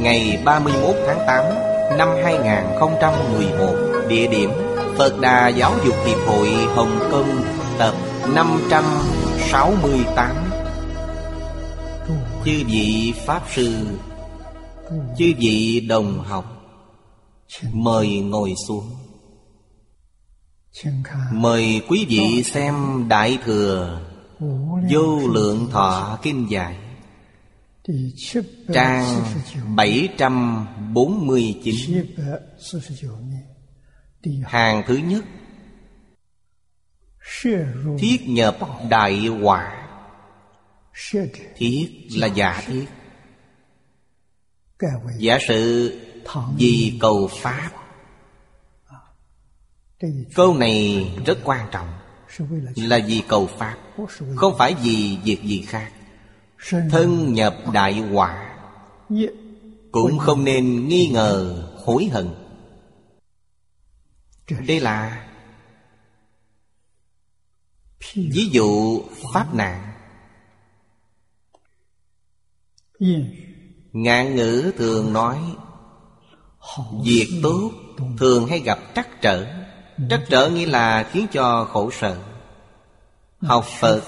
[0.00, 1.44] Ngày 31 tháng 8
[1.98, 3.74] Năm 2011
[4.08, 4.50] Địa điểm
[4.98, 7.42] Phật Đà Giáo dục Hiệp hội Hồng Kông,
[7.78, 7.94] Tập
[8.34, 10.36] 568
[12.44, 13.74] Chư vị Pháp Sư,
[15.18, 16.44] Chư vị đồng học,
[17.72, 18.90] Mời ngồi xuống.
[21.32, 24.00] Mời quý vị xem Đại Thừa
[24.90, 26.76] Vô Lượng Thọ Kinh Giải.
[28.72, 29.24] Trang
[29.76, 32.06] 749
[34.44, 35.24] Hàng thứ nhất.
[37.98, 38.58] Thiết nhập
[38.90, 39.88] đại quả
[41.56, 42.86] Thiết là giả thiết.
[45.18, 45.92] Giả sử
[46.56, 47.70] vì cầu Pháp.
[50.34, 51.88] Câu này rất quan trọng.
[52.76, 53.76] Là vì cầu Pháp.
[54.36, 55.92] Không phải vì việc gì khác
[56.90, 58.56] Thân nhập đại quả
[59.92, 62.28] Cũng không nên nghi ngờ hối hận.
[64.66, 65.26] Đây là
[68.14, 69.00] Ví dụ
[69.34, 69.92] Pháp nạn.
[73.92, 75.38] Ngạn ngữ thường nói
[77.04, 77.70] Việc tốt
[78.18, 79.46] thường hay gặp trắc trở.
[80.10, 82.18] Trắc trở nghĩa là khiến cho khổ sở.
[83.40, 84.02] Học Phật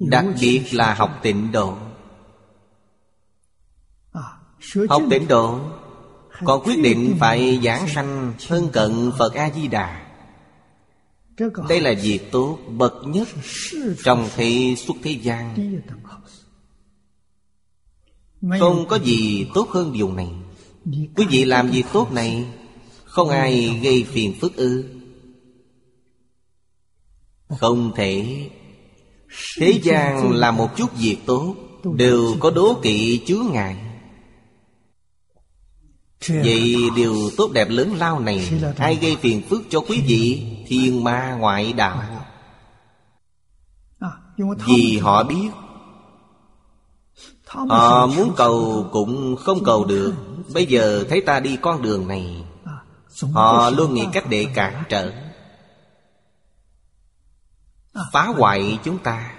[0.00, 1.76] Đặc biệt là học tịnh độ.
[4.88, 5.60] Học tịnh độ
[6.44, 10.06] Còn quyết định phải giảng sanh thân cận Phật A-di-đà.
[11.68, 13.28] Đây là việc tốt bậc nhất
[14.04, 15.56] Trong thế xuất thế gian.
[18.60, 20.30] Không có gì tốt hơn điều này.
[21.16, 22.46] Quý vị làm việc tốt này,
[23.04, 24.84] Không ai gây phiền phức ư.
[27.48, 28.50] Không thể
[29.58, 31.54] Thế gian là một chút việc tốt,
[31.84, 33.76] Đều có đố kỵ chứa ngại.
[36.28, 41.04] Vậy điều tốt đẹp lớn lao này Ai gây phiền phức cho quý vị, Thiên
[41.04, 42.02] ma ngoại đạo?
[44.66, 45.48] Vì họ biết,
[47.46, 50.14] Họ muốn cầu cũng không cầu được.
[50.54, 52.44] Bây giờ thấy ta đi con đường này,
[53.32, 55.12] Họ luôn nghĩ cách để cản trở.
[58.12, 59.34] Phá hoại chúng ta.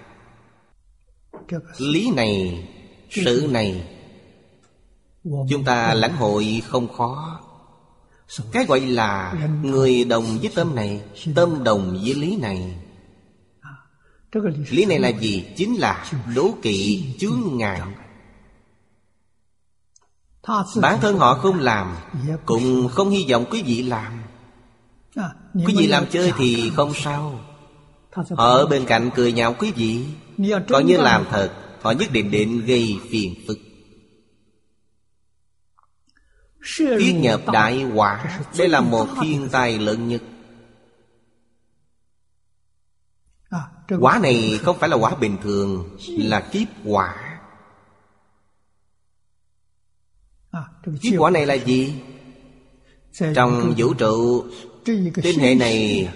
[1.77, 2.67] Lý này
[3.09, 3.97] Sự này
[5.23, 7.39] Chúng ta lãnh hội không khó.
[8.51, 11.01] Cái gọi là Người đồng với tâm này
[11.35, 12.79] Tâm đồng với lý này.
[14.69, 15.45] Lý này là gì?
[15.55, 17.81] Chính là đố kỵ chướng ngại.
[20.81, 21.95] Bản thân họ không làm
[22.45, 24.21] Cũng không hy vọng quý vị làm.
[25.53, 27.39] Quý vị làm chơi thì không sao
[28.11, 30.05] Họ ở bên cạnh cười nhạo quý vị
[30.69, 31.51] Còn như làm thật
[31.81, 33.57] Họ nhất định định gây phiền phức.
[36.77, 40.21] Thiết nhập đại quả Đây là một thiên tai lớn nhất.
[43.99, 47.39] Quả này không phải là quả bình thường Là kiếp quả.
[51.01, 51.93] Kiếp quả này là gì?
[53.35, 54.45] Trong vũ trụ
[54.85, 56.09] Tinh hệ này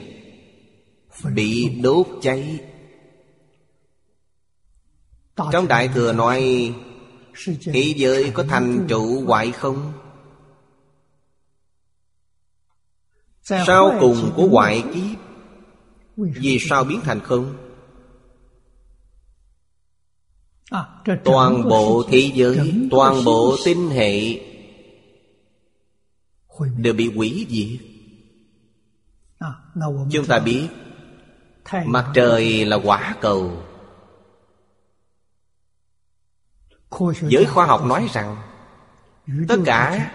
[1.24, 2.60] Bị đốt cháy.
[5.52, 6.74] Trong Đại Thừa nói
[7.64, 9.94] Thế giới có thành trụ hoại không?
[13.44, 15.20] Sau cùng của hoại kiếp?
[16.18, 17.58] Vì sao biến thành không?
[21.24, 24.42] Toàn bộ thế giới Toàn bộ tinh hệ
[26.78, 27.88] Đều bị hủy diệt.
[30.12, 30.68] Chúng ta biết
[31.86, 33.52] Mặt trời là quả cầu.
[37.22, 38.36] Giới khoa học nói rằng
[39.48, 40.12] Tất cả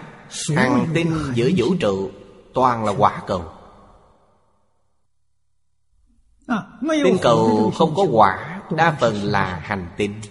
[0.55, 2.11] Hằng tinh giữa vũ trụ
[2.53, 3.51] Toàn là quả cầu.
[6.81, 10.21] Tinh cầu không có quả Đa phần là hành tinh.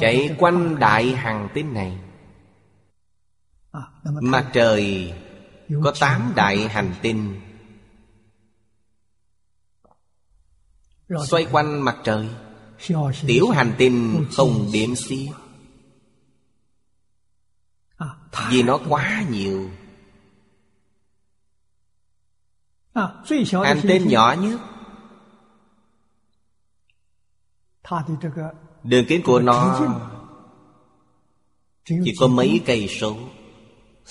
[0.00, 1.98] Chạy quanh đại hành tinh này.
[4.04, 5.14] Mặt trời.
[5.84, 7.40] có tám đại hành tinh
[11.08, 12.28] Xoay quanh mặt trời.
[13.26, 15.28] Tiểu hành tinh không điểm xiết
[18.50, 19.70] Vì nó quá nhiều.
[23.64, 24.60] Hành tinh nhỏ nhất.
[28.82, 29.80] Đường kính của nó
[31.84, 33.16] Chỉ có mấy cây số.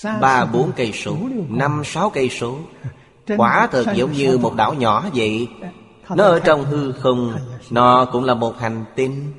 [0.03, 1.17] Ba bốn cây số.
[1.49, 2.59] Năm sáu cây số.
[3.37, 5.47] Quả thật giống như một đảo nhỏ vậy
[6.15, 7.33] Nó ở trong hư không
[7.69, 9.33] Nó cũng là một hành tinh.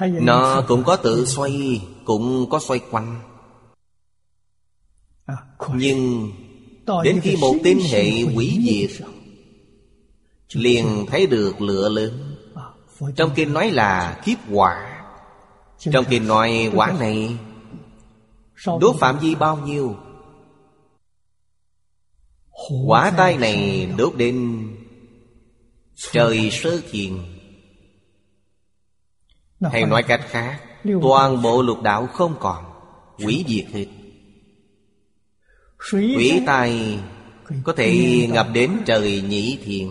[0.00, 3.20] Nó cũng có tự xoay Cũng có xoay quanh.
[5.74, 6.32] Nhưng
[7.04, 9.06] Đến khi một tinh hệ hủy diệt
[10.52, 12.36] Liền thấy được lửa lớn.
[13.16, 15.02] Trong kinh nói là kiếp quả
[15.78, 17.38] Trong kinh nói quả này
[18.80, 19.96] Đốt phạm vi bao nhiêu?
[22.86, 24.66] Quả tai này đốt đến
[26.12, 27.12] Trời sơ thiền
[29.72, 30.60] Hay nói cách khác
[31.02, 32.64] Toàn bộ lục đạo không còn
[33.18, 33.86] Quỷ diệt hết.
[35.92, 36.98] Quỷ tai
[37.64, 39.88] Có thể ngập đến trời nhĩ thiền.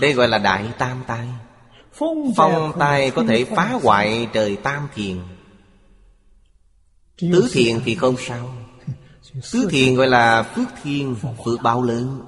[0.00, 1.28] Đây gọi là đại tam tai.
[2.36, 5.16] Phong tai có thể phá hoại trời tam thiền.
[7.20, 8.54] Tứ thiền thì không sao.
[9.52, 12.20] Tứ thiền gọi là phước thiên Phước bao lớn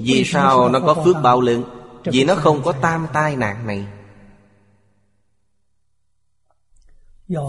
[0.00, 1.64] Vì sao nó có phước bao lớn?
[2.04, 3.86] Vì nó không có tam tai nạn này.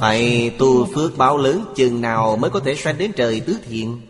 [0.02, 4.02] Phải tu phước báo lớn chừng nào mới có thể sanh đến trời tứ thiện.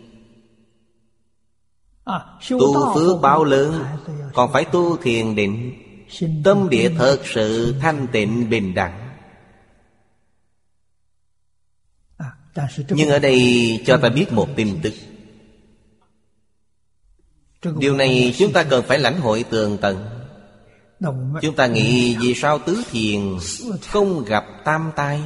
[2.48, 3.84] Tu phước báo lớn
[4.34, 5.72] Còn phải tu thiền định.
[6.44, 9.08] Tâm địa thật sự thanh tịnh bình đẳng.
[12.88, 14.92] Nhưng ở đây cho ta biết một tin tức
[17.62, 20.08] Điều này chúng ta cần phải lãnh hội tường tận.
[21.42, 23.20] Chúng ta nghĩ vì sao tứ thiền
[23.88, 25.22] không gặp tam tai?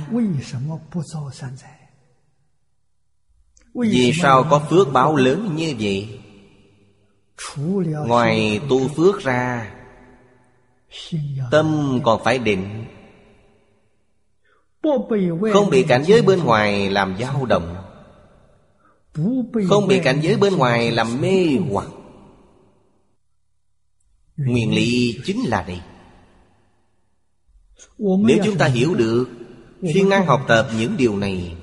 [3.74, 6.20] Vì sao có phước báo lớn như vậy?
[8.06, 9.72] Ngoài tu phước ra
[11.50, 12.84] Tâm còn phải định.
[15.52, 17.76] Không bị cảnh giới bên ngoài làm dao động.
[19.68, 21.88] Không bị cảnh giới bên ngoài làm mê hoặc
[24.36, 25.80] Nguyên lý chính là đây
[27.98, 29.28] Nếu chúng ta hiểu được
[29.94, 31.56] Siêng năng học tập những điều này,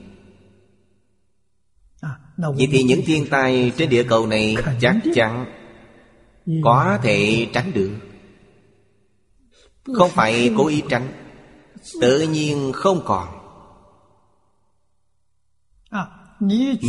[2.37, 5.45] Vậy thì những thiên tai trên địa cầu này chắc chắn
[6.63, 7.91] Có thể tránh được.
[9.95, 11.07] Không phải cố ý tránh,
[12.01, 13.27] Tự nhiên không còn.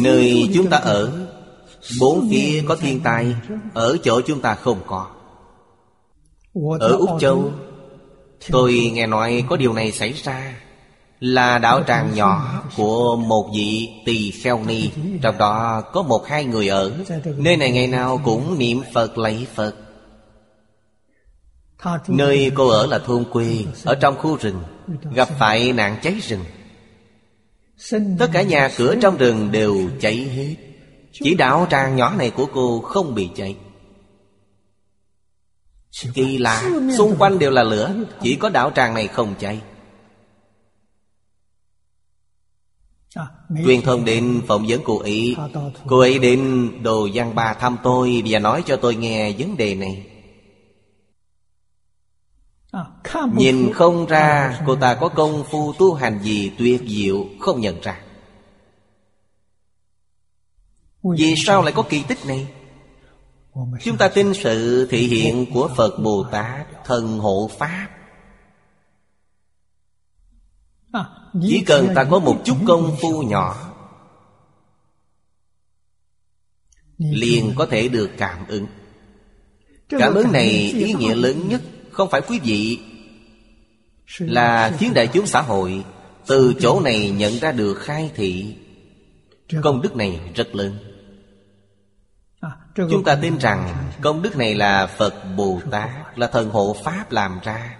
[0.03, 1.29] Nơi chúng ta ở,
[2.01, 3.37] Bốn kia có thiên tai,
[3.75, 5.13] Ở chỗ chúng ta không có.
[6.81, 7.53] Ở Úc Châu
[8.51, 10.55] Tôi nghe nói có điều này xảy ra
[11.21, 14.90] Là đạo tràng nhỏ của một vị tỳ kheo ni
[15.23, 16.93] Trong đó có một hai người ở.
[17.37, 19.75] Nơi này ngày nào cũng niệm Phật lạy Phật.
[22.09, 24.62] Nơi cô ở là thôn quê Ở trong khu rừng
[25.14, 26.45] Gặp phải nạn cháy rừng.
[28.19, 30.55] Tất cả nhà cửa trong rừng đều cháy hết.
[31.12, 33.57] Chỉ đạo tràng nhỏ này của cô không bị cháy
[36.15, 36.63] Kỳ lạ
[36.99, 39.61] Xung quanh đều là lửa Chỉ có đạo tràng này không cháy.
[43.65, 45.37] Truyền thông đến phỏng vấn cô ấy.
[45.87, 49.75] Cô ấy đến đồ văn ba thăm tôi Và nói cho tôi nghe vấn đề
[49.75, 50.07] này.
[53.37, 57.81] Nhìn không ra cô ta có công phu tu hành gì tuyệt diệu Không nhận
[57.81, 58.01] ra.
[61.19, 62.47] Vì sao lại có kỳ tích này
[63.82, 67.88] Chúng ta tin sự thị hiện của Phật Bồ Tát Thần hộ Pháp.
[71.42, 73.70] Chỉ cần ta có một chút công phu nhỏ,
[76.99, 78.66] Liền có thể được cảm ứng.
[79.88, 82.80] Cảm ứng này ý nghĩa lớn nhất, Không phải quý vị,
[84.18, 85.84] Là khiến đại chúng xã hội
[86.26, 88.56] Từ chỗ này nhận ra được khai thị.
[89.62, 90.94] Công đức này rất lớn.
[92.75, 97.13] Chúng ta tin rằng công đức này là Phật Bồ Tát Là thần hộ Pháp
[97.13, 97.77] làm ra.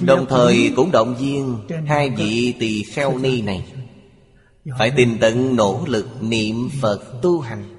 [0.00, 3.74] Đồng thời cũng động viên Hai vị tỳ kheo ni này.
[4.78, 7.74] Phải tin tận nỗ lực niệm Phật tu hành.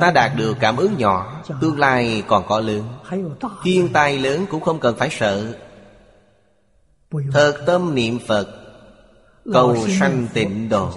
[0.00, 2.88] Ta đạt được cảm ứng nhỏ Tương lai còn có lớn.
[3.62, 5.58] Thiên tai lớn cũng không cần phải sợ.
[7.32, 8.61] Thật tâm niệm Phật
[9.52, 10.90] cầu sanh tịnh độ.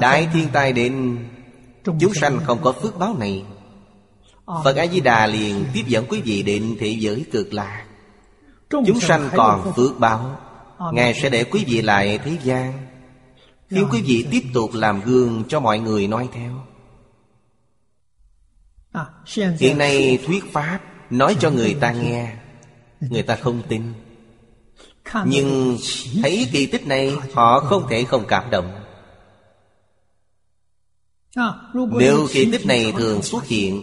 [0.00, 1.24] Đại thiên tai đến
[1.84, 3.44] chúng sanh không có phước báo này.
[4.46, 7.86] Phật a di đà liền tiếp dẫn quý vị đến thế giới cực lạc.
[8.70, 10.40] chúng sanh còn phước báo.
[10.92, 12.72] Ngài sẽ để quý vị lại thế gian.
[13.70, 16.52] Nếu quý vị tiếp tục làm gương cho mọi người nói theo.
[19.58, 22.36] Hiện nay thuyết pháp nói cho người ta nghe
[23.00, 23.62] người ta không?
[23.68, 23.82] tin
[25.26, 25.78] nhưng
[26.22, 28.80] thấy kỳ tích này họ không thể không cảm động.
[31.98, 33.82] Nếu kỳ tích này thường xuất hiện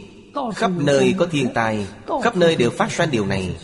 [0.55, 1.87] khắp nơi có thiên tai
[2.23, 3.57] khắp nơi đều phát sinh điều này.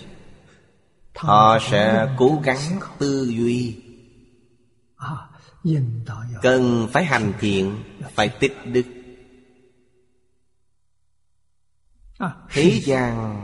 [1.16, 3.76] Họ sẽ cố gắng tư duy.
[6.42, 7.84] Cần phải hành thiện
[8.16, 8.84] phải tích đức.
[12.50, 13.44] Thế gian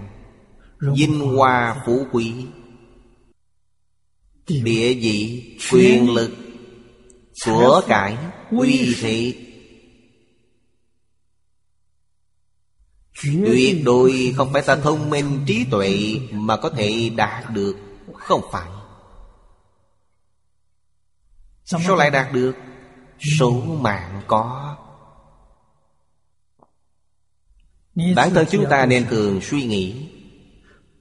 [0.79, 2.45] vinh hoa phú quý
[4.47, 6.31] địa vị quyền lực
[7.45, 8.17] của cải
[8.51, 9.39] uy thị.
[13.23, 17.75] Tuyệt đối không phải ta thông minh trí tuệ mà có thể đạt được
[18.13, 18.69] không phải.
[21.65, 22.55] Sao lại đạt được?
[23.39, 24.75] Số mạng có.
[28.15, 30.09] Bản thân chúng ta nên thường suy nghĩ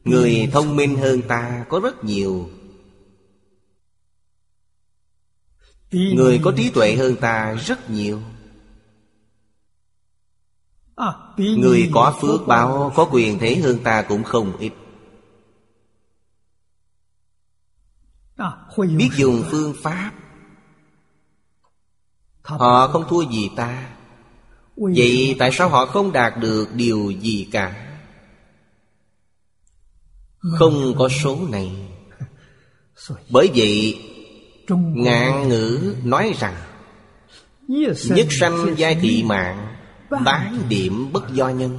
[0.05, 2.51] người thông minh hơn ta có rất nhiều
[5.93, 8.23] người có trí tuệ hơn ta rất nhiều.
[11.37, 14.73] Người có phước báo có quyền thế hơn ta cũng không ít.
[18.77, 20.13] Biết dùng phương pháp.
[22.43, 23.97] Họ không thua gì ta.
[24.77, 27.99] Vậy tại sao họ không đạt được điều gì cả?
[30.39, 31.89] Không có số này.
[33.31, 34.01] Bởi vậy
[34.69, 36.55] Ngạn ngữ nói rằng
[37.69, 39.77] Nhất sanh giai thị mạng
[40.11, 41.79] Bán điểm bất do nhân.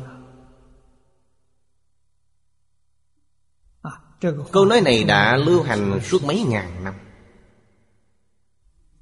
[4.51, 6.93] Câu nói này đã lưu hành suốt mấy ngàn năm.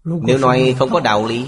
[0.04, 1.48] Nếu nói không có đạo lý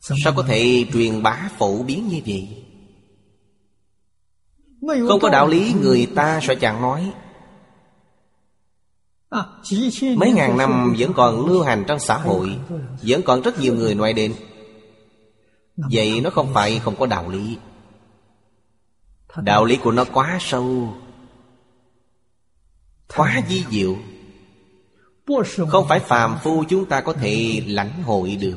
[0.00, 2.64] Sao có thể truyền bá phổ biến như vậy?
[5.08, 7.12] Không có đạo lý người ta sẽ chẳng nói.
[9.34, 9.42] À,
[10.16, 12.58] Mấy ngàn năm vẫn còn lưu hành trong xã hội,
[13.02, 14.34] Vẫn còn rất nhiều người ngoại đến.
[15.76, 17.58] Vậy nó không phải không có đạo lý.
[19.36, 20.94] Đạo lý của nó quá sâu,
[23.16, 23.96] Quá di diệu.
[25.68, 28.56] Không phải phàm phu chúng ta có thể lãnh hội được.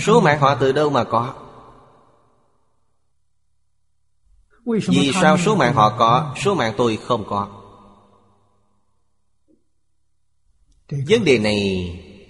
[0.00, 1.34] Số mạng họ từ đâu mà có?
[4.66, 7.48] Vì sao số mạng họ có Số mạng tôi không có?
[11.08, 11.60] Vấn đề này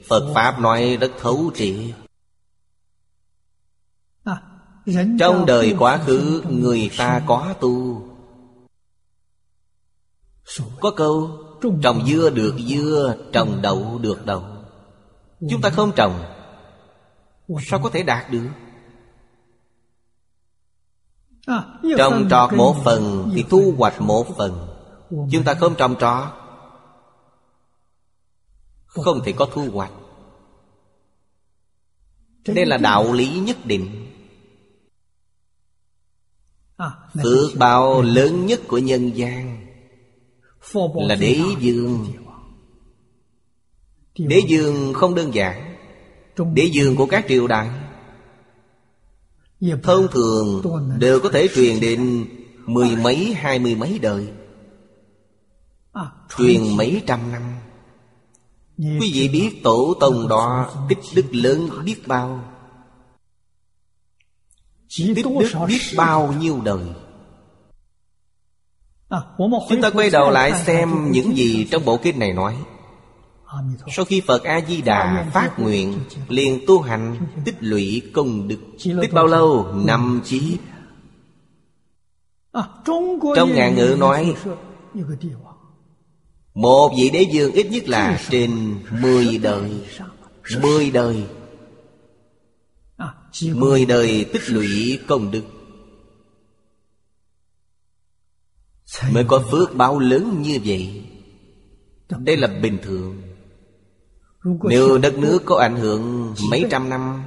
[0.08, 1.75] Phật Pháp nói rất thấu triệt.
[5.18, 8.06] Trong đời quá khứ Người ta có tu.
[10.80, 11.30] Có câu
[11.82, 14.44] Trồng dưa được dưa Trồng đậu được đậu.
[15.50, 16.25] Chúng ta không trồng.
[17.70, 18.49] Sao có thể đạt được?
[21.99, 24.69] Trồng trọt một phần thì thu hoạch một phần.
[25.11, 26.28] Chúng ta không trồng trọt.
[28.87, 29.92] Không thể có thu hoạch.
[32.47, 34.07] Đây là đạo lý nhất định.
[37.23, 39.66] Phước bao lớn nhất của nhân gian
[40.95, 42.07] Là đế dương.
[44.19, 45.76] Đế dương không đơn giản.
[46.54, 47.89] Đế dương của các triều đại
[49.82, 50.62] thông thường
[50.98, 52.26] đều có thể truyền đến
[52.66, 54.28] mười mấy hai mươi mấy đời.
[56.38, 57.42] Truyền mấy trăm năm.
[58.78, 62.44] Quý vị biết tổ tông đó tích đức lớn biết bao?
[64.98, 65.22] Tích đức
[65.68, 66.84] biết bao nhiêu đời?
[69.68, 72.56] Chúng ta quay đầu lại xem những gì trong bộ kinh này nói
[73.97, 78.59] sau khi phật a di đà phát nguyện liền tu hành tích lũy công đức.
[79.02, 79.75] Tích bao lâu?
[79.87, 80.57] năm chí.
[83.37, 84.35] Trong ngàn ngữ nói
[86.54, 89.71] một vị đế dương ít nhất là trên mười đời.
[90.62, 91.25] mười đời.
[93.42, 95.42] Mười đời tích lũy công đức.
[99.12, 101.04] Mới có phước báo lớn như vậy.
[102.19, 103.23] Đây là bình thường.
[104.44, 107.23] Nếu đất nước có ảnh hưởng mấy trăm năm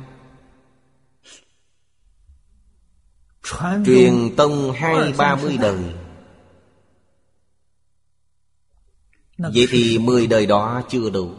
[3.85, 5.79] Truyền tông hai ba mươi đời.
[9.37, 11.31] Vậy thì mười đời đó chưa đủ.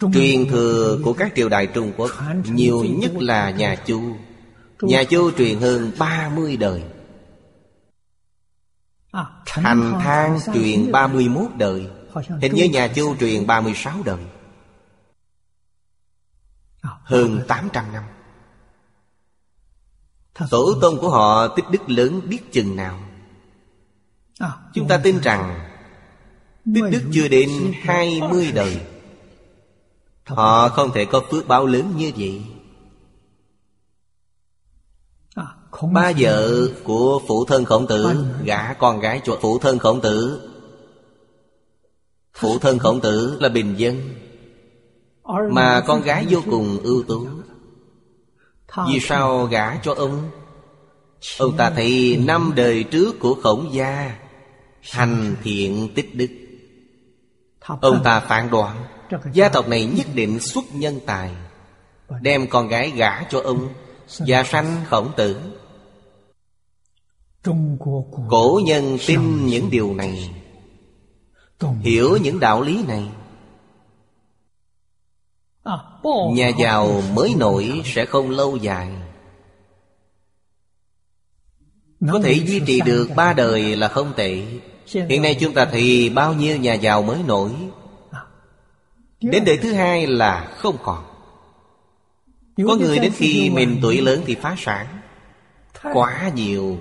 [0.00, 2.10] Truyền thừa của các triều đại Trung Quốc
[2.44, 4.02] Nhiều nhất là nhà Chu.
[4.80, 6.82] Nhà Chu truyền hơn ba mươi đời.
[9.46, 11.86] Hành thang truyền ba mươi 31 đời.
[12.40, 14.24] Hình như nhà Chu truyền 36 đời.
[16.82, 18.04] Hơn 800 năm.
[20.50, 23.00] Tổ tôn của họ tích đức lớn biết chừng nào.
[24.74, 25.68] Chúng ta tin rằng
[26.74, 28.80] Tích đức chưa đến 20 đời.
[30.24, 32.42] Họ không thể có phước báo lớn như vậy.
[35.92, 40.47] Ba vợ của phụ thân khổng tử Gả con gái cho phụ thân khổng tử.
[42.38, 44.14] Phụ thân khổng tử là bình dân.
[45.50, 47.26] Mà con gái vô cùng ưu tú.
[48.88, 50.30] Vì sao gả cho ông?
[51.38, 54.18] Ông ta thấy năm đời trước của khổng gia
[54.90, 56.28] Hành thiện tích đức.
[57.80, 58.84] Ông ta phản đoán,
[59.32, 61.30] Gia tộc này nhất định xuất nhân tài,
[62.20, 63.68] Đem con gái gả cho ông
[64.08, 65.40] gia sanh khổng tử.
[68.30, 70.37] Cổ nhân tin những điều này
[71.60, 73.08] hiểu những đạo lý này.
[76.32, 78.88] Nhà giàu mới nổi sẽ không lâu dài.
[82.12, 84.42] Có thể duy trì được ba đời là không tệ.
[84.86, 87.50] Hiện nay chúng ta thì bao nhiêu nhà giàu mới nổi?
[89.20, 91.04] Đến đời thứ hai là không còn.
[92.66, 94.86] Có người đến khi mình tuổi lớn thì phá sản.
[95.92, 96.78] Quá nhiều.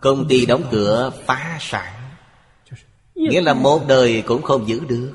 [0.00, 1.95] Công ty đóng cửa phá sản.
[3.16, 5.12] Nghĩa là một đời cũng không giữ được.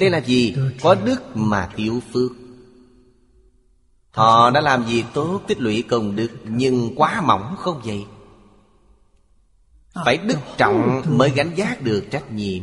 [0.00, 0.56] Đây là gì?
[0.82, 2.30] Có đức mà thiếu phước.
[4.10, 8.04] Họ đã làm việc tốt tích lũy công đức, Nhưng quá mỏng không vậy?
[10.04, 12.62] Phải đức trọng mới gánh giác được trách nhiệm.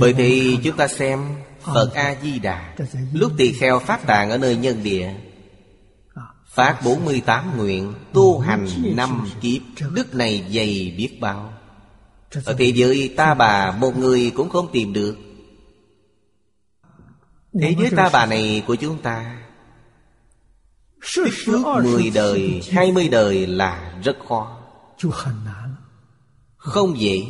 [0.00, 1.28] Bởi thì chúng ta xem
[1.60, 2.74] Phật A-di-đà
[3.12, 5.14] Lúc tỳ kheo phát tạng ở nơi nhân địa
[6.54, 9.62] Phát 48 nguyện Tu hành năm kiếp,
[9.92, 11.52] Đức này dày biết bao.
[12.44, 15.16] Ở thế giới ta bà, Một người cũng không tìm được.
[17.60, 19.42] Thế giới ta bà này của chúng ta
[21.16, 24.58] Tích phước 10 đời 20 đời là rất khó.
[26.56, 27.26] Không dễ.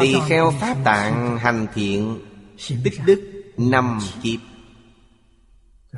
[0.00, 2.18] Tỳ kheo pháp tạng hành thiện,
[2.84, 4.47] Tích đức năm kiếp.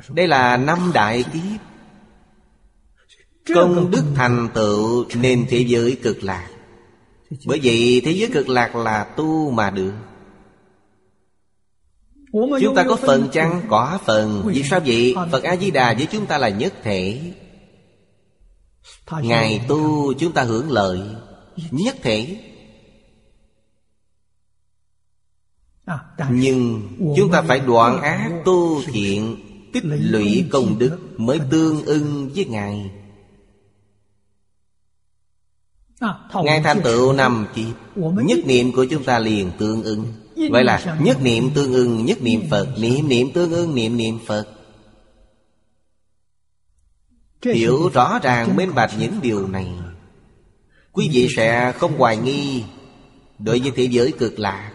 [0.09, 1.61] Đây là năm đại kiếp
[3.55, 6.49] Công đức thành tựu nên thế giới cực lạc.
[7.45, 9.93] Bởi vậy thế giới cực lạc là tu mà được.
[12.61, 13.61] Chúng ta có phần chăng?
[13.69, 14.43] Có phần.
[14.45, 15.15] Vì sao vậy?
[15.31, 17.33] Phật A-di-đà với chúng ta là nhất thể.
[19.21, 20.99] Ngài tu, chúng ta hưởng lợi.
[21.71, 22.37] Nhất thể.
[26.29, 29.37] Nhưng chúng ta phải đoạn ác tu thiện
[29.73, 32.91] tích lũy công đức mới tương ưng với Ngài.
[36.43, 40.13] Ngài thành tựu năm kiếp Nhất niệm của chúng ta liền tương ưng.
[40.51, 44.19] Vậy là nhất niệm tương ưng Nhất niệm Phật Niệm niệm tương ưng Niệm niệm
[44.25, 44.47] Phật.
[47.45, 49.67] Hiểu rõ ràng minh bạch những điều này
[50.91, 52.63] Quý vị sẽ không hoài nghi
[53.39, 54.71] Đối với thế giới cực lạc.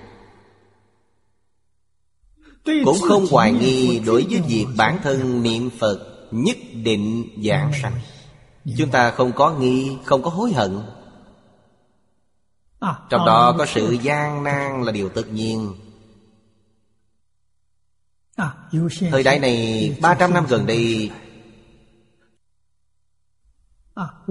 [2.67, 7.93] Cũng không hoài nghi đối với việc bản thân niệm Phật Nhất định giảng sanh.
[8.79, 10.81] Chúng ta không có nghi, không có hối hận.
[12.81, 15.75] Trong đó có sự gian nan là điều tự nhiên.
[19.11, 21.11] Thời đại này 300 năm gần đây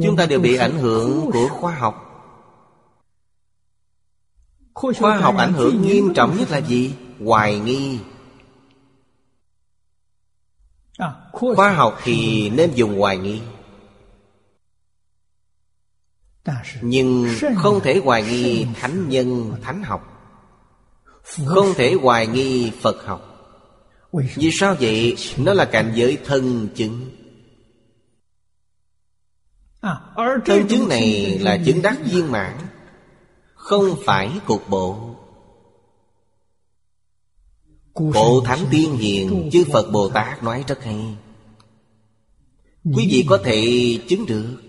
[0.04, 2.02] Chúng ta đều bị ảnh hưởng của khoa học.
[4.74, 6.96] Khoa học ảnh hưởng nghiêm trọng nhất là gì?
[7.26, 8.00] Hoài nghi
[11.32, 13.42] khoa học thì nên dùng hoài nghi.
[16.82, 17.28] Nhưng
[17.58, 20.12] không thể hoài nghi thánh nhân thánh học.
[21.46, 23.32] Không thể hoài nghi phật học.
[24.36, 25.16] Vì sao vậy?
[25.38, 27.12] Nó là cảnh giới thân chứng.
[30.46, 32.58] Thân chứng này là chứng đắc viên mãn
[33.54, 34.32] không phải.
[34.46, 35.15] cục bộ.
[37.96, 41.18] Cổ Thánh Tiên Hiền Chư Phật Bồ Tát nói rất hay.
[42.84, 44.62] Quý vị có thể chứng được.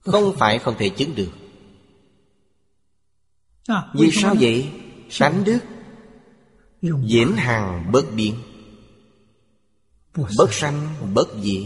[0.00, 1.30] Không phải không thể chứng được.
[3.66, 4.70] À, Vì sao vậy?
[5.18, 5.58] Tánh đức
[6.82, 8.34] Diễn hằng bất biến.
[10.14, 11.62] Bất sanh bất diệt.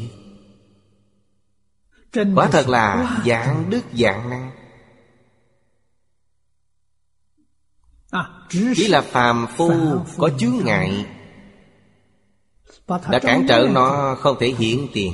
[2.35, 4.51] Quả thật là dạng đức dạng năng
[8.51, 9.71] Chỉ là phàm phu
[10.17, 11.07] có chướng ngại.
[12.89, 15.13] Đã cản trở nó không thể hiện tiền.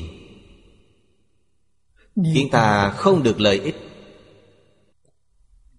[2.34, 3.76] Khiến ta không được lợi ích.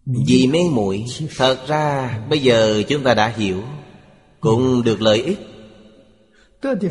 [0.05, 1.05] Vì mê muội
[1.37, 3.63] Thật ra bây giờ chúng ta đã hiểu
[4.39, 5.39] Cũng được lợi ích.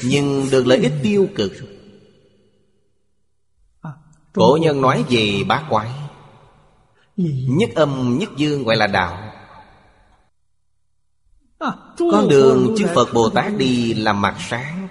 [0.02, 1.52] Nhưng được lợi ích tiêu cực.
[3.80, 3.90] À,
[4.32, 5.90] Cổ nhân nói về bát quái.
[7.48, 9.14] Nhất âm nhất dương gọi là đạo.
[9.14, 9.33] À,
[11.98, 14.88] Con đường chư Phật Bồ Tát đi là mặt sáng.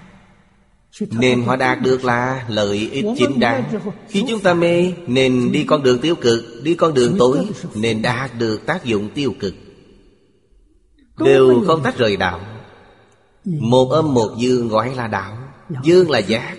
[1.00, 3.64] Nên họ đạt được là lợi ích chính đáng.
[4.08, 6.44] Khi chúng ta mê Nên đi con đường tiêu cực.
[6.62, 9.54] Đi con đường tối Nên đạt được tác dụng tiêu cực.
[11.18, 12.40] Đều không tách rời đạo.
[13.44, 15.38] Một âm một dương gọi là đạo.
[15.82, 16.56] Dương là giác.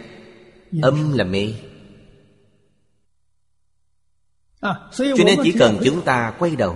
[0.82, 1.54] Âm là mê.
[4.62, 6.76] À, Cho nên chỉ cần chúng ta quay đầu.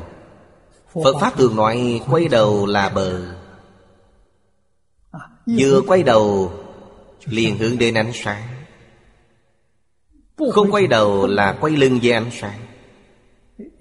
[0.93, 3.38] Phật Pháp thường nói quay đầu là bờ
[5.57, 6.53] Vừa quay đầu,
[7.25, 8.43] liền hướng đến ánh sáng.
[10.51, 12.59] Không quay đầu là quay lưng về ánh sáng.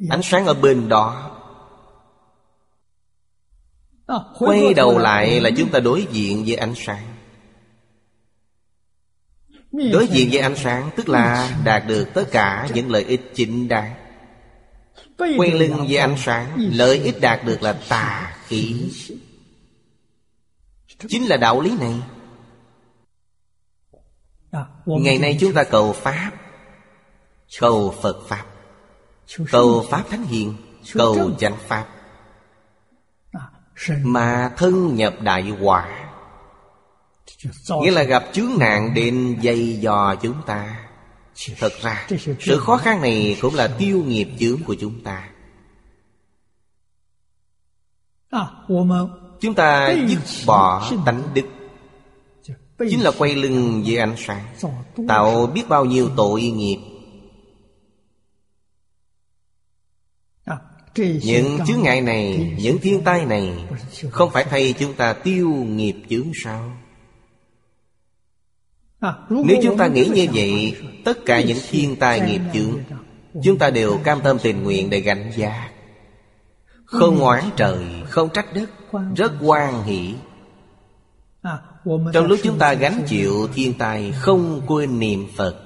[0.08, 1.34] Ánh sáng ở bên đó.
[4.38, 7.04] Quay đầu lại là chúng ta đối diện với ánh sáng.
[9.72, 13.68] Đối diện với ánh sáng tức là đạt được tất cả những lợi ích chính
[13.68, 13.94] đáng.
[15.18, 18.90] Quay lưng với ánh sáng, Lợi ích đạt được là tà khí.
[20.98, 22.02] Chính là đạo lý này.
[24.50, 26.32] À, Ngày nay chúng ta cầu Pháp
[27.60, 28.44] Cầu Phật Pháp
[29.50, 30.56] Cầu Pháp Thánh Hiền
[30.92, 31.86] Cầu chánh Pháp.
[33.32, 33.50] À,
[34.02, 36.10] Mà thân nhập đại quả
[37.82, 40.88] Nghĩa là gặp chướng nạn đến dây dò chúng ta.
[41.58, 42.06] Thật ra
[42.40, 45.28] Sự khó khăn này cũng là tiêu nghiệp chướng của chúng ta.
[48.30, 48.46] À,
[49.40, 51.42] Chúng ta dứt bỏ tánh đức.
[52.78, 54.44] Chính là quay lưng với ánh sáng.
[55.08, 56.78] Tạo biết bao nhiêu tội nghiệp.
[60.44, 60.56] À,
[60.96, 63.52] Những chướng ngại này Những thiên tai này
[64.10, 66.72] Không phải thay chúng ta tiêu nghiệp chướng sao?
[69.00, 72.78] À, Nếu chúng ta nghĩ như vậy Tất cả những thiên tai nghiệp chướng
[73.44, 75.70] Chúng ta đều cam tâm tình nguyện để gánh giác
[76.88, 78.70] không oán trời, không trách đất
[79.16, 80.14] Rất hoan hỷ.
[82.12, 85.64] Trong lúc chúng ta gánh chịu thiên tai Không quên niệm Phật.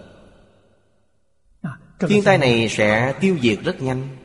[1.98, 4.16] Thiên tai này sẽ tiêu diệt rất nhanh.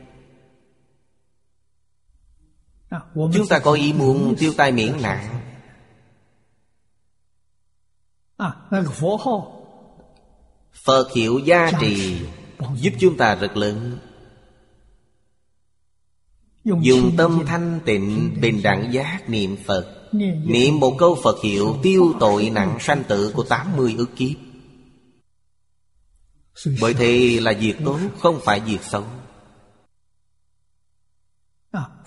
[3.14, 5.40] Chúng ta có ý muốn tiêu tai miễn nạn.
[10.84, 12.26] Phật hiểu giá trị,
[12.74, 13.98] Giúp chúng ta rất lớn.
[16.82, 19.94] Dùng tâm thanh tịnh bình đẳng giác niệm Phật.
[20.44, 24.36] Niệm một câu Phật hiệu tiêu tội nặng sanh tử của 80 ức kiếp.
[26.80, 29.04] Bởi thế là việc tốt không phải việc xấu.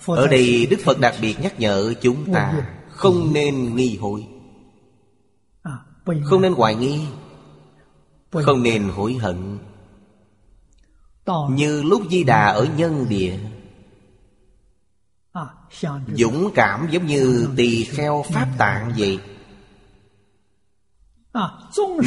[0.06, 4.26] Ở đây Đức Phật đặc biệt nhắc nhở chúng ta Không nên nghi hội
[6.24, 7.00] Không nên hoài nghi.
[8.30, 9.58] Không nên hối hận.
[11.50, 13.38] Như lúc Di Đà ở nhân địa
[16.14, 19.20] Dũng cảm giống như tỳ kheo pháp tạng vậy.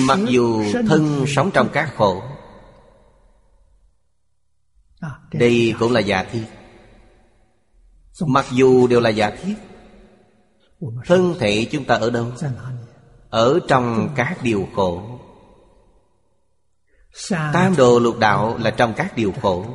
[0.08, 2.24] Mặc dù thân sống trong các khổ,
[5.34, 6.46] Đây cũng là giả thiết.
[8.28, 9.56] Mặc dù đều là giả thiết,
[11.06, 12.32] Thân thể chúng ta ở đâu?
[13.30, 15.20] Ở trong các điều khổ.
[17.30, 19.66] Tam đồ lục đạo là trong các điều khổ.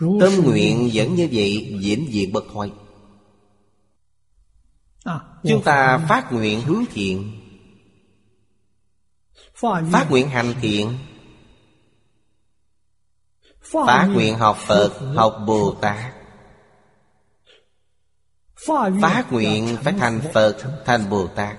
[0.00, 2.70] Tâm nguyện vẫn như vậy vĩnh viễn bất hoại
[5.44, 7.40] Chúng ta phát nguyện hướng thiện.
[9.54, 10.98] Phát nguyện hành thiện.
[13.60, 16.14] Phát nguyện học Phật, học Bồ Tát.
[19.00, 21.56] Phát nguyện phải thành Phật, thành Bồ Tát.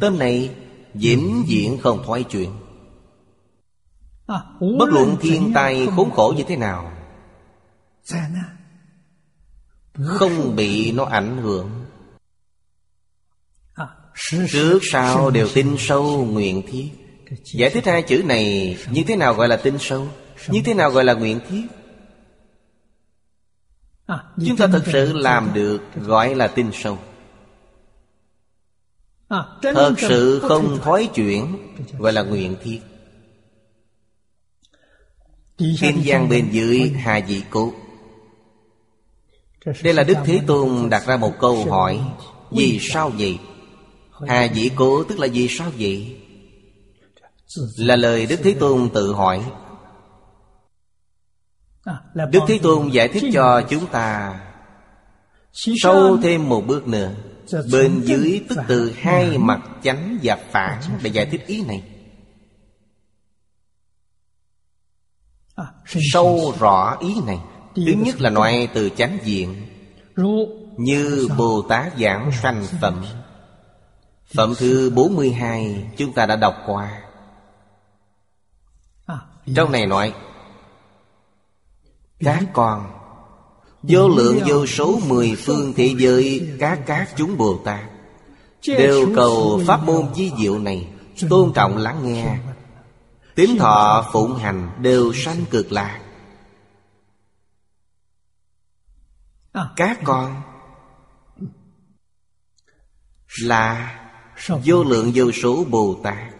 [0.00, 0.56] Tâm này
[0.94, 2.50] vĩnh viễn không thoái chuyện.
[4.26, 6.92] Bất luận thiên tai khốn khổ như thế nào
[9.94, 11.84] Không bị nó ảnh hưởng.
[14.48, 16.90] Trước sau đều tin sâu nguyện thiết.
[17.54, 20.08] Giải thích hai chữ này Như thế nào gọi là tin sâu?
[20.48, 21.66] Như thế nào gọi là nguyện thiết?
[24.46, 26.98] Chúng ta thật sự làm được Gọi là tin sâu.
[29.62, 31.56] Thật sự không thói chuyển
[31.98, 32.80] Gọi là nguyện thiết.
[35.58, 37.72] Kim giang bên dưới hà dị cố.
[39.82, 42.00] Đây là Đức Thế Tôn đặt ra một câu hỏi
[42.50, 43.38] Vì sao vậy?
[44.28, 46.16] Hà dị cố tức là vì sao vậy?
[47.76, 49.44] Là lời Đức Thế Tôn tự hỏi.
[52.14, 54.40] Đức Thế Tôn giải thích cho chúng ta
[55.52, 57.12] Sâu thêm một bước nữa.
[57.72, 61.82] Bên dưới tức từ hai mặt chánh và phản Để giải thích ý này.
[65.86, 67.38] Sâu rõ ý này
[67.76, 69.66] Thứ nhất là nói từ chánh diện.
[70.14, 73.04] 如 Như Bồ Tát giảng sanh phẩm.
[74.34, 77.02] Phẩm thứ 42 chúng ta đã đọc qua.
[79.06, 80.14] 啊，Trong này nói
[82.20, 82.86] Các con
[83.82, 87.80] Vô lượng vô số mười phương thế giới Các các chúng Bồ Tát
[88.66, 90.88] Đều cầu pháp môn di diệu này
[91.30, 92.38] Tôn trọng lắng nghe
[93.34, 96.00] Tín thọ phụng hành đều sanh cực lạc.
[99.52, 99.72] À.
[99.76, 100.42] Các con
[103.42, 104.00] Là
[104.64, 106.34] Vô lượng vô số Bồ Tát.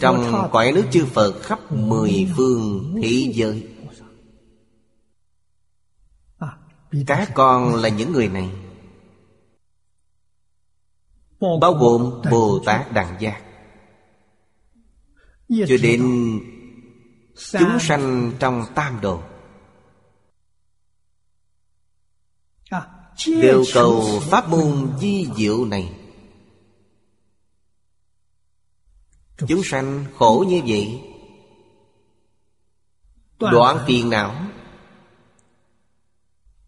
[0.00, 3.68] Trong cõi nước chư Phật khắp mười phương thế giới.
[7.06, 8.50] Các con là những người này.
[11.60, 13.43] Bao gồm Bồ Tát Đằng Giác
[15.68, 16.02] cho đến
[17.52, 19.22] chúng sanh trong tam đồ.
[23.26, 25.92] Đều cầu pháp môn di diệu này.
[29.48, 31.00] Chúng sanh khổ như vậy
[33.38, 34.34] đoạn phiền não.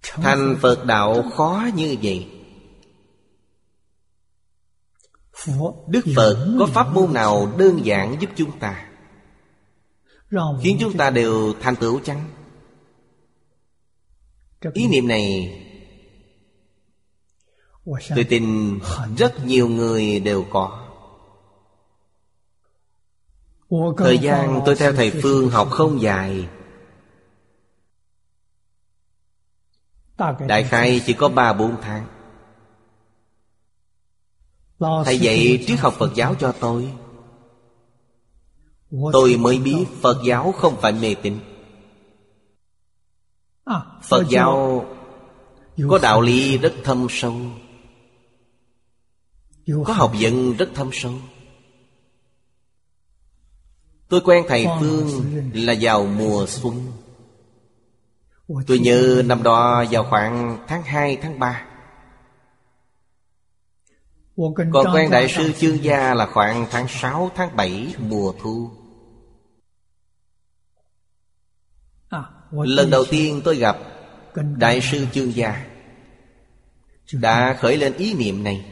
[0.03, 2.36] Thành phật đạo khó như vậy.
[5.87, 8.88] Đức Phật có pháp môn nào đơn giản giúp chúng ta?
[10.62, 12.31] Khiến chúng ta đều thành tựu chăng?
[14.75, 15.53] Ý niệm này
[18.14, 18.79] Tôi tin
[19.16, 20.88] rất nhiều người đều có.
[23.99, 26.49] Thời gian tôi theo thầy Phương học không dài.
[30.49, 32.16] Đại khai chỉ có 3-4 tháng.
[34.79, 36.93] Thầy dạy triết học Phật giáo cho tôi.
[39.12, 41.39] Tôi mới biết Phật giáo không phải mê tín.
[44.03, 44.85] Phật giáo
[45.89, 47.37] có đạo lý rất thâm sâu.
[49.85, 51.12] Có học vấn rất thâm sâu.
[54.09, 56.93] Tôi quen thầy Phương là vào mùa xuân.
[58.67, 61.67] Tôi nhớ năm đó vào khoảng tháng 2, tháng 3
[64.37, 68.70] còn quen Đại sư Chương Gia là khoảng tháng 6, tháng 7 mùa thu.
[72.51, 73.77] Lần đầu tiên tôi gặp
[74.35, 75.66] Đại sư Chương Gia.
[77.12, 78.64] Đã khởi lên ý niệm này.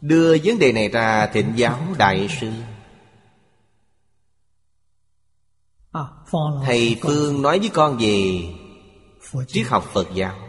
[0.00, 2.52] Đưa vấn đề này ra thịnh giáo Đại sư.
[6.64, 8.42] Thầy Phương nói với con về
[9.48, 10.45] Triết học Phật giáo.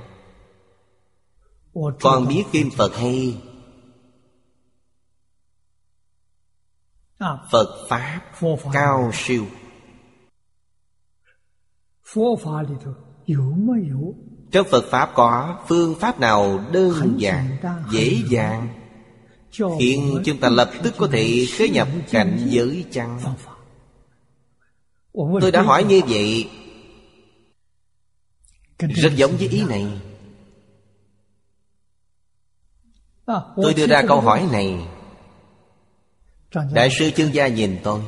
[2.01, 3.37] Con biết kim Phật hay?
[7.51, 8.21] Phật Pháp
[8.73, 9.45] cao siêu.
[14.51, 17.57] Trong Phật Pháp có phương pháp nào đơn giản,
[17.91, 18.67] dễ dàng?
[19.79, 23.19] Khiến chúng ta lập tức có thể khế nhập cảnh giới chăng?
[25.41, 26.49] Tôi đã hỏi như vậy.
[28.79, 30.01] Rất giống với ý này.
[33.55, 34.87] Tôi đưa ra câu hỏi này.
[36.73, 38.01] Đại sư chương gia nhìn tôi.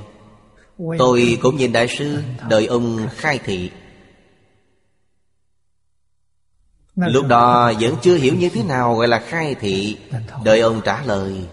[0.97, 3.71] Tôi cũng nhìn đại sư Đợi ông khai thị.
[6.95, 9.97] Lúc đó vẫn chưa hiểu như thế nào gọi là khai thị.
[10.43, 11.47] Đợi ông trả lời.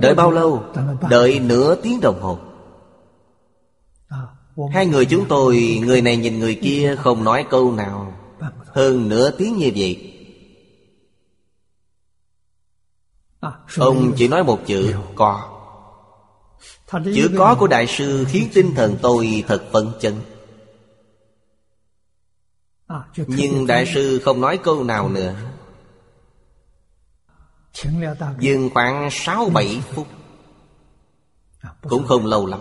[0.00, 0.64] Đợi bao lâu?
[1.10, 2.38] Đợi nửa tiếng đồng hồ.
[4.72, 8.25] Hai người chúng tôi Người này nhìn người kia không nói câu nào
[8.76, 10.12] hơn nửa tiếng như vậy.
[13.76, 15.60] Ông chỉ nói một chữ có.
[16.90, 20.14] Chữ có của đại sư khiến tinh thần tôi thật phấn chấn.
[23.16, 25.34] Nhưng đại sư không nói câu nào nữa.
[28.38, 30.06] Dừng khoảng 6-7 phút
[31.82, 32.60] Cũng không lâu lắm.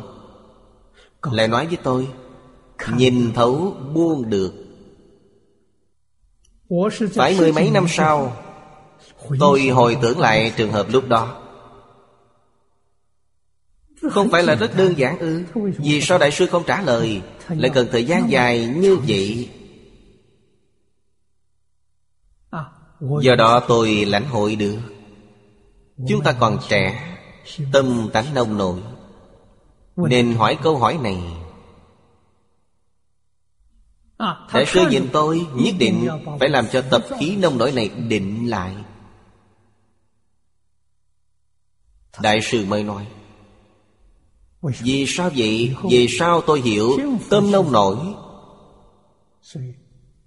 [1.21, 2.07] Lại nói với tôi
[2.97, 4.64] Nhìn thấu buông được
[7.15, 8.37] phải mười mấy năm sau
[9.39, 11.41] Tôi hồi tưởng lại trường hợp lúc đó.
[14.11, 15.43] Không phải là rất đơn giản ư.
[15.77, 17.21] Vì sao đại sư không trả lời?
[17.49, 19.49] Lại cần thời gian dài như vậy.
[23.21, 24.77] Do đó tôi lãnh hội được.
[26.07, 27.11] Chúng ta còn trẻ
[27.73, 28.79] Tâm tánh nông nổi.
[29.95, 31.17] Nên hỏi câu hỏi này
[34.53, 36.07] để cơ nhìn tôi nhất định
[36.39, 38.75] Phải làm cho tập khí nông nổi này định lại.
[42.21, 43.07] Đại sư mới nói
[44.61, 45.75] Vì sao vậy?
[45.89, 46.97] Vì sao tôi hiểu
[47.29, 47.97] tâm nông nổi?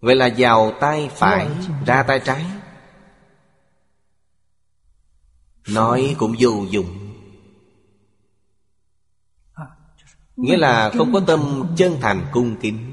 [0.01, 1.49] Vậy là vào tay phải
[1.87, 2.45] Ra tay trái.
[5.69, 7.15] Nói cũng vô dụng.
[10.37, 12.88] Nghĩa là không có tâm chân thành cung kính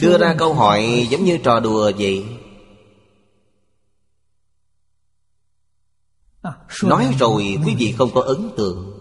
[0.00, 2.24] đưa ra câu hỏi giống như trò đùa vậy.
[6.82, 9.00] Nói rồi quý vị không có ấn tượng.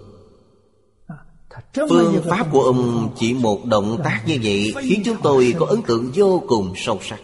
[1.89, 5.81] Phương pháp của ông chỉ một động tác như vậy khiến chúng tôi có ấn
[5.81, 7.19] tượng vô cùng sâu sắc.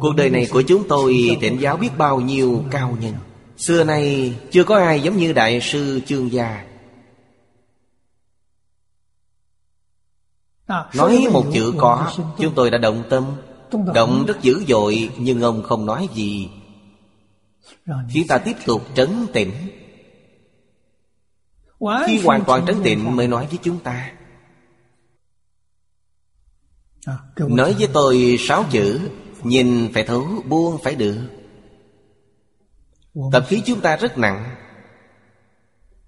[0.00, 3.14] Cuộc đời này của chúng tôi thỉnh giáo biết bao nhiêu cao nhân.
[3.56, 6.71] Xưa nay chưa có ai giống như đại sư trương gia.
[10.94, 13.24] Nói một chữ có, Chúng tôi đã động tâm.
[13.94, 16.50] Động rất dữ dội, Nhưng ông không nói gì.
[18.08, 19.52] Khi ta tiếp tục trấn tĩnh
[22.06, 24.12] Khi hoàn toàn trấn tĩnh mới nói với chúng ta.
[27.36, 29.00] Nói với tôi sáu chữ,
[29.42, 31.18] Nhìn phải thấu, buông phải được.
[33.32, 34.54] Tập khí chúng ta rất nặng,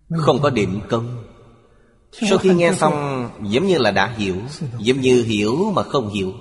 [0.09, 1.34] Không có điểm công
[2.21, 4.37] sau khi nghe xong Giống như là đã hiểu
[4.79, 6.33] Giống như hiểu mà không hiểu.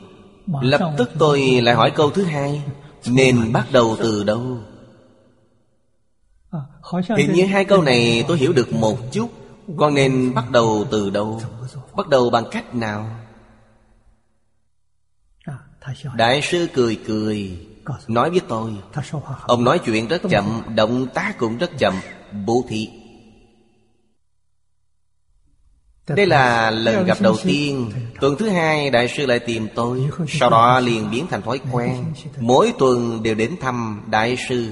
[0.61, 2.61] Lập tức tôi lại hỏi câu thứ hai
[3.07, 4.57] Nên bắt đầu từ đâu?
[7.17, 9.29] Hình như hai câu này tôi hiểu được một chút
[9.77, 11.41] Con nên bắt đầu từ đâu?
[11.95, 13.09] Bắt đầu bằng cách nào?
[16.15, 17.67] Đại sư cười cười
[18.07, 18.71] Nói với tôi.
[19.41, 21.93] Ông nói chuyện rất chậm Động tác cũng rất chậm.
[22.45, 22.89] Bố thị
[26.07, 30.49] đây là lần gặp đầu tiên Tuần thứ hai đại sư lại tìm tôi Sau
[30.49, 32.05] đó liền biến thành thói quen.
[32.39, 34.71] Mỗi tuần đều đến thăm đại sư.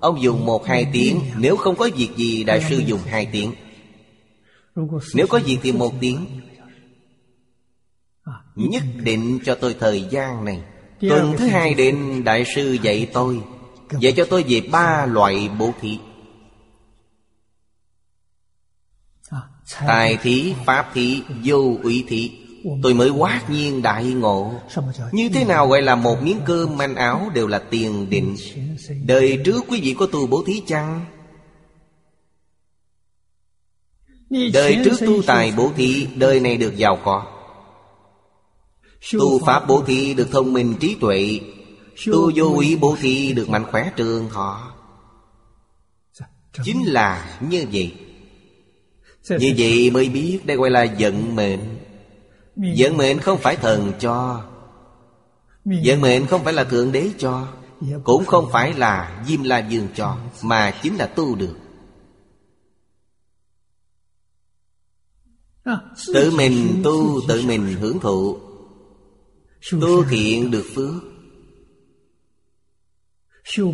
[0.00, 1.20] Ông dùng một hai tiếng.
[1.36, 3.52] Nếu không có việc gì đại sư dùng hai tiếng.
[5.14, 6.26] Nếu có việc thì một tiếng.
[8.56, 10.60] Nhất định cho tôi thời gian này.
[11.00, 13.40] Tuần thứ hai đến đại sư dạy tôi.
[14.00, 15.98] Dạy cho tôi về ba loại bổ thị.
[19.86, 22.30] Tài thí, pháp thí, vô ủy thí.
[22.82, 24.54] Tôi mới quát nhiên đại ngộ.
[25.12, 28.36] Như thế nào gọi là một miếng cơm manh áo đều là tiền định?
[29.06, 31.04] Đời trước quý vị có tu bố thí chăng?
[34.52, 37.26] Đời trước tu tài bố thí Đời này được giàu có.
[39.12, 41.40] Tu pháp bố thí được thông minh trí tuệ.
[42.06, 44.72] Tu vô ý bố thí được mạnh khỏe trường thọ.
[46.64, 47.94] Chính là như vậy.
[49.28, 51.60] Như vậy mới biết đây gọi là vận mệnh.
[52.56, 54.44] Vận mệnh không phải thần cho.
[55.64, 57.48] Vận mệnh không phải là Thượng Đế cho.
[58.04, 61.56] Cũng không phải là Diêm La Dương cho Mà chính là tu được.
[66.14, 68.38] Tự mình tu tự mình hưởng thụ.
[69.70, 71.02] Tu thiện được phước.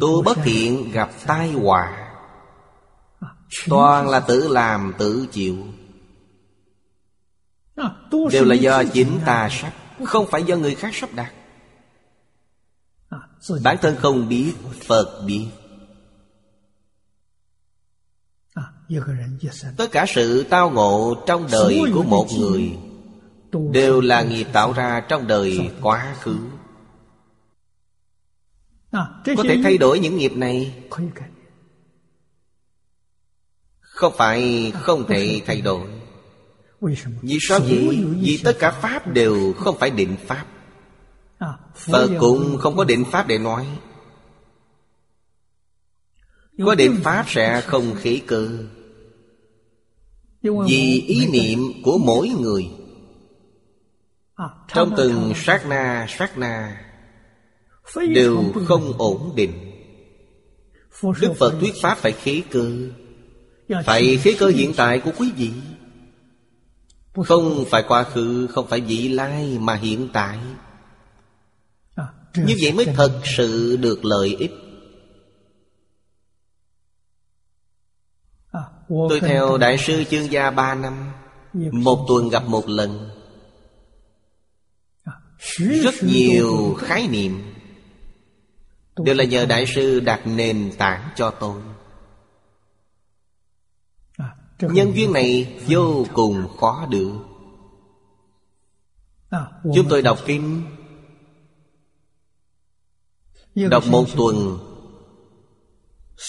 [0.00, 2.07] Tu bất thiện gặp tai họa.
[3.68, 5.56] Toàn là tự làm tự chịu.
[8.32, 9.72] Đều là do chính ta sắp
[10.04, 11.32] Không phải do người khác sắp đặt.
[13.62, 14.54] Bản thân không biết
[14.86, 15.46] Phật biết.
[19.76, 22.78] Tất cả sự tao ngộ trong đời của một người
[23.72, 26.36] Đều là nghiệp tạo ra trong đời quá khứ.
[29.36, 30.74] Có thể thay đổi những nghiệp này.
[33.98, 35.88] Không phải không thể thay đổi?
[37.22, 38.04] Vì sao vậy?
[38.20, 40.46] Vì tất cả Pháp đều không phải định Pháp.
[41.74, 43.66] Phật cũng không có định Pháp để nói.
[46.64, 48.48] Có định Pháp sẽ không khí cơ.
[50.42, 52.66] Vì ý niệm của mỗi người.
[54.74, 56.84] Trong từng sát na sát na,
[58.14, 59.72] Đều không ổn định.
[61.20, 62.72] Đức Phật thuyết Pháp phải khí cơ.
[63.84, 65.52] Phải khí cơ hiện tại của quý vị.
[67.26, 70.38] Không phải quá khứ Không phải vị lai Mà hiện tại.
[71.94, 72.04] À,
[72.34, 74.52] Như vậy mới thật sự được lợi ích.
[78.52, 81.12] À, Tôi theo Đại sư chương gia ba năm.
[81.54, 83.10] Một tuần gặp một lần.
[85.58, 87.54] Rất nhiều khái niệm.
[89.04, 91.60] Đều là nhờ Đại sư đặt nền tảng cho tôi.
[91.60, 91.77] à,
[94.60, 97.12] Nhân duyên này vô cùng khó được.
[99.30, 100.66] À, Chúng tôi đọc kinh
[103.54, 104.58] Đọc một tuần.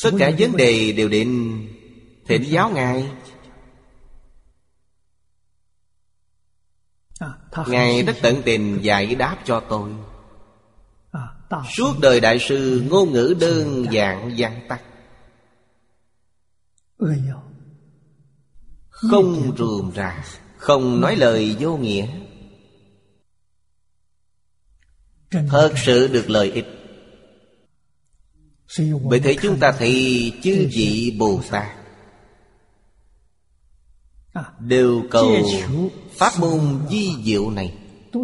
[0.04, 1.58] Tất cả vấn đề đều đến
[2.26, 3.12] Thỉnh giáo Ngài.
[7.20, 7.34] À,
[7.68, 9.92] Ngài rất tận tình giải đáp cho tôi.
[11.12, 14.82] À, Suốt đời Đại sư ngôn ngữ đơn giản văn tắt
[19.02, 20.26] không rườm rà,
[20.58, 22.08] Không nói lời vô nghĩa.
[25.32, 26.66] Thật sự được lợi ích.
[29.04, 31.68] Bởi thế chúng ta thì chư vị Bồ Tát
[34.60, 35.36] Đều cầu
[36.12, 37.78] pháp môn di diệu này,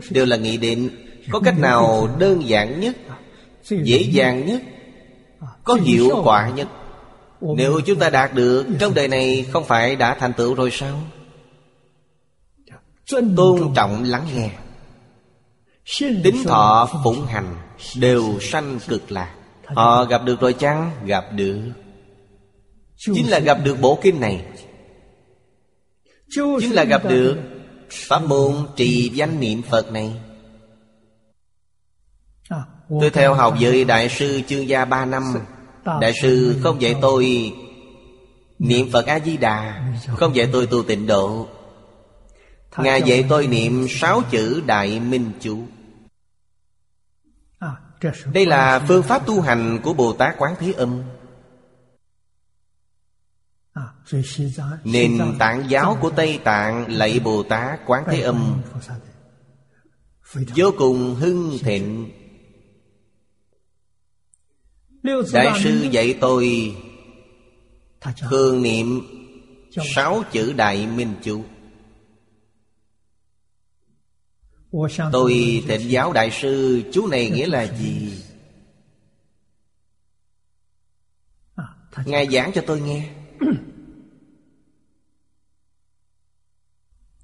[0.10, 0.90] Đều là nghị định
[1.32, 2.96] có cách nào đơn giản nhất,
[3.70, 4.62] Dễ dàng nhất,
[5.64, 6.68] Có hiệu quả nhất.
[7.42, 11.00] Nếu chúng ta đạt được Trong đời này không phải đã thành tựu rồi sao?
[13.38, 14.04] Tôn trọng.
[14.04, 14.50] lắng nghe.
[16.00, 17.56] Tính thọ phụng hành
[17.96, 19.36] Đều sanh cực lạc.
[19.66, 20.92] Họ gặp được rồi chăng?
[21.06, 21.60] Gặp được.
[22.98, 24.46] Chính là gặp được bộ kinh này.
[26.36, 27.38] Chính là gặp được
[27.90, 30.14] Pháp môn trì danh niệm Phật này.
[32.90, 35.24] Tôi theo học với Đại sư Chương Gia ba năm.
[35.86, 37.54] Đại sư, không dạy tôi
[38.60, 41.48] Niệm Phật A-di-đà, Không dạy tôi tu tịnh độ.
[42.78, 45.64] Ngài dạy tôi niệm sáu chữ Đại Minh Chú.
[48.34, 51.04] Đây là phương pháp tu hành của Bồ Tát Quán Thế Âm.
[54.84, 58.62] Nền tảng giáo của Tây Tạng lạy Bồ Tát Quán Thế Âm
[60.56, 62.12] Vô cùng hưng thịnh.
[65.34, 66.76] Đại sư dạy tôi
[68.22, 69.02] Hương niệm
[69.96, 71.44] Sáu chữ Đại Minh Chủ
[75.12, 78.24] Tôi thịnh giáo đại sư Chú này nghĩa là gì?
[82.06, 83.10] Ngài giảng cho tôi nghe.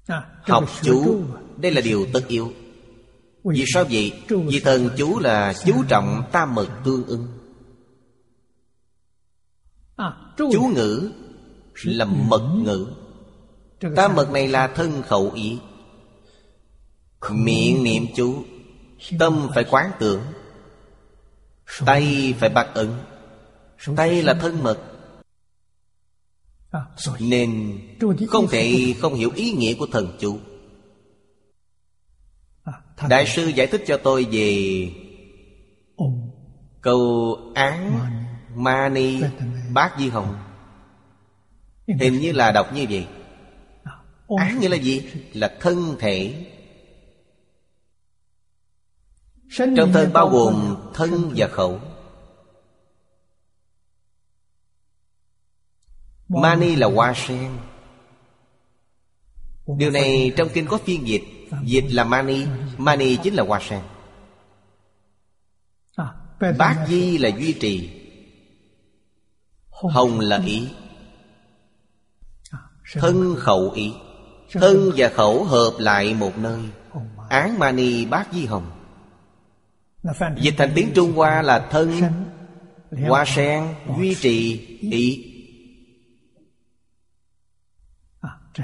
[0.42, 1.24] Học chú
[1.56, 2.52] Đây là điều tất yếu.
[3.44, 4.12] Vì sao vậy?
[4.28, 5.18] Vì thần chú.
[5.18, 7.41] là chú trọng tam mật tương ưng.
[10.36, 11.10] Chú ngữ
[11.84, 12.86] là mật ngữ.
[13.96, 15.58] Tam mật này là thân khẩu ý.
[17.30, 18.44] Miệng niệm chú.
[19.18, 20.20] Tâm phải quán tưởng.
[21.86, 22.98] Tay phải bắt ứng.
[23.96, 24.78] Tay là thân mật.
[27.18, 27.80] Nên
[28.28, 30.38] không thể không hiểu ý nghĩa của thần chú.
[33.08, 34.88] Đại sư giải thích cho tôi về
[36.80, 38.02] Câu án
[38.54, 39.20] Mani
[39.72, 40.38] Bát Di Hồng.
[41.86, 43.06] Hình như là đọc như vậy.
[44.38, 45.10] Án nghĩa là gì?
[45.32, 46.46] Là thân thể.
[49.76, 51.80] Trong thân bao gồm thân và khẩu.
[56.28, 57.50] Mani là hoa sen.
[59.66, 61.22] Điều này trong kinh có phiên dịch.
[61.64, 62.46] Dịch là mani.
[62.78, 63.80] Mani chính là hoa sen.
[66.58, 68.01] Bác di là duy trì.
[69.82, 70.68] Hồng là ý.
[72.94, 73.94] Thân khẩu ý.
[74.52, 76.60] Thân và khẩu hợp lại một nơi.
[77.28, 78.70] Án mani bát di hồng.
[80.36, 82.00] Dịch thành tiếng Trung Hoa là thân
[83.08, 85.28] Hoa sen duy trì ý.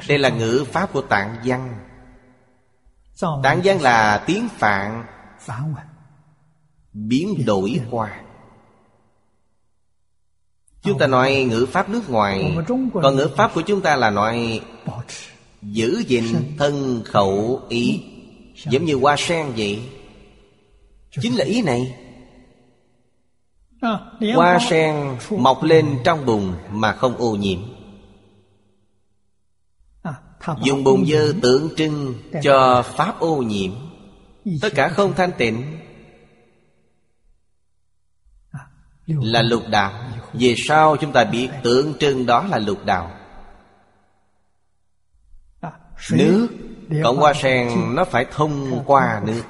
[0.09, 1.87] Đây là ngữ pháp của tạng văn.
[3.43, 5.05] Tạng văn là tiếng Phạn.
[6.93, 8.23] Biến đổi qua.
[10.83, 12.57] Chúng ta nói ngữ pháp nước ngoài
[13.03, 14.61] Còn ngữ pháp của chúng ta là nói
[15.63, 16.25] Giữ gìn
[16.59, 18.03] thân khẩu ý.
[18.71, 19.83] Giống như hoa sen vậy.
[21.21, 21.97] Chính là ý này.
[24.35, 27.59] Hoa sen mọc lên trong bùn mà không ô nhiễm.
[30.63, 33.71] Dùng bùn dơ tượng trưng cho pháp ô nhiễm.
[34.61, 35.79] Tất cả không thanh tịnh
[39.07, 39.93] Là lục đạo.
[40.33, 43.15] Về sau chúng ta biết tượng trưng đó là lục đạo?
[46.13, 46.49] Nước
[47.03, 49.43] Cộng hoa sen nó phải thông qua nước.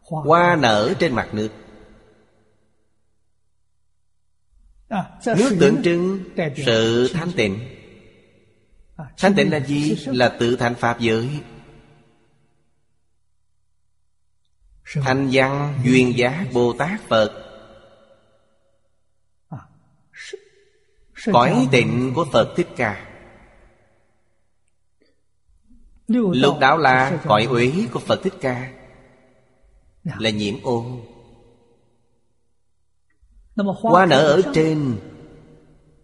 [0.00, 1.48] Hoa nở trên mặt nước.
[5.26, 6.24] Nước tượng trưng
[6.66, 7.58] sự thanh tịnh.
[9.18, 9.96] Thanh tịnh là gì?
[10.06, 11.40] Là tự thành Pháp giới.
[14.94, 17.51] Thanh văn, duyên giá Bồ Tát, Phật.
[21.32, 23.08] Cõi tịnh của Phật Thích Ca.
[26.08, 28.72] Lục đạo là cõi uế của Phật Thích Ca.
[30.18, 31.00] Là nhiễm ô,
[33.56, 34.96] Hoa nở ở trên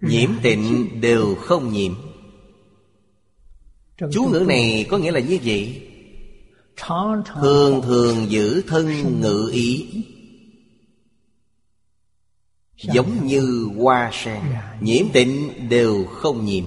[0.00, 1.92] Nhiễm tịnh đều không nhiễm.
[4.12, 5.82] Chú ngữ này có nghĩa là như vậy.
[6.76, 9.86] Thường thường giữ thân ngữ ý.
[12.82, 14.42] Giống như hoa sen
[14.80, 16.64] Nhiễm tịnh đều không nhiễm.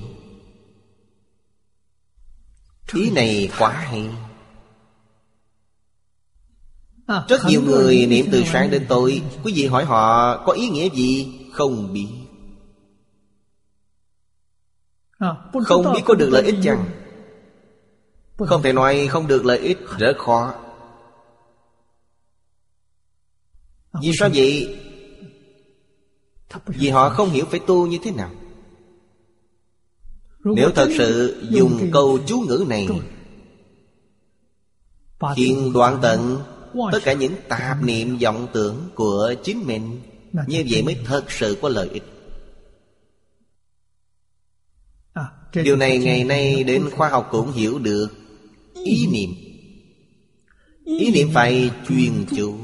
[2.93, 4.09] Ý này quá hay.
[7.27, 9.21] Rất nhiều người niệm từ sáng đến tối.
[9.43, 11.39] Quý vị hỏi họ có ý nghĩa gì?
[11.53, 12.07] Không biết.
[15.65, 16.85] Không biết có được lợi ích chăng?
[18.37, 20.53] Không thể nói không được lợi ích Rất khó.
[24.01, 24.80] Vì sao vậy?
[26.65, 28.31] Vì họ không hiểu phải tu như thế nào.
[30.43, 32.87] Nếu thật sự dùng câu chú ngữ này
[35.35, 36.39] Khiến đoạn tận
[36.91, 40.01] Tất cả những tạp niệm vọng tưởng của chính mình
[40.47, 42.03] Như vậy mới thật sự có lợi ích.
[45.53, 48.07] Điều này ngày nay đến khoa học cũng hiểu được.
[48.85, 49.29] Ý niệm.
[50.85, 51.29] Ý niệm.
[51.33, 52.55] phải truyền chủ.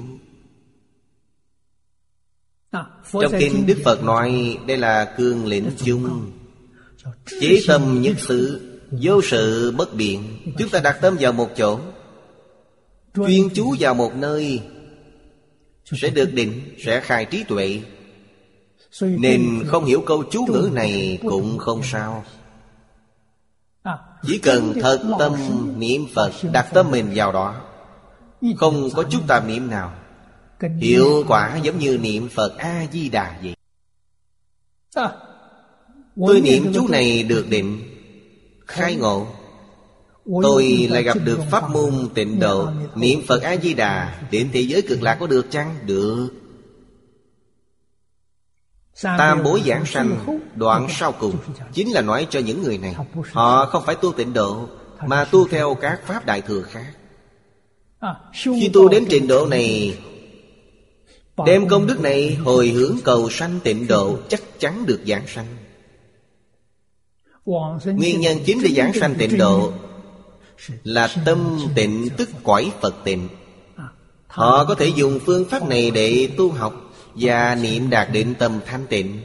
[2.71, 6.31] Trong kinh Đức Phật nói Đây là cương lĩnh chung.
[7.41, 8.61] Chế tâm nhất sự
[8.91, 10.37] Vô sự bất biện.
[10.57, 11.79] Chúng ta đặt tâm vào một chỗ.
[13.15, 14.61] Chuyên chú vào một nơi
[15.85, 17.81] Sẽ được định Sẽ khai trí tuệ.
[19.01, 22.25] Nên không hiểu câu chú ngữ này Cũng không sao.
[24.23, 25.33] Chỉ cần thật tâm
[25.77, 27.55] niệm Phật Đặt tâm mình vào đó.
[28.57, 29.93] Không có chút tà niệm nào.
[30.79, 33.55] Hiệu quả giống như niệm Phật A-di-đà vậy.
[34.95, 35.11] À,
[36.27, 37.81] Tôi niệm chú này được định.
[38.67, 39.27] Khai ngộ.
[40.43, 44.21] Tôi lại gặp được pháp môn tịnh độ Niệm Phật A-di-đà.
[44.31, 45.75] Đến thế giới cực lạc có được chăng?
[45.85, 46.29] Được.
[49.01, 51.35] Tam bối giảng sanh Đoạn sau cùng.
[51.73, 52.95] Chính là nói cho những người này
[53.31, 54.67] Họ không phải tu tịnh độ
[55.05, 56.93] Mà tu theo các pháp đại thừa khác.
[58.33, 59.97] Khi tu đến trình độ này
[61.45, 65.45] Đem công đức này hồi hướng cầu sanh tịnh độ, Chắc chắn được giảng sanh.
[67.85, 69.71] Nguyên nhân chính để giảng sanh tịnh độ
[70.83, 73.27] Là tâm tịnh tức quải Phật tịnh.
[74.27, 78.59] Họ có thể dùng phương pháp này để tu học Và niệm đạt định tâm
[78.65, 79.21] thanh tịnh.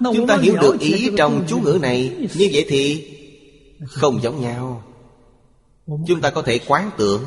[0.00, 3.08] Chúng ta hiểu được ý trong chú ngữ này, Như vậy thì
[3.86, 4.82] không giống nhau.
[6.06, 7.22] Chúng ta có thể quán tưởng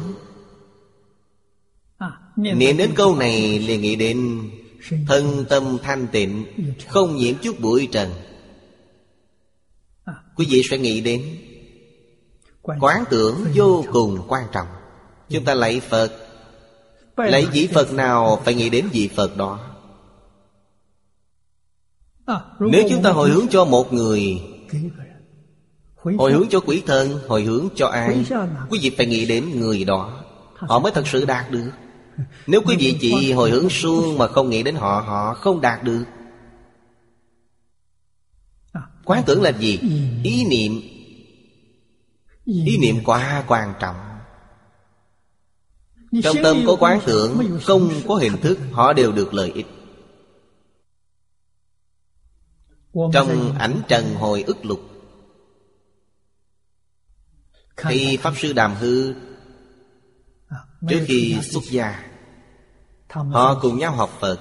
[2.36, 4.50] Niệm đến câu này liền nghĩ đến
[5.08, 6.46] Thân tâm thanh tịnh
[6.88, 8.12] Không nhiễm chút bụi trần.
[10.36, 11.24] Quý vị sẽ nghĩ đến
[12.62, 14.68] Quán tưởng vô cùng quan trọng.
[15.30, 16.12] Chúng ta lạy Phật.
[17.18, 19.60] Lạy vị Phật nào phải nghĩ đến vị Phật đó?
[22.60, 24.42] Nếu chúng ta hồi hướng cho một người
[26.18, 28.26] Hồi hướng cho quỷ thần Hồi hướng cho ai?
[28.70, 30.24] Quý vị phải nghĩ đến người đó.
[30.56, 31.70] Họ mới thật sự đạt được
[32.48, 35.84] Nếu quý vị chỉ hồi hướng suông Mà không nghĩ đến họ Họ không đạt
[35.84, 36.04] được.
[39.06, 39.80] Quán tưởng là gì?
[40.24, 40.82] Ý niệm.
[42.46, 42.96] Ý niệm.
[43.06, 43.96] Quá quan trọng.
[46.24, 49.68] Trong tâm có quán tưởng Không có hình thức Họ đều được lợi ích.
[53.14, 54.80] Trong ảnh trần hồi ức lục
[57.76, 59.14] Khi Pháp Sư Đàm Hư
[60.90, 62.04] Trước khi xuất gia
[63.10, 64.40] Họ cùng nhau học Phật.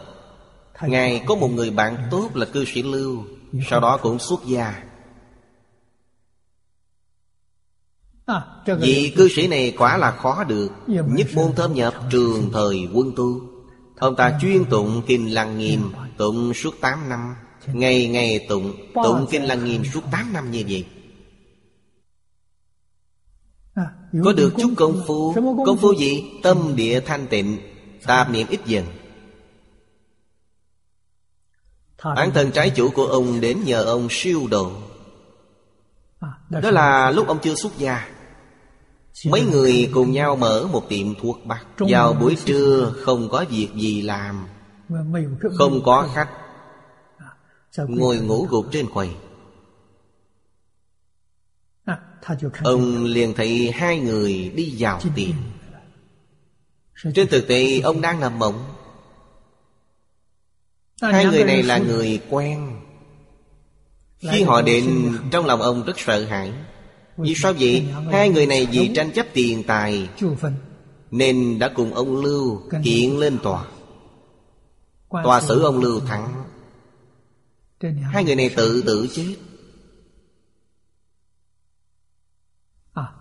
[0.83, 3.25] Ngài có một người bạn tốt là cư sĩ Lưu
[3.71, 4.83] Sau đó cũng xuất gia.
[8.27, 8.43] À,
[8.81, 13.13] Vị cư sĩ này quả là khó được Nhất môn thâm nhập trường thời quân
[13.17, 13.41] tu.
[13.99, 17.35] Ông ta chuyên tụng Kinh Lăng Nghiêm Tụng suốt 8 năm.
[17.67, 20.87] Ngày ngày tụng Tụng Kinh Lăng Nghiêm suốt 8 năm như vậy
[24.25, 25.35] Có được chút công phu?
[25.67, 26.25] Công phu gì?
[26.43, 27.59] Tâm địa thanh tịnh,
[28.07, 28.85] Tạp niệm ít dần.
[32.05, 34.73] Bản thân trái chủ của ông đến nhờ ông siêu độ.
[36.51, 38.09] Đó là lúc ông chưa xuất gia.
[39.31, 41.67] Mấy người cùng nhau mở một tiệm thuốc bắc.
[41.79, 44.47] Vào buổi trưa, không có việc gì làm.
[45.59, 46.29] Không có khách.
[47.89, 49.11] Ngồi ngủ gục trên quầy.
[52.65, 55.31] Ông liền thấy hai người đi vào tiệm
[57.15, 58.65] Trên thực tế ông đang nằm mộng.
[61.03, 62.81] Hai người này là người quen.
[64.19, 66.53] Khi họ đến Trong lòng ông rất sợ hãi.
[67.17, 67.85] Vì sao vậy?
[68.13, 70.09] Hai người này vì tranh chấp tiền tài
[71.11, 73.65] Nên đã cùng ông Lưu kiện lên tòa.
[75.11, 76.45] Tòa xử ông Lưu thắng
[78.13, 79.35] Hai người này tự tử chết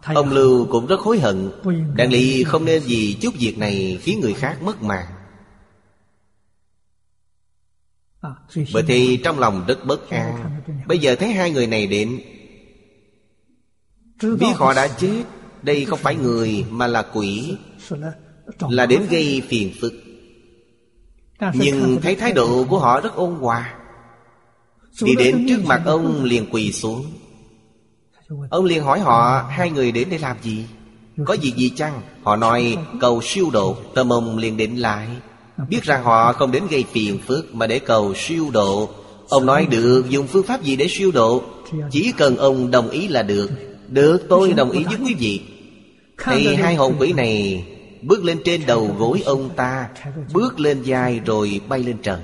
[0.03, 1.51] Ông Lưu cũng rất hối hận.
[1.95, 5.05] Đặng lý không nên vì chút việc này Khiến người khác mất mạng.
[8.73, 10.61] Bởi thì trong lòng rất bất an.
[10.87, 12.21] Bây giờ thấy hai người này đến.
[14.21, 15.23] Biết họ đã chết.
[15.61, 17.57] Đây không phải người mà là quỷ.
[18.59, 19.93] Là đến gây phiền phức.
[21.53, 23.79] Nhưng thấy thái độ của họ rất ôn hòa.
[25.01, 27.05] Đi đến trước mặt ông liền quỳ xuống
[28.49, 30.65] Ông liền hỏi họ Hai người đến để làm gì?
[31.25, 32.01] Có gì gì chăng?
[32.23, 33.77] Họ nói cầu siêu độ.
[33.95, 35.07] Tâm ông liền định lại.
[35.69, 38.89] Biết rằng họ không đến gây phiền phức Mà để cầu siêu độ.
[39.29, 41.43] Ông nói được dùng phương pháp gì để siêu độ?
[41.91, 43.49] Chỉ cần ông đồng ý là được.
[43.87, 45.41] Được tôi đồng ý với quý vị.
[46.23, 47.65] Thì hai hồn quỷ này
[48.01, 49.89] Bước lên trên đầu gối ông ta
[50.33, 52.19] Bước lên vai rồi bay lên trời.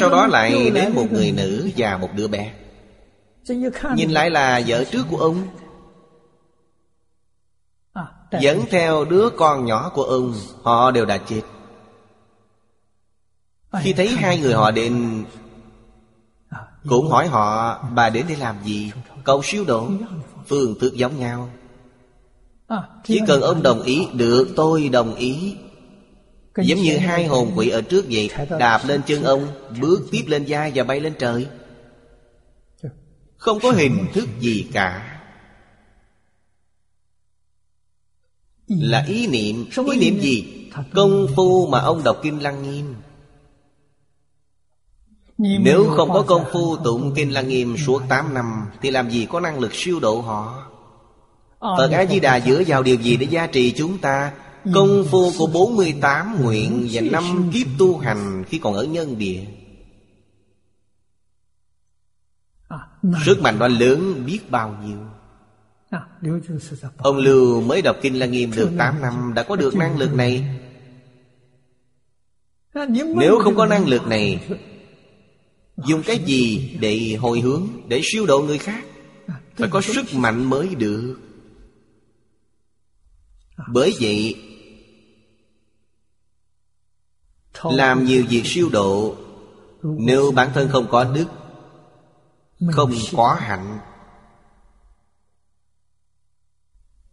[0.00, 2.52] Sau đó lại đến một người nữ và một đứa bé
[3.94, 5.46] Nhìn lại là vợ trước của ông.
[8.40, 11.42] Dẫn theo đứa con nhỏ của ông Họ đều đã chết.
[13.80, 15.24] Khi thấy hai người họ đến
[16.88, 18.92] Cũng hỏi họ Bà đến để làm gì?
[19.24, 19.88] Cầu siêu độ
[20.48, 21.50] Phương thức giống nhau.
[23.04, 25.56] Chỉ cần ông đồng ý Được tôi đồng ý.
[26.56, 29.46] Giống như hai hồn quỷ ở trước vậy Đạp lên chân ông
[29.80, 31.46] Bước tiếp lên vai và bay lên trời
[33.40, 35.20] Không có hình thức gì cả.
[38.66, 40.68] Là ý niệm Ý niệm gì?
[40.94, 42.94] Công phu mà ông đọc Kinh Lăng Nghiêm.
[45.38, 49.26] Nếu không có công phu tụng Kinh Lăng Nghiêm suốt 8 năm Thì làm gì
[49.30, 50.66] có năng lực siêu độ họ?
[51.60, 54.32] Phật A-di-đà dựa vào điều gì để gia trì chúng ta?
[54.74, 59.44] Công phu của 48 nguyện Và năm kiếp tu hành Khi còn ở nhân địa
[63.24, 64.98] Sức mạnh đó lớn biết bao nhiêu.
[66.96, 70.14] Ông Lưu mới đọc Kinh Lăng Nghiêm được 8 năm Đã có được năng lực
[70.14, 70.60] này.
[73.16, 74.48] Nếu không có năng lực này
[75.76, 78.84] Dùng cái gì để hồi hướng Để siêu độ người khác?
[79.56, 81.16] Phải có sức mạnh mới được.
[83.72, 84.36] Bởi vậy
[87.64, 89.16] Làm nhiều việc siêu độ.
[89.82, 91.26] Nếu bản thân không có đức
[92.68, 93.78] Không có hạnh.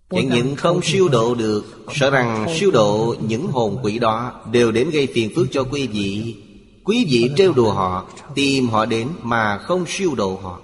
[0.09, 4.71] Chẳng những không siêu độ được Sợ rằng siêu độ những hồn quỷ đó Đều
[4.71, 6.35] đến gây phiền phức cho quý vị.
[6.83, 10.59] Quý vị trêu đùa họ Tìm họ đến mà không siêu độ họ.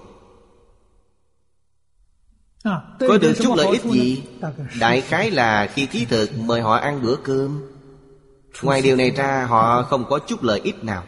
[2.99, 4.23] Có được chút lợi ích gì?
[4.79, 7.61] Đại khái là khi thí thực mời họ ăn bữa cơm.
[8.61, 11.03] Ngoài điều này ra họ không có chút lợi ích nào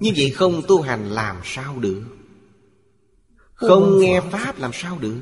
[0.00, 2.02] Như vậy không tu hành làm sao được?
[3.54, 5.20] Không nghe Pháp làm sao được?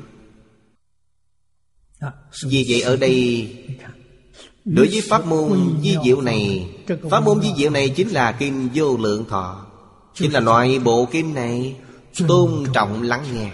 [2.43, 3.47] Vì vậy ở đây
[4.65, 6.69] Đối với pháp môn di diệu này
[7.11, 9.65] Pháp môn di diệu này chính là Kinh Vô Lượng Thọ.
[10.13, 11.75] Chính là loại bộ kinh này
[12.27, 13.51] Tôn trọng lắng nghe.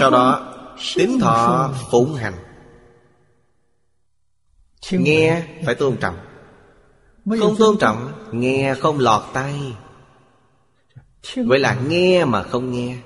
[0.00, 0.54] Sau đó
[0.96, 2.34] Tính thọ phụng hành.
[4.90, 6.16] Nghe phải tôn trọng
[7.26, 9.54] Không tôn trọng Nghe không lọt tay
[11.36, 12.96] Vậy là nghe mà không nghe.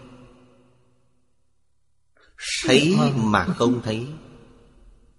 [2.64, 4.06] Thấy mà không thấy.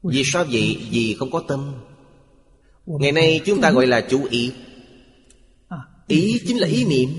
[0.04, 0.88] Vì sao vậy?
[0.92, 1.74] Vì không có tâm.
[2.86, 4.52] Ngày nay chúng ta gọi là chú ý.
[6.08, 7.10] Ý chính là ý niệm.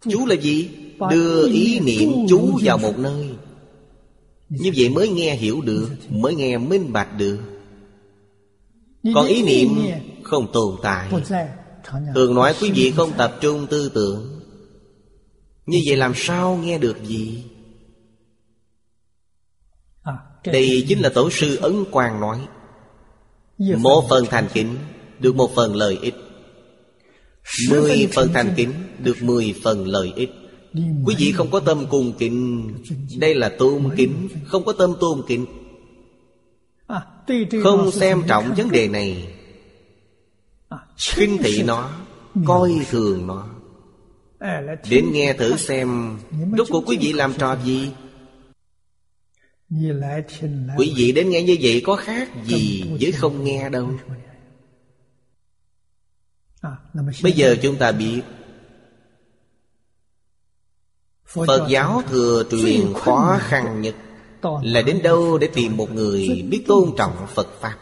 [0.00, 0.68] Chú là gì?
[1.10, 3.28] Đưa ý niệm chú vào một nơi.
[4.48, 7.38] Như vậy mới nghe hiểu được Mới nghe minh bạch được.
[9.14, 9.68] Còn ý niệm
[10.26, 11.10] không tồn tại.
[12.14, 14.40] Thường nói quý vị không tập trung tư tưởng.
[15.66, 17.44] Như vậy làm sao nghe được gì?
[20.44, 22.38] Đây chính là Tổ sư Ấn Quang nói.
[23.58, 24.76] Một phần thành kính
[25.20, 26.14] Được một phần lợi ích.
[27.70, 30.30] Mười phần thành kính Được mười phần lợi ích.
[31.06, 32.68] Quý vị không có tâm cung kính.
[33.18, 35.46] Đây là tôn kính Không có tâm tôn kính.
[37.62, 39.35] Không xem trọng vấn đề này
[40.98, 41.90] khinh thị nó
[42.46, 43.48] coi thường nó.
[44.90, 46.18] Đến nghe thử xem
[46.58, 47.90] rốt cuộc quý vị làm trò gì?
[50.76, 53.90] quý vị đến nghe như vậy có khác gì với không nghe đâu.
[57.22, 58.22] Bây giờ chúng ta biết.
[61.26, 63.94] Phật giáo thừa truyền khó khăn nhất
[64.62, 67.78] là đến đâu để tìm một người biết tôn trọng phật pháp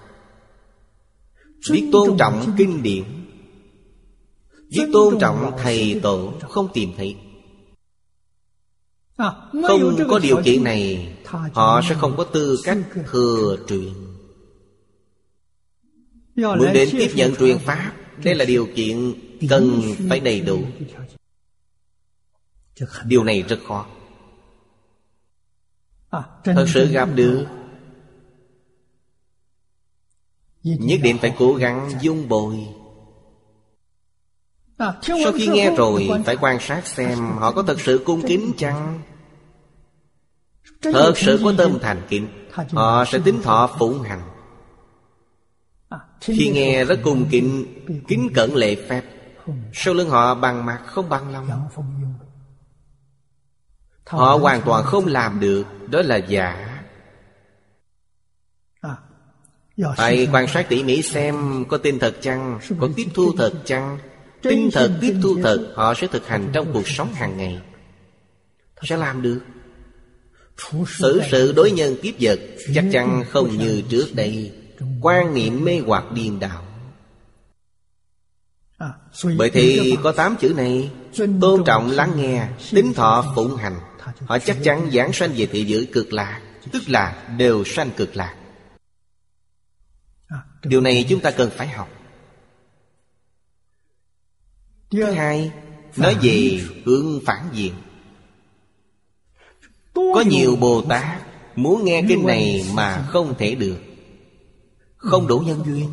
[1.71, 3.05] biết tôn trọng kinh điển.
[4.71, 7.17] Biết tôn trọng thầy tổ không tìm thấy.
[9.69, 11.15] Không có điều kiện này
[11.53, 12.79] họ sẽ không có tư cách
[13.11, 13.93] thừa truyền.
[16.37, 17.93] Muốn đến tiếp nhận truyền pháp
[18.25, 19.15] đây là điều kiện
[19.51, 20.65] cần phải đầy đủ.
[23.05, 23.87] điều này rất khó.
[26.45, 27.47] Thật sự gặp được
[30.65, 32.69] Nhất định phải cố gắng dung bồi.
[34.79, 39.01] Sau khi nghe rồi, Phải quan sát xem Họ có thật sự cung kính chăng?
[40.83, 42.29] Thật sự có tâm thành kính,
[42.73, 44.23] Họ sẽ tính thọ phụng hành.
[46.21, 47.67] Khi nghe rất cung kính
[48.09, 49.03] Kính cẩn lệ phép,
[49.73, 51.69] Sau lưng họ bằng mặt không bằng lòng.
[54.07, 56.74] Họ hoàn toàn không làm được, Đó là giả
[59.97, 63.99] phải quan sát tỉ mỉ xem Có tin thật chăng Có tiếp thu thật chăng.
[64.43, 67.61] Tin thật tiếp thu thật Họ sẽ thực hành trong cuộc sống hàng ngày.
[68.83, 69.41] Sẽ làm được.
[70.87, 72.41] Xử sự đối nhân kiếp vật
[72.75, 74.53] Chắc chắn không như trước đây.
[75.01, 76.65] Quan niệm mê hoặc điên đạo.
[79.39, 80.91] Bởi thì có tám chữ này.
[81.41, 83.77] Tôn trọng lắng nghe Tính thọ phụng hành.
[84.27, 86.41] Họ chắc chắn giảng sanh về thị giới cực lạc
[86.73, 88.35] Tức là đều sanh cực lạc
[90.65, 91.89] điều này chúng ta cần phải học.
[94.91, 95.53] Thứ hai
[95.97, 97.73] nói về hướng phản diện.
[99.95, 101.23] Có nhiều bồ tát
[101.57, 103.79] muốn nghe kinh này mà không thể được.
[104.97, 105.89] Không đủ nhân duyên.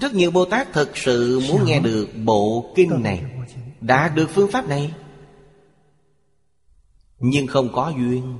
[0.00, 3.24] Rất nhiều bồ tát thật sự muốn nghe được bộ kinh này.
[3.80, 4.94] đã được phương pháp này
[7.18, 8.38] nhưng không có duyên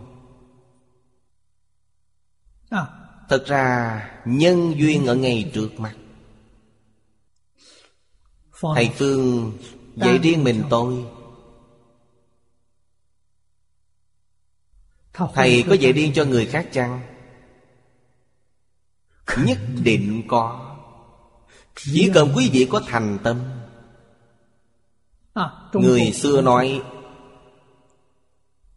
[3.29, 5.95] Thật ra nhân duyên ở ngay trước mặt.
[8.75, 9.53] Thầy Phương
[9.97, 11.05] dạy riêng mình tôi.
[15.13, 17.01] Thầy có dạy riêng cho người khác chăng?
[19.37, 20.77] Nhất định có.
[21.77, 23.41] Chỉ cần quý vị có thành tâm.
[25.73, 26.83] Người xưa nói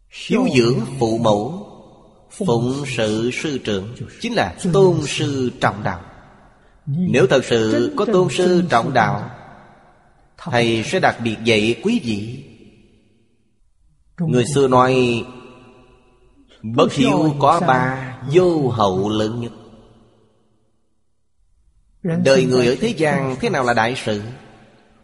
[0.09, 1.56] Hiếu dưỡng phụ mẫu
[2.31, 3.95] Phụng sự sư trưởng.
[4.21, 6.01] Chính là tôn sư trọng đạo.
[6.85, 9.29] Nếu thật sự có tôn sư trọng đạo
[10.37, 12.43] Thầy sẽ đặc biệt dạy quý vị.
[14.19, 15.25] Người xưa nói
[16.63, 19.51] Bất hiếu có ba Vô hậu lớn nhất.
[22.23, 24.21] Đời người ở thế gian Thế nào là đại sự?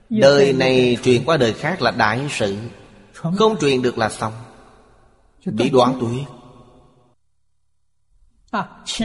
[0.10, 2.56] Đời này truyền qua đời khác là đại sự.
[3.14, 3.58] Không.
[3.62, 4.34] Truyền được là xong.
[5.46, 6.28] Bị đoạn tuyệt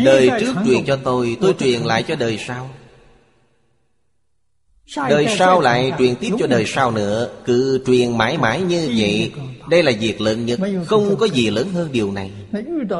[0.05, 2.71] Đời trước truyền cho tôi Tôi truyền lại cho đời sau.
[4.97, 9.33] Đời sau lại truyền tiếp cho đời sau nữa Cứ truyền mãi mãi như vậy.
[9.71, 12.31] Đây là việc lớn nhất Không có gì lớn hơn điều này.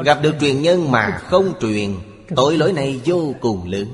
[0.05, 1.95] Gặp được truyền nhân mà không truyền
[2.35, 3.87] Tội lỗi này vô cùng lớn.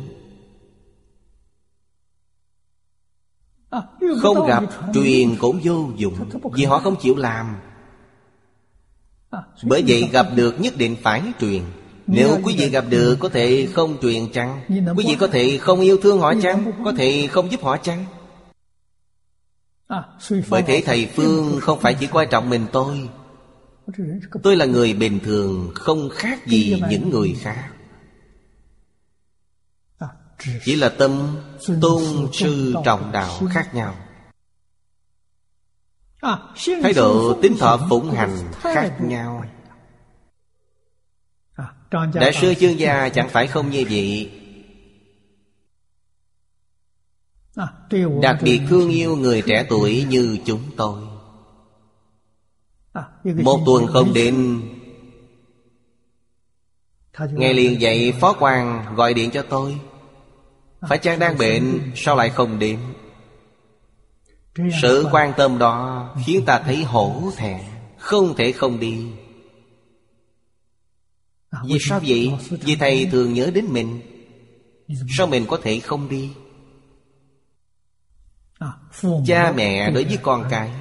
[4.21, 6.13] Không gặp truyền cũng vô dụng
[6.53, 7.55] Vì họ không chịu làm.
[9.63, 11.61] Bởi vậy gặp được nhất định phải truyền
[12.07, 15.81] nếu quý vị gặp được có thể không truyền chăng Quý vị có thể không
[15.81, 16.71] yêu thương họ chăng?
[16.85, 18.05] Có thể không giúp họ chăng?
[20.49, 23.09] Bởi thế thầy Phương không phải chỉ quan trọng mình tôi.
[24.43, 27.69] Tôi là người bình thường Không khác gì những người khác.
[30.63, 31.37] Chỉ là tâm
[31.81, 32.03] tôn
[32.33, 33.95] sư trọng đạo khác nhau.
[36.83, 39.43] Thái độ tính thọ phụng hành khác nhau
[41.91, 44.31] Đại sư chương gia chẳng phải không như vậy.
[48.21, 51.01] Đặc biệt thương yêu người trẻ tuổi như chúng tôi.
[53.23, 54.61] Một tuần không đến
[57.31, 59.79] Ngày liền dậy phó quan gọi điện cho tôi.
[60.89, 62.79] Phải chăng đang bệnh Sao lại không đến
[64.81, 67.61] Sự quan tâm đó Khiến ta thấy hổ thẹn
[67.97, 69.07] Không thể không đi
[71.63, 72.33] Vì sao vậy?
[72.49, 74.01] Vì thầy thường nhớ đến mình.
[75.17, 76.29] Sao mình có thể không đi?
[79.25, 80.71] Cha mẹ đối với con cái.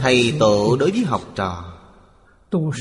[0.00, 1.76] Thầy tổ đối với học trò.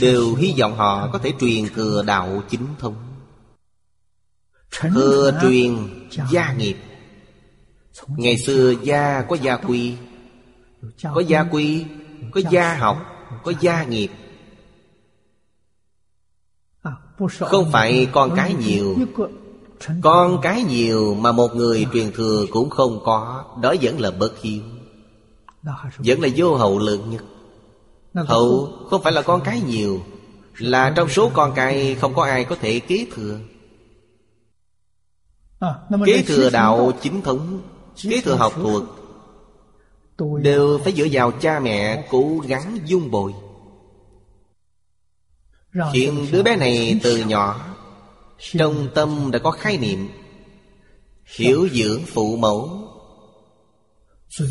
[0.02, 2.96] Đều hy vọng họ có thể truyền thừa đạo chính thống.
[4.72, 5.78] Thừa truyền
[6.32, 6.78] gia nghiệp.
[8.08, 9.96] Ngày xưa gia có gia quy.
[11.04, 11.86] Có gia quy
[12.32, 13.06] Có gia học
[13.44, 14.10] Có gia nghiệp
[17.40, 18.96] không phải con cái nhiều.
[20.02, 23.44] Con cái nhiều mà một người truyền thừa cũng không có.
[23.62, 24.62] Đó vẫn là bất hiếu.
[25.98, 27.24] Vẫn là vô hậu lượng nhất.
[28.14, 30.00] Hậu không phải là con cái nhiều,
[30.60, 33.38] Là trong số con cái không có ai có thể kế thừa.
[36.06, 37.62] Kế thừa đạo chính thống,
[38.10, 38.84] Kế thừa học thuộc
[40.42, 43.34] Đều phải dựa vào cha mẹ cố gắng dung bồi.
[45.94, 47.76] Khiến đứa bé này từ nhỏ
[48.40, 50.10] Trong tâm đã có khái niệm
[51.38, 52.86] Hiểu dưỡng phụ mẫu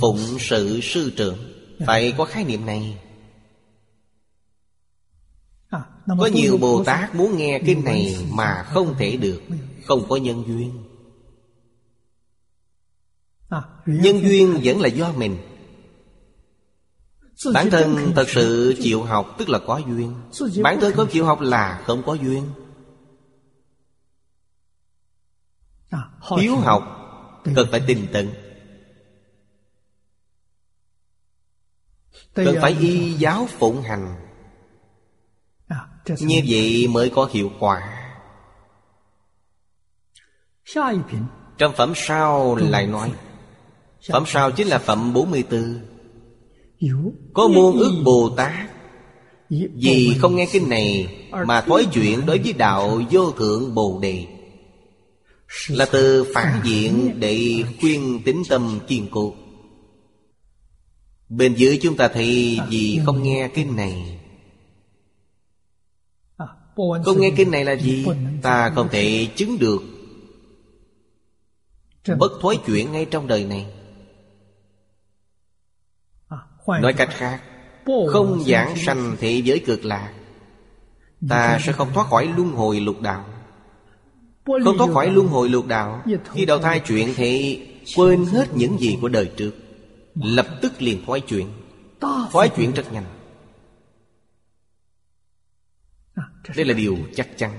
[0.00, 1.38] Phụng sự sư trưởng.
[1.86, 2.98] Phải có khái niệm này.
[6.18, 9.42] Có nhiều Bồ Tát muốn nghe kinh này Mà không thể được.
[9.84, 10.84] Không có nhân duyên.
[13.86, 15.36] Nhân duyên vẫn là do mình
[17.54, 20.14] Bản thân thật sự chịu học tức là có duyên.
[20.62, 22.50] Bản thân không chịu học là không có duyên.
[26.38, 26.98] Hiếu học
[27.54, 28.30] Cần phải tinh tận.
[32.34, 34.16] Cần phải y giáo phụng hành.
[36.06, 37.94] Như vậy mới có hiệu quả?
[41.58, 43.12] Trong phẩm sau lại nói
[44.08, 45.97] Phẩm sau chính là phẩm 44
[47.32, 48.70] Có muôn ước Bồ Tát.
[49.74, 51.16] Vì không nghe kinh này
[51.46, 54.26] Mà thói chuyện đối với đạo vô thượng Bồ Đề.
[55.68, 59.34] Là từ phản diện để khuyên tính tâm kiên cố.
[61.28, 64.20] Bên dưới chúng ta thấy Vì không nghe kinh này.
[67.04, 68.06] Không nghe kinh này là gì?
[68.42, 69.82] Ta không thể chứng được
[72.18, 73.66] Bất thối chuyển ngay trong đời này
[76.68, 77.42] Nói cách khác
[78.12, 80.12] Không giảng sanh thị giới cực lạc
[81.28, 83.24] Ta sẽ không thoát khỏi luân hồi lục đạo.
[84.64, 87.62] Không thoát khỏi luân hồi lục đạo Khi đầu thai chuyện thì
[87.96, 89.52] Quên hết những gì của đời trước
[90.14, 91.46] Lập tức liền thoái chuyện
[92.30, 93.04] Thoái chuyện rất nhanh.
[96.56, 97.58] Đây là điều chắc chắn.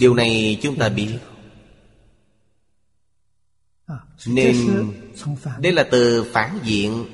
[0.00, 1.18] Điều này chúng ta biết.
[4.26, 4.56] Nên
[5.58, 7.04] đây là từ phản diện.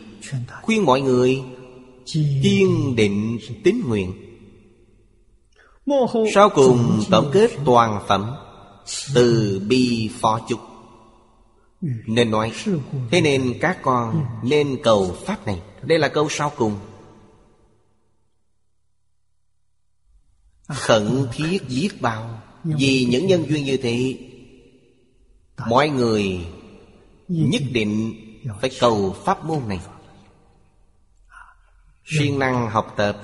[0.62, 1.42] Khuyên mọi người
[2.42, 4.12] Kiên định tín nguyện.
[6.34, 8.34] Sau cùng tổng kết toàn phẩm
[9.14, 10.61] Từ bi phó chúc.
[12.07, 12.53] Nên nói
[13.11, 15.62] Thế nên các con nên cầu Pháp này.
[15.82, 16.76] Đây là câu sau cùng.
[20.68, 24.16] Khẩn thiết biết bao Vì những nhân duyên như thế
[25.66, 26.47] Mọi người
[27.29, 28.14] Nhất định
[28.61, 29.81] phải cầu pháp môn này.
[32.05, 33.22] Siêng năng học tập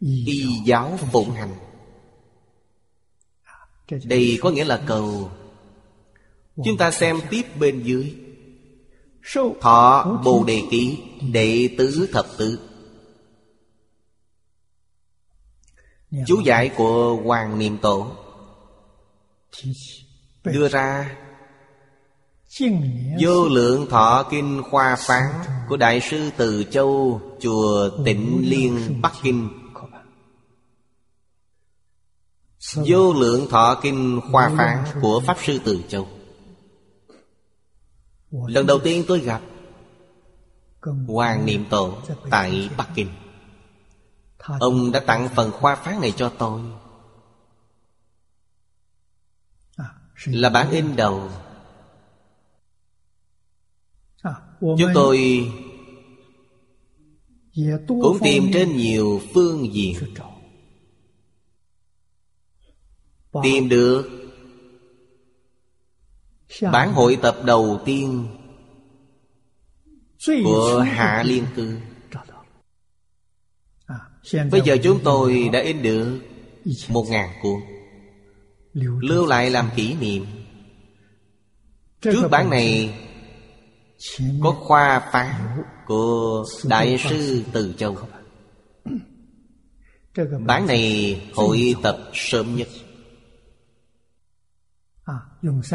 [0.00, 1.54] y giáo phụng hành.
[4.04, 5.30] Đây có nghĩa là cầu.
[6.64, 8.14] Chúng ta xem tiếp bên dưới.
[9.60, 10.98] Thọ bồ đề ký
[11.32, 12.58] đệ tứ thập tứ.
[16.26, 18.12] Chú giải của hoàng niệm tổ
[20.44, 21.16] đưa ra
[23.20, 25.22] Vô lượng thọ kinh khoa phán
[25.68, 29.48] Của Đại sư Từ Châu Chùa Tịnh Liên Bắc Kinh.
[32.74, 36.08] Vô lượng thọ kinh khoa phán Của Pháp Sư Từ Châu.
[38.30, 39.40] Lần đầu tiên tôi gặp
[41.06, 41.98] Hoàng Niệm Tổ
[42.30, 43.10] Tại Bắc Kinh.
[44.60, 46.60] Ông đã tặng phần khoa phán này cho tôi.
[50.24, 51.30] Là bản in đầu
[54.60, 55.46] Chúng tôi
[57.88, 59.96] cũng tìm trên nhiều phương diện.
[63.42, 64.10] Tìm được
[66.72, 68.26] Bản hội tập đầu tiên
[70.44, 71.78] Của Hạ Liên Cư.
[74.50, 76.20] Bây giờ chúng tôi đã in được
[76.88, 77.60] Một ngàn cuốn,
[79.00, 80.26] Lưu lại làm kỷ niệm.
[82.00, 82.94] Trước bản này
[84.42, 87.96] có khoa phán của Đại sư Từ Châu.
[90.46, 92.68] Bản này hội tập sớm nhất.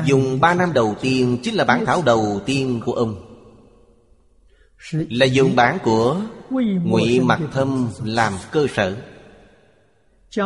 [0.06, 3.28] Dùng ba năm đầu tiên Chính là bản thảo đầu tiên của ông.
[4.92, 6.22] Là dùng bản của
[6.84, 8.98] Ngụy Mặc Thâm làm cơ sở.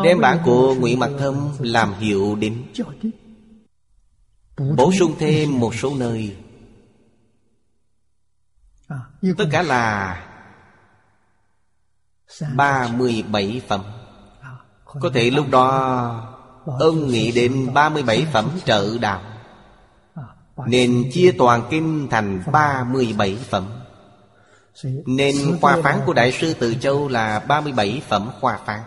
[0.04, 2.64] Đem bản của Ngụy Mặc Thâm làm hiệu đính
[4.78, 6.36] Bổ sung thêm một số nơi
[9.38, 10.22] Tất cả là
[12.56, 13.82] 37 phẩm.
[14.86, 19.22] Có thể lúc đó Ông nghĩ đến 37 phẩm trợ đạo.
[20.68, 23.66] Nên chia toàn kinh thành 37 phẩm.
[25.06, 28.80] Nên khoa phán của Đại sư Từ Châu là 37 phẩm khoa phán.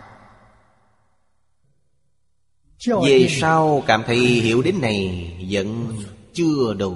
[3.05, 5.97] Về sau cảm thấy hiểu đến này vẫn
[6.33, 6.95] chưa đủ.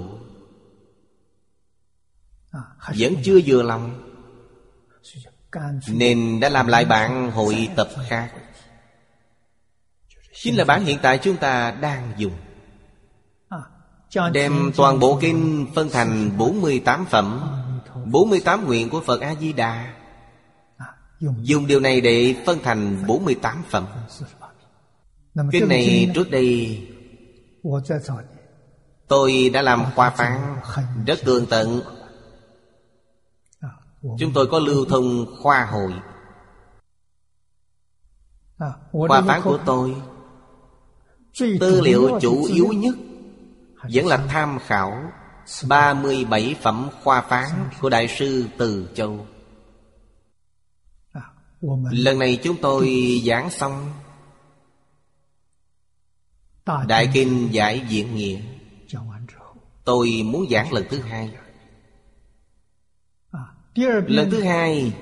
[2.98, 4.10] Vẫn chưa vừa lòng.
[5.88, 8.30] Nên đã làm lại bạn hội tập khác.
[10.32, 12.32] Chính là bản hiện tại chúng ta đang dùng.
[14.32, 17.40] Đem toàn bộ kinh phân thành 48 phẩm.
[18.06, 19.94] 48 nguyện của Phật A-di-đà.
[21.42, 23.86] Dùng điều này để phân thành 48 phẩm.
[25.52, 26.80] Kinh này trước đây
[29.08, 30.56] Tôi đã làm khoa phán.
[31.06, 31.80] Rất cường tận.
[34.18, 35.92] Chúng tôi có lưu thông khoa hội.
[38.92, 39.96] Khoa phán của tôi.
[41.60, 42.94] Tư liệu chủ yếu nhất
[43.82, 45.02] Vẫn là tham khảo
[45.68, 47.50] 37 phẩm khoa phán
[47.80, 49.26] của Đại sư Từ Châu.
[51.90, 52.92] Lần này chúng tôi
[53.26, 53.92] giảng xong.
[56.86, 58.40] Đại Kinh Giải Diễn Nghĩa.
[59.84, 61.30] Tôi muốn giảng lần thứ hai.
[64.06, 64.92] Lần thứ hai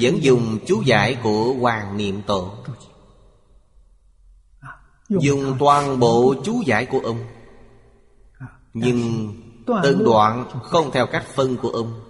[0.00, 2.54] Vẫn dùng chú giải của Hoàng Niệm Tổ
[5.08, 7.18] Dùng toàn bộ chú giải của ông.
[8.74, 9.32] Nhưng
[9.82, 12.00] từng đoạn không theo cách phân của ông.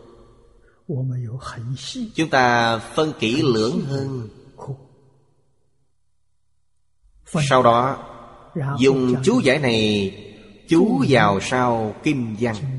[2.14, 4.28] Chúng ta phân kỹ lưỡng hơn.
[7.48, 8.04] Sau đó
[8.78, 10.14] Dùng chú giải này
[10.68, 12.77] Chú vào sau Kim Văn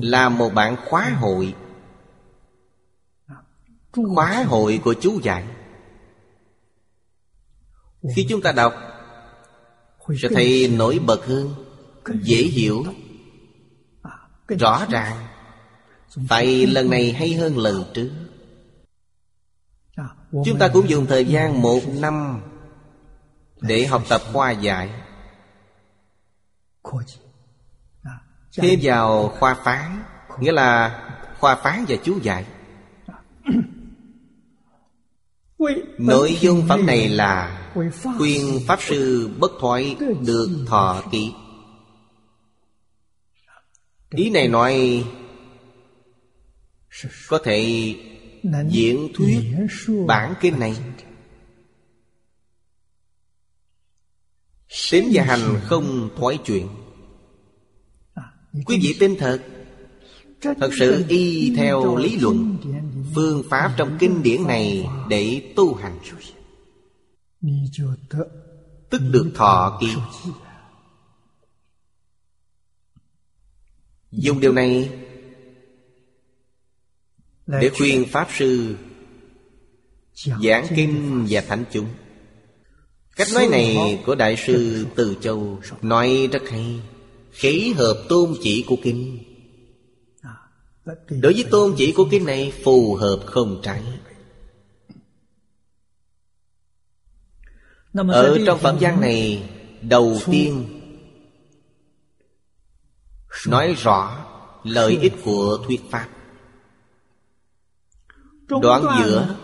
[0.00, 1.54] là một bản khóa hội.
[4.14, 5.44] Khóa hội của chú dạy.
[8.16, 8.74] Khi chúng ta đọc,
[10.22, 11.54] sẽ thấy nổi bật hơn,
[12.22, 12.84] dễ hiểu,
[14.60, 15.26] rõ ràng.
[16.28, 18.10] Tại lần này hay hơn lần trước.
[20.44, 22.42] Chúng ta cũng dùng thời gian một năm
[23.60, 24.90] để học tập khoa giải
[28.56, 29.90] thêm vào khoa phái,
[30.40, 31.00] nghĩa là
[31.38, 32.44] khoa phái và chú giải.
[35.98, 37.58] Nội dung phẩm này là
[38.18, 41.32] khuyên pháp sư bất thoại được thọ ký
[44.10, 45.04] ý này nói,
[47.28, 47.94] có thể
[48.68, 49.40] diễn thuyết
[50.06, 50.76] bản kinh này.
[54.90, 56.68] Tín và hành không thoái chuyện.
[58.52, 59.42] Quý vị tin thật.
[60.40, 62.56] Thật sự y theo lý luận,
[63.14, 65.98] Phương pháp trong kinh điển này Để tu hành.
[68.90, 69.88] Tức được thọ kỳ.
[74.10, 74.90] Dùng điều này
[77.46, 78.76] Để khuyên Pháp Sư
[80.14, 81.86] Giảng kinh và thánh chúng.
[83.16, 86.80] Cách nói này của Đại sư Từ Châu Nói rất hay
[87.32, 89.18] khí hợp tôn chỉ của kinh.
[91.08, 93.82] Đối với tôn chỉ của kinh này phù hợp không trái.
[97.94, 99.50] Ở trong phẩm văn này
[99.82, 100.64] đầu tiên
[103.48, 104.26] nói rõ
[104.64, 106.08] lợi ích của thuyết pháp.
[108.48, 109.36] Đoạn giữa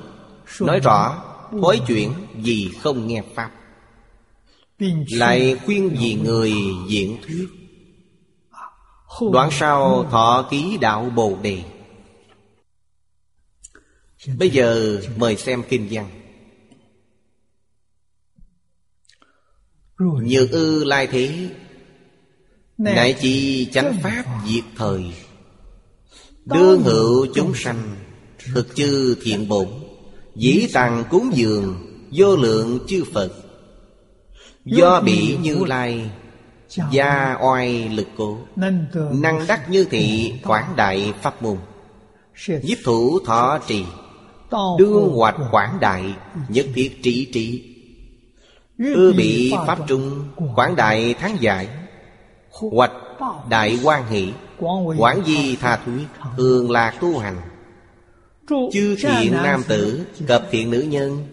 [0.60, 1.24] nói rõ
[1.62, 3.52] thói chuyện vì không nghe pháp.
[5.10, 6.52] Lại khuyên vì người
[6.88, 7.57] diễn thuyết.
[9.32, 11.62] Đoạn sau thọ ký đạo Bồ Đề?
[14.38, 16.10] Bây giờ mời xem kinh văn.
[19.98, 21.48] 若 Nhược ư lai thế
[22.78, 25.04] Nại chi chánh pháp diệt thời.
[26.44, 27.96] Đương hữu chúng sanh
[28.52, 29.68] Thực chư thiện bổn.
[30.34, 33.32] Dĩ tặng cúng dường Vô lượng chư Phật.
[34.64, 36.10] Do bị như lai
[36.90, 38.38] Gia oai lực cố.
[39.12, 41.56] Năng đắc như thị quảng đại pháp môn.
[42.62, 43.84] Giúp thủ thọ trì.
[44.78, 46.14] Đương hoạch quảng đại
[46.48, 47.74] Nhất thiết trị trị
[48.78, 51.68] Ư bị pháp trung Quảng đại thắng giải.
[52.50, 52.92] Hoạch
[53.48, 54.32] đại quan hỷ.
[54.98, 55.92] Quảng di tha thú
[56.36, 57.36] thường lạc tu hành.
[58.72, 61.26] Chư thiện nam tử Cập thiện nữ nhân.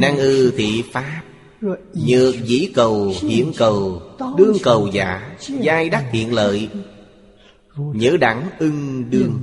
[0.00, 1.22] Năng ư thị pháp.
[1.94, 4.02] Nhược dĩ cầu hiện cầu,
[4.36, 6.68] Đương cầu giả, Giai đắc hiện lợi.
[7.76, 9.38] Nhớ đẳng ưng đương,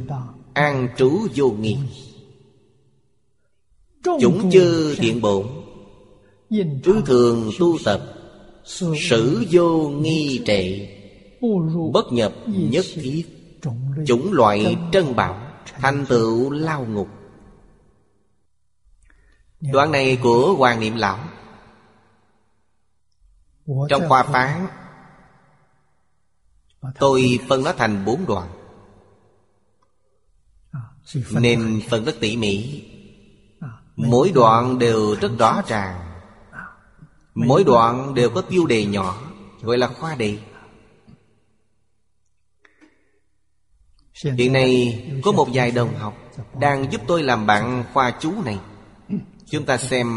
[0.53, 1.77] An trú vô nghi.
[4.03, 5.47] Chúng chư thiện bổn
[6.83, 8.01] tư thường tu tập,
[8.65, 10.87] Sử vô nghi trệ,
[11.93, 13.23] Bất nhập nhất thiết.
[14.05, 17.07] Chủng loại trân bảo, Thành tựu lao ngục.
[19.61, 21.19] Đoạn này của Hoàng Niệm Lão
[23.89, 24.67] trong khoa phán
[26.99, 28.49] Tôi phân nó thành bốn đoạn
[31.31, 32.83] Nên phân rất tỉ mỉ.
[33.95, 36.19] Mỗi đoạn đều rất rõ ràng.
[37.33, 39.21] Mỗi đoạn đều có tiêu đề nhỏ
[39.61, 40.37] Gọi là khoa đề.
[44.23, 46.13] Hiện nay có một vài đồng học
[46.59, 48.59] Đang giúp tôi làm bạn khoa chú này.
[49.45, 50.07] Chúng ta xem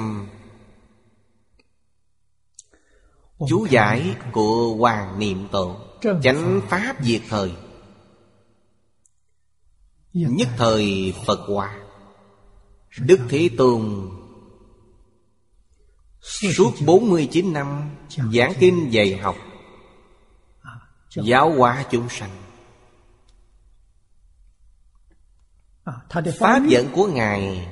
[3.49, 5.77] chú giải của hoàng niệm tổ
[6.23, 7.53] chánh pháp diệt thời.
[10.13, 11.81] Nhất thời phật hòa
[12.99, 14.11] đức thế tôn.
[16.21, 19.37] Suốt 49 năm giảng kinh dạy học.
[21.11, 22.31] Giáo hóa chúng sanh.
[26.39, 27.69] Pháp dẫn của ngài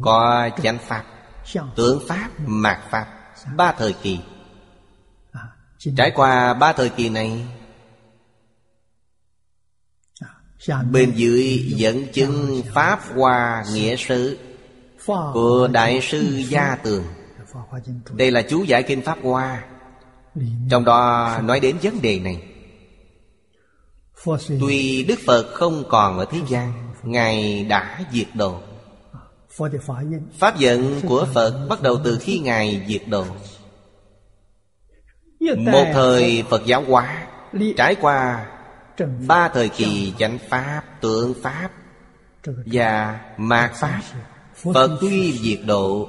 [0.00, 1.15] có chánh pháp
[1.76, 3.06] tướng Pháp, Mạt Pháp
[3.56, 4.20] Ba thời kỳ.
[5.96, 7.46] Trải qua ba thời kỳ này
[10.90, 14.38] Bên dưới dẫn chứng Pháp Hoa Nghĩa Sứ
[15.06, 17.04] Của Đại sư Gia Tường.
[18.10, 19.64] Đây là chú giải kinh Pháp Hoa.
[20.70, 22.42] Trong đó nói đến vấn đề này.
[24.60, 28.60] Tuy Đức Phật không còn ở thế gian Ngài đã diệt độ
[30.38, 33.24] Pháp giận của Phật bắt đầu từ khi Ngài diệt độ
[35.56, 37.26] Một thời Phật giáo hóa
[37.76, 38.46] Trải qua
[39.26, 41.70] ba thời kỳ chánh Pháp, tượng Pháp
[42.44, 44.00] Và mạt Pháp
[44.54, 46.08] Phật tuy diệt độ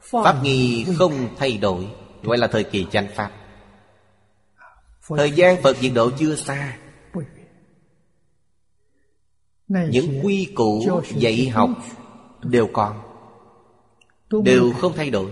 [0.00, 1.88] Pháp nghi không thay đổi
[2.22, 3.30] Gọi là thời kỳ chánh Pháp.
[5.08, 6.76] Thời gian Phật diệt độ chưa xa.
[9.68, 11.70] Những quy củ dạy học
[12.42, 13.00] đều còn
[14.44, 15.30] đều không thay đổi.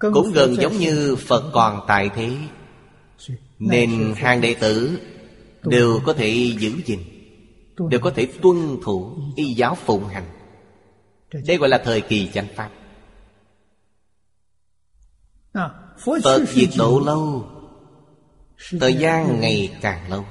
[0.00, 2.36] Cũng gần giống như phật còn tại thế.
[3.58, 4.98] Nên hàng đệ tử
[5.62, 7.00] đều có thể giữ gìn
[7.78, 10.26] đều có thể tuân thủ y giáo phụng hành.
[11.46, 12.70] Đây gọi là thời kỳ chánh pháp.
[16.22, 17.46] Phật diệt độ lâu
[18.80, 20.24] thời gian ngày càng lâu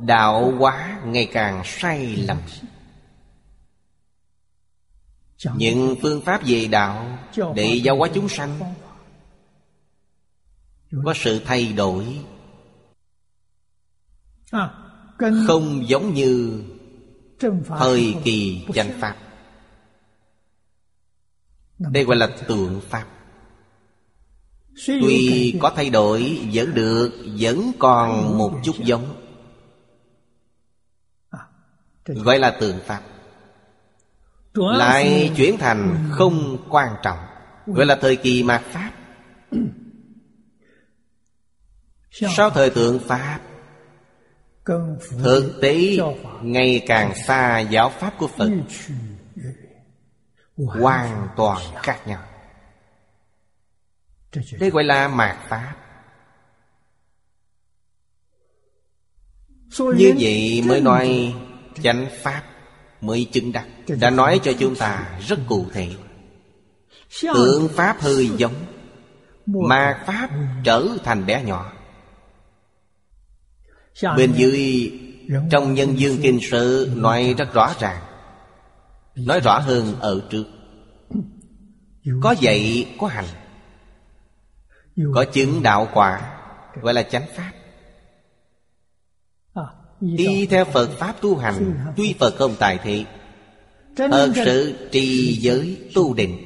[0.00, 2.38] đạo hóa ngày càng sai lầm.
[5.56, 7.18] Những phương pháp về đạo
[7.54, 8.74] để giáo hóa chúng sanh
[11.04, 12.18] có sự thay đổi.
[15.46, 16.62] Không giống như
[17.68, 19.16] thời kỳ chánh pháp.
[21.78, 23.06] Đây gọi là tượng pháp.
[24.86, 29.25] Tuy có thay đổi vẫn được vẫn còn một chút giống
[32.06, 33.02] gọi là tượng pháp
[34.56, 37.18] lại chuyển thành không quan trọng.
[37.66, 38.92] Gọi là thời kỳ mạt pháp.
[42.10, 43.40] Sau thời tượng pháp
[45.10, 45.96] thực tế
[46.42, 48.50] ngày càng xa giáo pháp của phật.
[50.56, 52.22] Hoàn toàn khác nhau.
[54.60, 55.74] Đây gọi là mạt pháp.
[59.78, 61.34] Như vậy mới nói
[61.82, 62.42] chánh Pháp
[63.00, 63.66] Mới chứng đắc.
[64.00, 65.88] Đã nói cho chúng ta rất cụ thể.
[67.22, 68.54] Tượng Pháp hơi giống
[69.46, 70.30] Mà Pháp
[70.64, 71.72] trở thành bé nhỏ.
[74.16, 74.92] Bên dưới
[75.50, 78.02] Trong Nhân Dương Kinh Sự Nói rất rõ ràng.
[79.14, 80.44] Nói rõ hơn ở trước.
[82.22, 83.24] Có dạy có hành.
[85.14, 86.36] Có chứng đạo quả
[86.82, 87.52] Gọi là chánh Pháp
[90.00, 93.06] Y theo Phật Pháp tu hành Tuy Phật không tài thị
[93.96, 96.38] Thật sự trì giới tu định.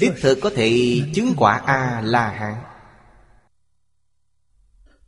[0.00, 2.54] Đích thực có thể chứng quả A-la-hán.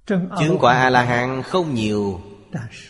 [0.07, 2.21] Chứng quả A-la-hán không nhiều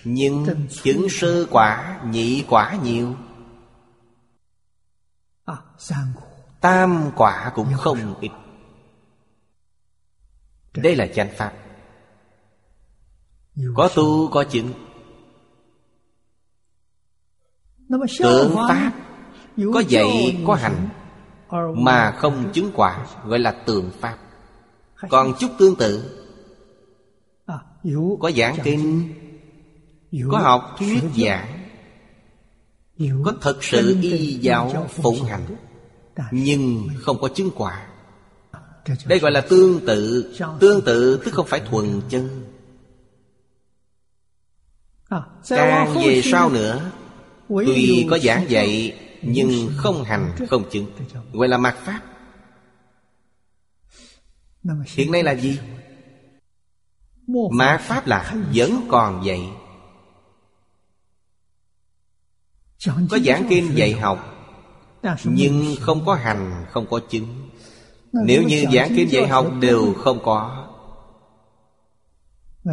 [0.04, 3.16] Nhưng chứng sơ quả, nhị quả nhiều.
[6.60, 8.30] Tam quả cũng không ít.
[10.74, 11.52] Đây là chánh pháp
[13.74, 14.72] Có tu có chứng
[18.18, 18.92] Tượng pháp
[19.74, 20.88] Có dạy có hành
[21.76, 24.18] Mà không chứng quả Gọi là tượng pháp.
[25.08, 26.18] Còn chút tương tự.
[28.20, 29.14] Có giảng kinh
[30.30, 31.68] Có học thuyết giảng
[33.24, 35.46] Có thật sự y giáo phụng hành
[36.30, 37.86] Nhưng không có chứng quả.
[39.06, 40.34] Đây gọi là tương tự.
[40.60, 42.51] Tương tự tức không phải thuần chân
[45.48, 46.90] Càng về sau nữa
[47.48, 50.86] Tuy có giảng dạy Nhưng không hành không chứng.
[51.32, 52.00] Gọi là mặt pháp.
[54.86, 55.58] Hiện nay là gì?
[57.50, 59.50] Mạt Pháp là vẫn còn dạy.
[63.10, 64.18] Có giảng kinh dạy học
[65.24, 67.50] Nhưng không có hành, không có chứng.
[68.12, 70.61] Nếu như giảng kinh dạy học đều không có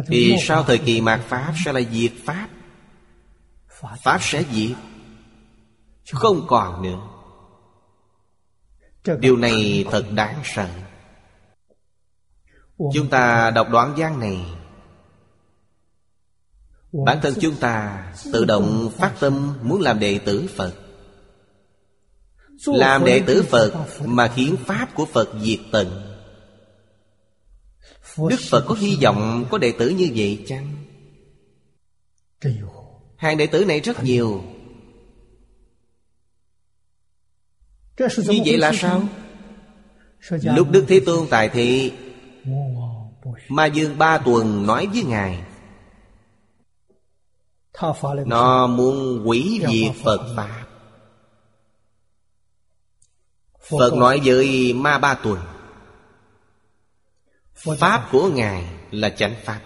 [0.06, 2.48] Thì sau thời kỳ mạt Pháp sẽ là diệt Pháp.
[4.02, 4.76] Pháp sẽ diệt.
[6.12, 6.46] Không.
[6.46, 6.98] Còn nữa.
[9.18, 10.68] Điều này thật đáng sợ.
[12.94, 14.46] Chúng ta đọc đoạn văn này.
[16.92, 20.74] Bản thân chúng ta tự động phát tâm muốn làm đệ tử Phật.
[22.66, 23.72] Làm đệ tử Phật
[24.04, 26.09] mà khiến Pháp của Phật diệt tận
[28.16, 30.74] Đức Phật có hy vọng có đệ tử như vậy chăng?
[33.16, 34.44] Hàng đệ tử này rất nhiều.
[37.98, 39.02] Như vậy là sao?
[40.30, 41.92] Lúc Đức Thế Tôn tại thị
[43.48, 45.42] Ma Dương ba tuần nói với Ngài
[48.26, 50.66] Nó muốn quỷ diệt Phật Pháp.
[53.70, 55.38] Phật nói với ma ba tuần
[57.78, 59.60] Pháp của Ngài là chánh Pháp.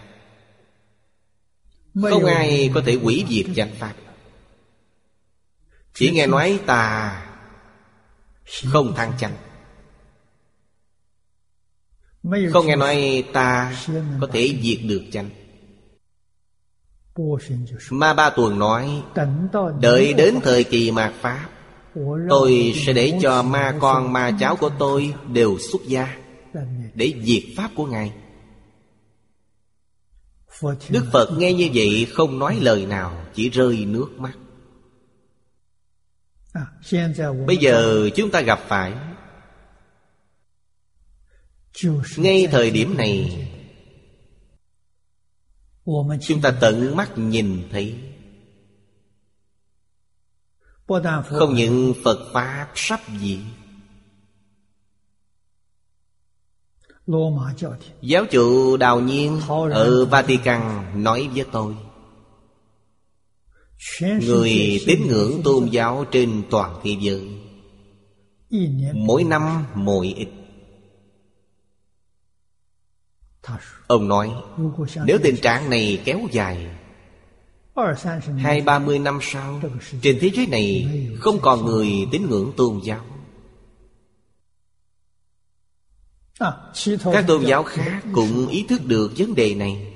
[2.02, 3.94] Không ai có thể quỷ diệt chánh Pháp.
[5.94, 7.26] Chỉ nghe nói ta
[8.64, 9.36] Không thăng chánh.
[12.52, 13.76] Không nghe nói ta
[14.20, 15.30] Có thể diệt được chánh.
[17.90, 19.02] Ma Ba Tuần nói
[19.80, 21.48] Đợi đến thời kỳ mạt Pháp
[22.28, 26.23] Tôi sẽ để cho ma con ma cháu của tôi Đều xuất gia
[26.94, 28.12] để diệt Pháp của Ngài.
[30.90, 34.38] Đức Phật nghe như vậy không nói lời nào, Chỉ rơi nước mắt.
[37.46, 38.92] Bây giờ chúng ta gặp phải.
[42.16, 43.48] Ngay thời điểm này,
[46.20, 47.98] Chúng ta tận mắt nhìn thấy.
[51.24, 53.38] Không những Phật Pháp sắp diệt
[58.00, 59.40] Giáo chủ Đào Nhiên
[59.70, 61.74] Ở Vatican nói với tôi
[64.00, 67.28] Người tín ngưỡng tôn giáo trên toàn thế giới
[68.94, 70.28] Mỗi năm mỗi ít.
[73.86, 74.30] Ông nói
[75.06, 76.66] Nếu tình trạng này kéo dài
[78.38, 79.60] Hai ba mươi năm sau
[80.02, 83.04] Trên thế giới này Không còn người tín ngưỡng tôn giáo
[87.12, 89.92] Các tôn giáo khác cũng ý thức được vấn đề này.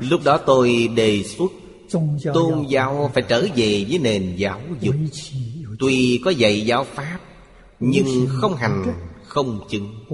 [0.00, 1.50] Lúc đó tôi đề xuất
[2.34, 4.94] Tôn giáo phải trở về với nền giáo dục.
[5.78, 7.18] Tuy có dạy giáo Pháp
[7.80, 8.84] Nhưng không hành,
[9.26, 10.04] không chứng.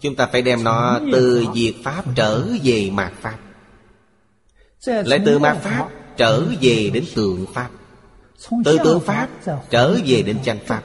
[0.00, 3.38] Chúng ta phải đem nó từ diệt Pháp trở về mạt Pháp.
[4.86, 7.70] Lại từ mạt Pháp trở về đến tượng Pháp.
[8.64, 9.28] Từ tượng Pháp
[9.70, 10.82] trở về đến chánh Pháp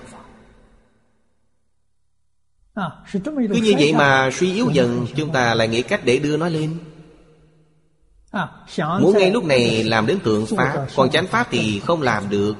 [3.33, 6.49] cứ như vậy mà suy yếu dần chúng ta lại nghĩ cách để đưa nó
[6.49, 6.77] lên.
[9.01, 12.55] Muốn ngay lúc này làm đến tượng pháp còn chánh pháp thì không làm được.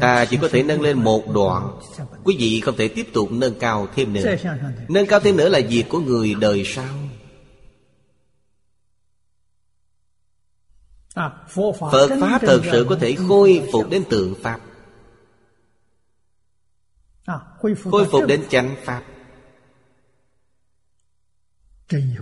[0.00, 1.78] Ta chỉ có thể nâng lên một đoạn.
[2.24, 4.36] quý vị không thể tiếp tục nâng cao thêm nữa.
[4.88, 6.94] Nâng cao thêm nữa là việc của người đời sau.
[11.90, 14.60] Phật pháp thật sự có thể khôi phục đến tượng pháp
[17.58, 19.02] khôi phục đến chánh pháp.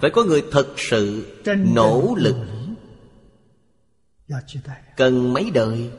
[0.01, 1.27] Phải có người thật sự
[1.57, 2.37] nỗ lực.
[4.97, 5.91] Cần mấy đời?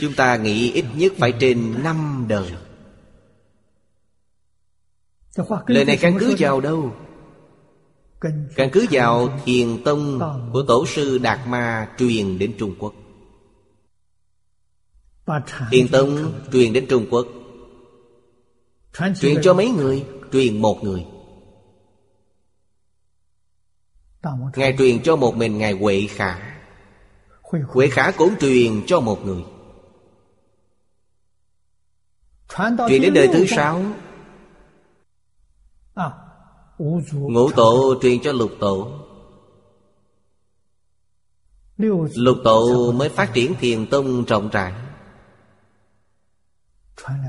[0.00, 2.52] Chúng ta nghĩ ít nhất phải trên năm đời.
[5.66, 6.94] Lời này căn cứ vào đâu?
[8.56, 10.20] Căn cứ vào thiền tông
[10.52, 12.94] của tổ sư đạt ma truyền đến trung quốc.
[15.70, 17.26] Thiền Tông truyền đến Trung Quốc.
[19.20, 21.06] Truyền cho mấy người Truyền một người.
[24.56, 26.58] Ngài truyền cho một mình Ngài Huệ Khả.
[27.68, 28.10] Huệ Khả.
[28.10, 29.44] Cũng truyền cho một người.
[32.88, 33.82] Truyền đến đời thứ sáu.
[37.10, 38.92] Ngũ tổ truyền cho lục tổ.
[42.14, 44.72] Lục tổ mới phát triển thiền tông rộng rãi.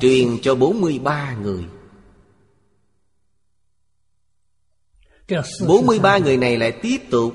[0.01, 1.65] Truyền cho 43 người.
[5.67, 7.33] 43 người này lại tiếp tục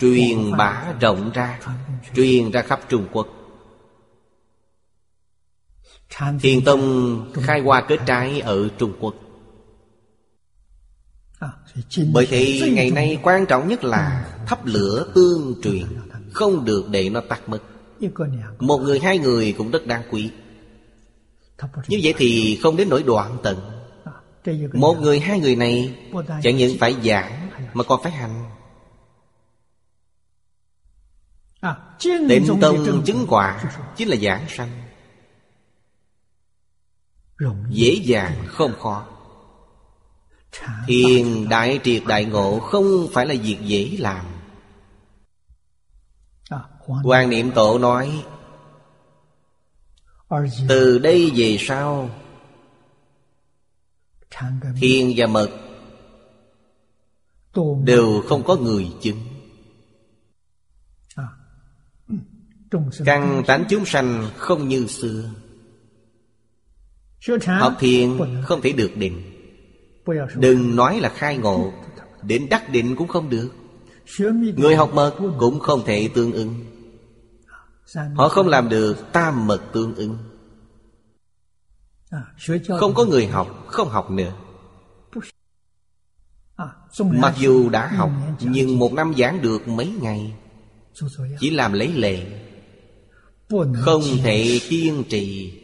[0.00, 1.60] Truyền bá rộng ra
[2.14, 3.28] Truyền ra khắp Trung Quốc.
[6.40, 9.14] Thiền Tông khai hoa kết trái ở Trung Quốc.
[12.12, 15.86] Bởi thì ngày nay quan trọng nhất là Thắp lửa tương truyền
[16.32, 17.58] Không được để nó tắt mất.
[18.58, 20.30] Một người hai người cũng rất đáng quý.
[21.88, 23.60] Như vậy thì không đến nỗi đoạn tận
[24.72, 25.94] Một người hai người này
[26.42, 28.50] Chẳng những phải giảng Mà còn phải hành.
[32.28, 33.64] Tịnh tông chứng quả
[33.96, 34.70] Chính là giảng sanh.
[37.68, 39.06] Dễ dàng không khó.
[40.86, 44.26] Thiền đại triệt đại ngộ Không phải là việc dễ làm.
[47.04, 48.24] Quan niệm tổ nói
[50.68, 52.10] từ đây về sau
[54.80, 55.50] thiên và mật
[57.84, 59.18] đều không có người chứng.
[63.04, 65.30] Căn tánh chúng sanh không như xưa.
[67.46, 69.22] Học thiền không thể được định.
[70.34, 71.72] Đừng nói là khai ngộ
[72.22, 73.50] đến đắc định cũng không được.
[74.56, 76.71] Người học mật cũng không thể tương ứng.
[78.14, 79.12] Họ không làm được.
[79.12, 80.18] tam mật tương ứng.
[82.80, 84.32] Không có người học, không học nữa.
[86.98, 88.10] Mặc dù đã học
[88.40, 90.36] Nhưng một năm giảng được mấy ngày?
[91.40, 92.26] Chỉ làm lấy lệ.
[93.74, 95.58] Không thể kiên trì.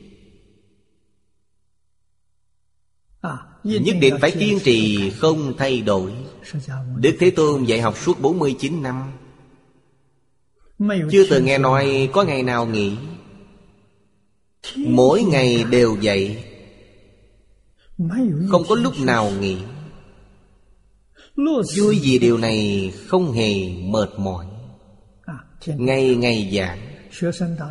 [3.64, 6.12] Nhất định phải kiên trì không thay đổi.
[6.96, 9.12] Đức Thế Tôn dạy học suốt 49 năm.
[11.10, 12.96] Chưa từng nghe nói có ngày nào nghỉ.
[14.76, 16.44] Mỗi ngày đều dậy
[18.48, 19.58] Không có lúc nào nghỉ.
[21.76, 24.46] Vui vì điều này không hề mệt mỏi.
[25.66, 26.78] Ngày ngày giảng.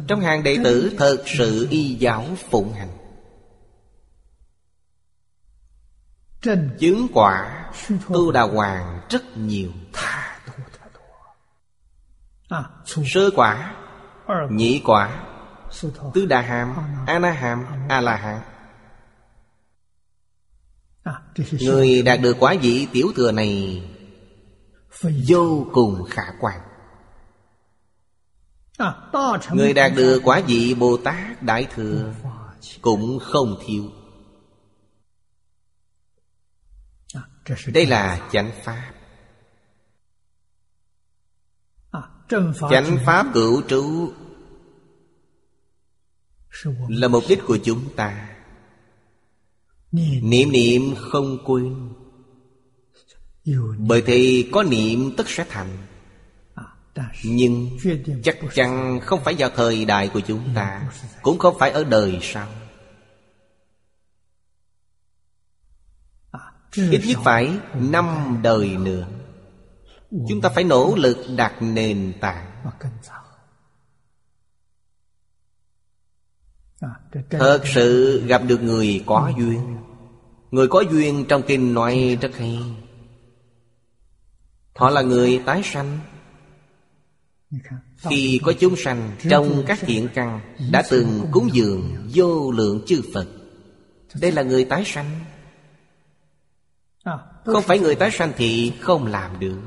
[0.07, 2.89] Trong hàng đệ tử thật sự y giáo phụng hành.
[6.79, 7.65] Chứng quả
[8.09, 9.69] Tu Đà Hoàng rất nhiều.
[9.93, 10.36] Tha
[12.85, 13.75] sơ quả
[14.49, 15.23] nhị quả
[16.13, 16.75] tứ đà hàm
[17.07, 18.41] a na hàm a la hàm
[21.61, 23.83] người đạt được quả vị tiểu thừa này
[25.27, 26.59] vô cùng khả quan.
[29.51, 32.13] Người đạt được quả vị bồ tát đại thừa
[32.81, 33.83] cũng không thiếu.
[37.67, 38.91] Đây là chánh pháp.
[42.69, 44.11] chánh pháp cửu trú
[46.87, 48.29] là mục đích của chúng ta.
[49.91, 51.89] Niệm niệm không quên.
[53.77, 55.77] Bởi thì có niệm tất sẽ thành.
[57.23, 57.77] Nhưng
[58.23, 60.91] chắc chắn không phải vào thời đại của chúng ta
[61.21, 62.47] Cũng không phải ở đời sau.
[66.75, 69.07] Ít nhất phải năm đời nữa
[70.11, 72.65] chúng ta phải nỗ lực đặt nền tảng.
[77.29, 79.77] Thật sự gặp được người có duyên.
[80.51, 82.59] Người có duyên trong kinh nói rất hay.
[84.75, 85.99] Họ là người tái sanh.
[87.97, 93.01] Khi có chúng sanh trong các thiện căn, đã từng cúng dường vô lượng chư
[93.13, 93.27] phật.
[94.21, 95.19] Đây là người tái sanh.
[97.45, 99.61] Không phải người tái sanh thì không làm được.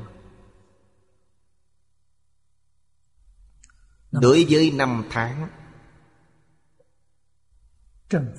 [4.11, 5.47] Đối với năm tháng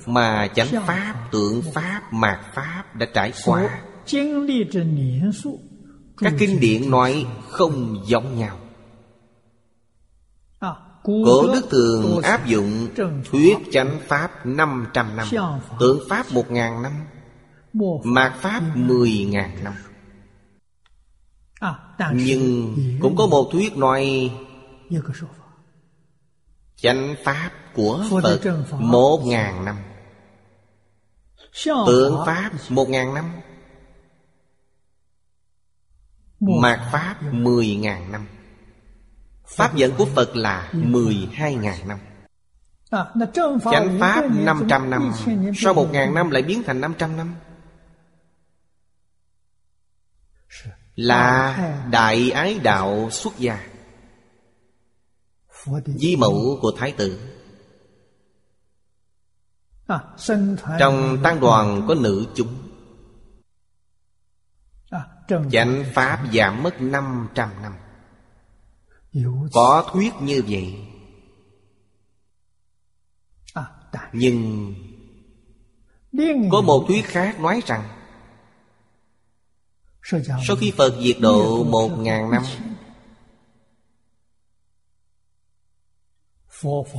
[0.06, 3.82] Mà chánh pháp, tượng pháp, mạt pháp đã trải qua.
[6.18, 8.58] Các kinh điển nói không giống nhau.
[11.04, 12.88] Cổ đức thường áp dụng
[13.30, 15.26] Thuyết chánh pháp 500 năm.
[15.80, 16.92] Tượng pháp 1.000 năm.
[18.04, 19.74] Mạt pháp 10.000 năm.
[22.14, 24.30] Nhưng cũng có một thuyết nói
[26.82, 28.40] Chánh pháp của Phật
[28.70, 29.76] một ngàn năm.
[31.64, 33.24] Tượng Pháp một ngàn năm.
[36.40, 38.26] Mạt Pháp mười ngàn năm.
[39.46, 41.98] Pháp dẫn của Phật là mười hai ngàn năm.
[43.72, 45.12] Chánh Pháp năm trăm năm.
[45.56, 47.34] Sau một ngàn năm lại biến thành năm trăm năm.
[50.96, 51.58] Là
[51.90, 53.71] Đại Ái Đạo xuất gia
[55.86, 57.20] Di mẫu của Thái tử.
[60.78, 62.54] Trong tăng đoàn có nữ chúng.
[65.50, 67.74] Chánh Pháp giảm mất 500 năm.
[69.52, 70.88] Có thuyết như vậy.
[74.12, 74.74] Nhưng
[76.50, 77.98] Có một thuyết khác nói rằng
[80.46, 82.42] Sau khi Phật diệt độ một ngàn năm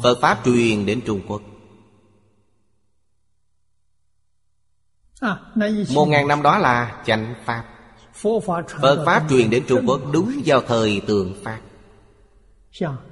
[0.03, 1.41] Phật Pháp truyền đến Trung Quốc.
[5.93, 7.65] Một ngàn năm đó là chánh Pháp.
[8.81, 11.59] Phật Pháp truyền đến Trung Quốc đúng vào thời tượng Pháp.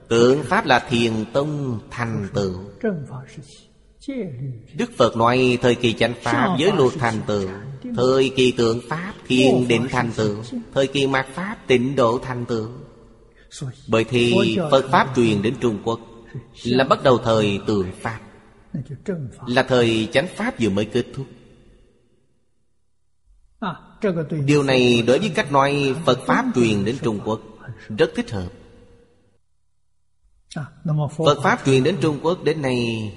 [0.07, 2.53] Tượng Pháp là thiền tông thành tựu.
[4.75, 7.49] Đức Phật nói thời kỳ chánh Pháp với luật thành tựu.
[7.95, 10.35] Thời kỳ tượng Pháp thiền định thành tựu.
[10.73, 12.69] Thời kỳ mạt Pháp tịnh độ thành tựu.
[13.87, 15.99] Bởi thì Phật Pháp truyền đến Trung Quốc
[16.63, 18.19] là bắt đầu thời tượng Pháp.
[19.47, 21.27] Là thời chánh Pháp vừa mới kết thúc.
[24.45, 27.41] Điều này đối với cách nói Phật Pháp truyền đến Trung Quốc
[27.97, 28.49] Rất thích hợp.
[31.17, 33.11] Phật Pháp truyền đến Trung Quốc đến nay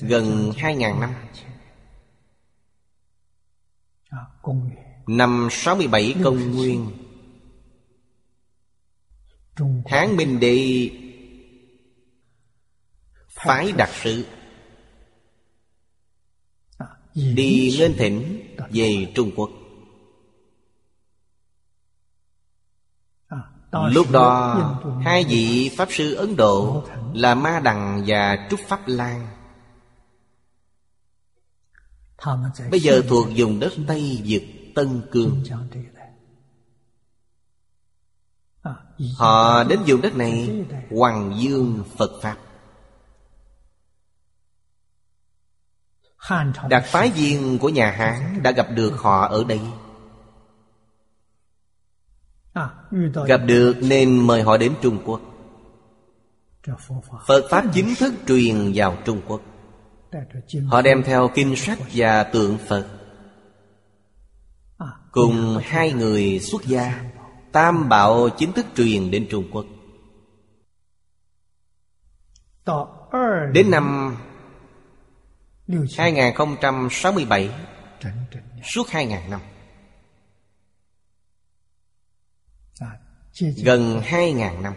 [0.00, 1.10] Gần 2.000 năm.
[5.06, 6.90] Năm 67 công nguyên.
[9.86, 10.90] Hán Minh Đệ
[13.44, 14.24] Phái đặc sự
[17.14, 18.40] Đi lên thỉnh
[18.70, 19.50] về Trung Quốc.
[23.72, 24.54] Lúc đó,
[25.04, 26.84] Hai vị Pháp Sư Ấn Độ
[27.14, 29.26] Là Ma Đằng và Trúc Pháp Lan.
[32.70, 35.44] Bây giờ thuộc vùng đất Tây Việt Tân Cương.
[39.16, 42.36] Họ đến vùng đất này Hoàng Dương Phật Pháp.
[46.68, 49.60] Đặc phái viên của nhà Hán đã gặp được họ ở đây.
[53.26, 55.20] Gặp được nên mời họ đến Trung Quốc.
[57.26, 59.40] Phật Pháp chính thức truyền vào Trung Quốc.
[60.66, 62.86] Họ đem theo kinh sách và tượng Phật.
[65.12, 67.04] Cùng hai người xuất gia
[67.52, 69.66] Tam Bảo chính thức truyền đến Trung Quốc.
[73.52, 74.16] Đến năm
[75.68, 77.50] 2067
[78.62, 79.40] Suốt 2.000 năm.
[83.64, 84.74] Gần 2.000 năm.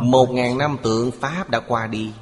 [0.00, 2.12] Một ngàn năm tượng Pháp đã qua đi.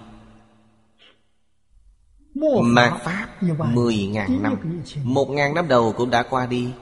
[2.62, 3.42] Mạt Pháp
[3.72, 4.82] Mười ngàn năm.
[5.02, 6.72] Một ngàn năm đầu cũng đã qua đi.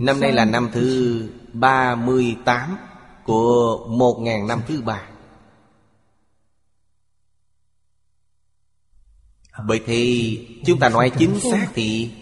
[0.00, 2.78] Năm nay là năm thứ ba mươi tám
[3.26, 5.08] của một ngàn năm thứ ba.
[9.66, 12.12] Bởi thì, chúng ta nói chính xác thì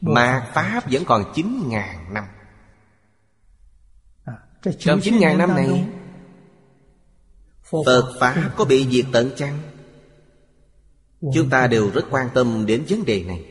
[0.00, 2.24] Mà Pháp vẫn còn chín ngàn năm.
[4.78, 5.88] Trong chín ngàn năm này,
[7.84, 9.58] Phật Pháp có bị diệt tận chăng?
[11.34, 13.44] Chúng ta đều rất quan tâm đến vấn đề này.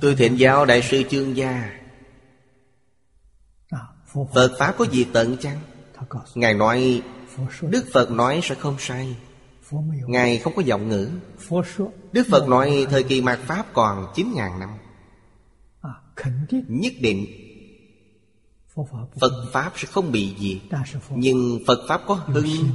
[0.00, 1.81] Tôi thiện giáo Đại sư Chương Gia
[4.12, 5.58] Phật Pháp có gì tận chăng?
[6.34, 7.02] Ngài nói,
[7.62, 9.16] Đức Phật nói sẽ không sai.
[10.06, 11.10] Ngài không có giọng ngữ.
[12.12, 14.68] Đức Phật nói thời kỳ mạt Pháp còn 9.000 năm.
[16.68, 17.26] Nhất định,
[19.20, 20.60] Phật Pháp sẽ không bị gì
[21.10, 22.68] Nhưng Phật Pháp có hưng,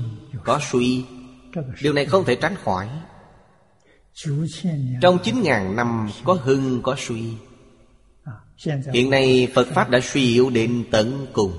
[0.44, 1.06] Có suy.
[1.82, 2.90] Điều này không thể tránh khỏi.
[5.02, 7.34] Trong 9.000 năm có hưng, có suy
[8.94, 11.52] hiện nay phật pháp đã suy yếu đến tận cùng.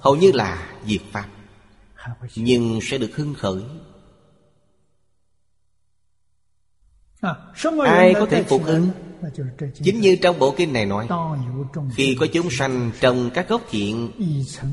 [0.00, 1.28] Hầu như là diệt pháp
[2.36, 3.62] nhưng sẽ được hưng khởi.
[7.84, 8.90] Ai có thể phục hưng?
[9.74, 11.08] Chính như trong bộ kinh này nói
[11.94, 14.10] khi có chúng sanh trong các gốc thiện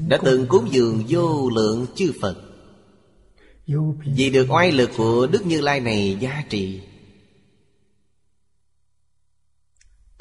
[0.07, 2.35] đã từng cúng dường vô lượng chư phật.
[4.15, 6.81] Vì được oai lực của đức như lai này gia trị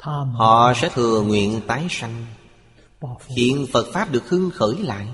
[0.03, 2.25] Họ sẽ thừa nguyện tái sanh
[3.37, 5.07] hiện Phật Pháp được hưng khởi lại.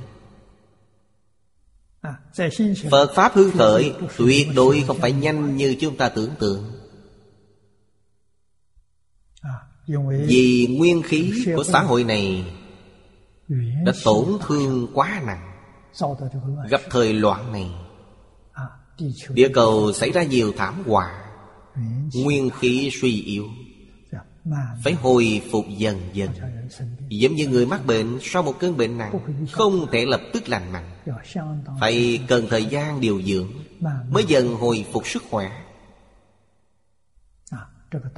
[2.92, 6.72] Phật Pháp hưng khởi Tuyệt đối không phải nhanh như chúng ta tưởng tượng.
[10.28, 12.46] Vì nguyên khí của xã hội này
[13.86, 15.52] Đã tổn thương quá nặng.
[16.70, 17.72] Gặp thời loạn này
[19.30, 21.26] Địa cầu xảy ra nhiều thảm họa
[22.14, 23.46] Nguyên khí suy yếu.
[24.84, 26.30] Phải hồi phục dần dần.
[27.10, 29.20] Giống như người mắc bệnh sau một cơn bệnh nặng
[29.52, 30.90] Không thể lập tức lành mạnh.
[31.80, 33.48] Phải cần thời gian điều dưỡng
[34.10, 35.52] Mới dần hồi phục sức khỏe.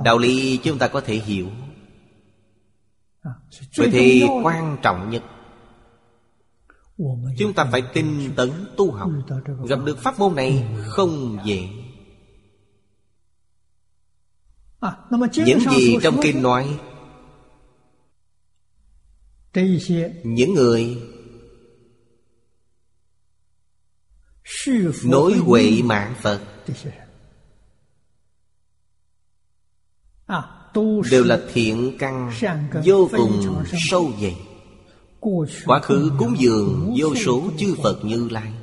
[0.03, 1.47] Đạo lý chúng ta có thể hiểu.
[3.77, 5.23] Vậy thì quan trọng nhất
[7.37, 9.09] Chúng ta phải tin tấn tu học.
[9.67, 11.67] Gặp được pháp môn này không dễ.
[15.45, 16.79] Những gì trong kinh nói
[20.23, 21.01] Những người
[25.05, 26.41] Nối huệ mạng Phật
[31.11, 32.31] Đều là thiện căn
[32.85, 34.41] Vô cùng sâu dày.
[35.65, 37.99] Quá khứ cúng dường Vô số chư Phật.
[38.03, 38.53] Như lai.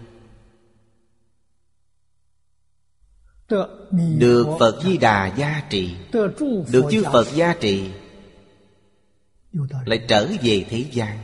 [3.91, 5.97] Được Phật Di Đà gia trị
[6.73, 7.91] Được chư Phật gia trị
[9.87, 11.19] Lại trở về thế gian.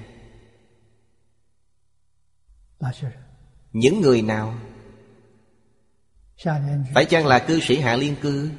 [3.72, 4.58] Những người nào?
[6.94, 8.50] Phải chăng là cư sĩ Hạ Liên Cư?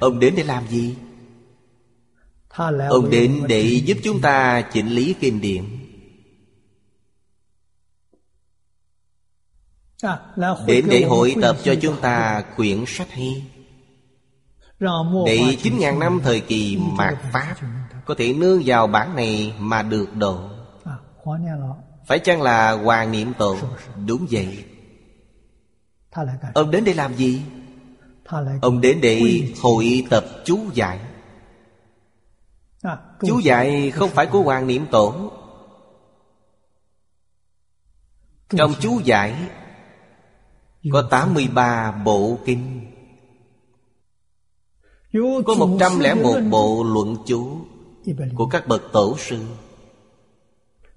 [0.00, 0.96] Ông đến để làm gì?
[2.88, 5.64] Ông đến để giúp chúng ta chỉnh lý kinh điển.
[10.66, 13.46] Đến để hội tập cho chúng ta quyển sách hay
[15.26, 17.54] Để 9.000 năm thời kỳ mạt Pháp
[18.04, 20.40] Có thể nương vào bản này mà được độ.
[22.06, 23.56] Phải chăng là Hoàng Niệm Tổ
[24.06, 24.64] Đúng vậy.
[26.54, 27.42] Ông đến để làm gì?
[28.62, 31.00] Ông đến để hội tập chú giải.
[33.26, 35.32] Chú giải không phải của Hoàng Niệm Tổ.
[38.48, 39.34] Trong chú giải
[40.88, 42.92] có 83 bộ kinh.
[45.46, 47.66] Có 101 bộ luận chú
[48.34, 49.46] Của các bậc tổ sư.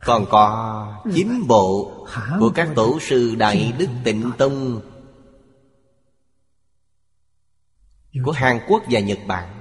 [0.05, 1.91] Còn có 9 bộ
[2.39, 4.81] Của các tổ sư Đại Đức Tịnh Tông
[8.23, 9.59] Của Hàn Quốc và Nhật Bản.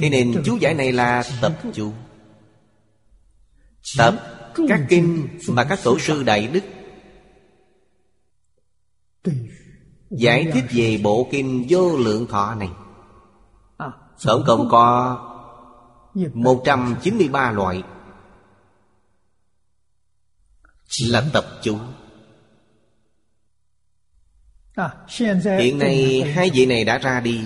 [0.00, 1.92] Thế nên chú giải này là tập chú.
[3.98, 4.14] Tập
[4.68, 6.62] các kinh mà các tổ sư Đại Đức
[10.10, 12.70] Giải thích về bộ kinh vô lượng thọ này.
[14.24, 15.18] Tổng cộng có
[16.34, 17.82] 193 loại.
[21.00, 21.92] Là tập chúng
[25.58, 27.40] Hiện nay hai vị này đã ra đi.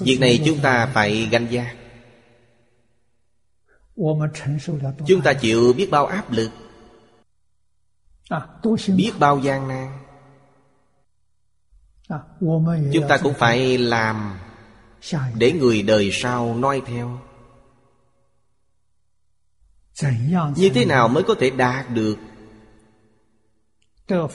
[0.00, 1.76] Việc này chúng ta phải ganh giác
[5.06, 6.50] Chúng ta chịu biết bao áp lực.
[8.28, 8.48] À,
[8.96, 9.98] biết bao gian nan.
[12.92, 14.38] Chúng ta cũng phải làm
[15.34, 17.18] để người đời sau noi theo.
[20.56, 22.16] Như thế nào mới có thể đạt được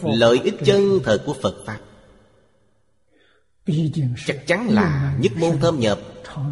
[0.03, 1.79] lợi ích chân thật của phật pháp?
[4.25, 5.99] Chắc chắn là nhất môn thâm nhập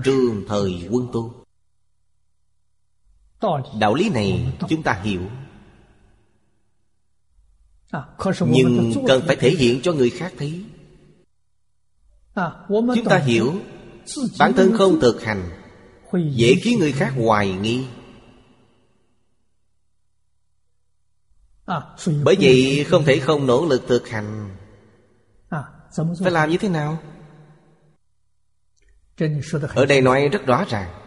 [0.03, 1.45] trường thời quân tu.
[3.79, 5.21] Đạo lý này chúng ta hiểu
[8.47, 10.65] nhưng cần phải thể hiện cho người khác thấy.
[12.67, 13.53] Chúng ta hiểu
[14.39, 15.49] bản thân không thực hành
[16.31, 17.85] dễ khiến người khác hoài nghi.
[22.23, 24.55] Bởi vậy không thể không nỗ lực thực hành.
[26.23, 26.97] Phải làm như thế nào?
[29.75, 31.01] Ở đây nói rất rõ ràng.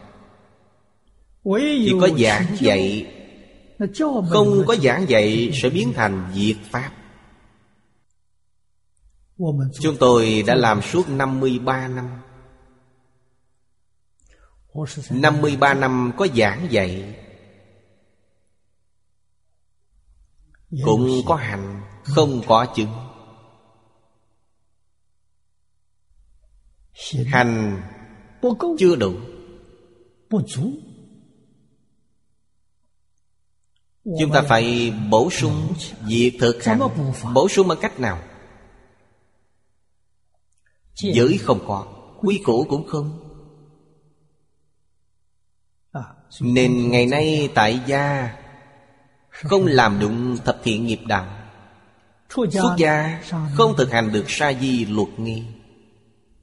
[1.45, 3.15] Chỉ có giảng dạy
[4.31, 6.93] không có giảng dạy sẽ biến thành diệt pháp.
[9.81, 12.21] Chúng tôi đã làm suốt 53 năm
[15.11, 16.13] 53 năm.
[16.17, 17.15] Có giảng dạy
[20.85, 22.91] Cũng có hành Không có chứng.
[27.27, 27.83] Hành
[28.79, 29.15] chưa đủ.
[34.21, 36.81] Chúng ta phải bổ sung việc thực hành.
[37.35, 38.19] Bổ sung bằng cách nào?
[40.95, 41.87] Giới không có.
[42.21, 43.25] Quy củ cũng không.
[46.41, 48.37] Nên ngày nay tại gia
[49.31, 51.27] Không làm đụng thập thiện nghiệp đạo.
[52.29, 53.23] Xuất gia
[53.55, 55.43] không thực hành được sa di luật nghi.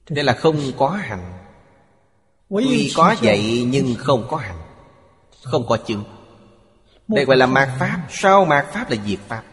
[0.10, 1.34] Đây là không có hành.
[2.50, 4.60] Tuy có dạy nhưng không có hành.
[5.44, 6.04] Không có chứng.
[7.07, 8.07] Đây gọi là mạt pháp.
[8.10, 9.44] Sau mạt pháp là diệt pháp.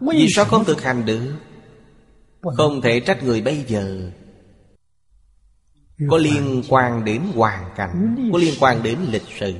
[0.00, 1.36] Vì sao không thực hành được?
[2.56, 4.10] Không thể trách người bây giờ.
[6.10, 9.54] Có liên quan đến hoàn cảnh Có liên quan đến lịch sử.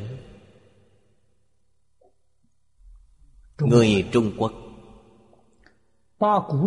[3.59, 4.52] Người Trung Quốc.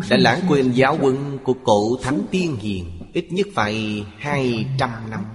[0.09, 5.09] Đã lãng quên giáo quân của cổ Thánh Tiên Hiền Ít nhất phải hai trăm
[5.09, 5.25] năm.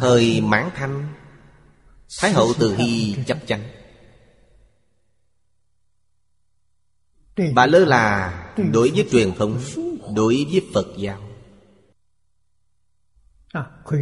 [0.00, 1.08] Thời mãn thanh,
[2.20, 3.60] Thái hậu từ hy chấp chắn.
[7.54, 8.34] Bà lơ là
[8.72, 9.58] đối với truyền thống,
[10.16, 11.18] Đối với Phật giáo.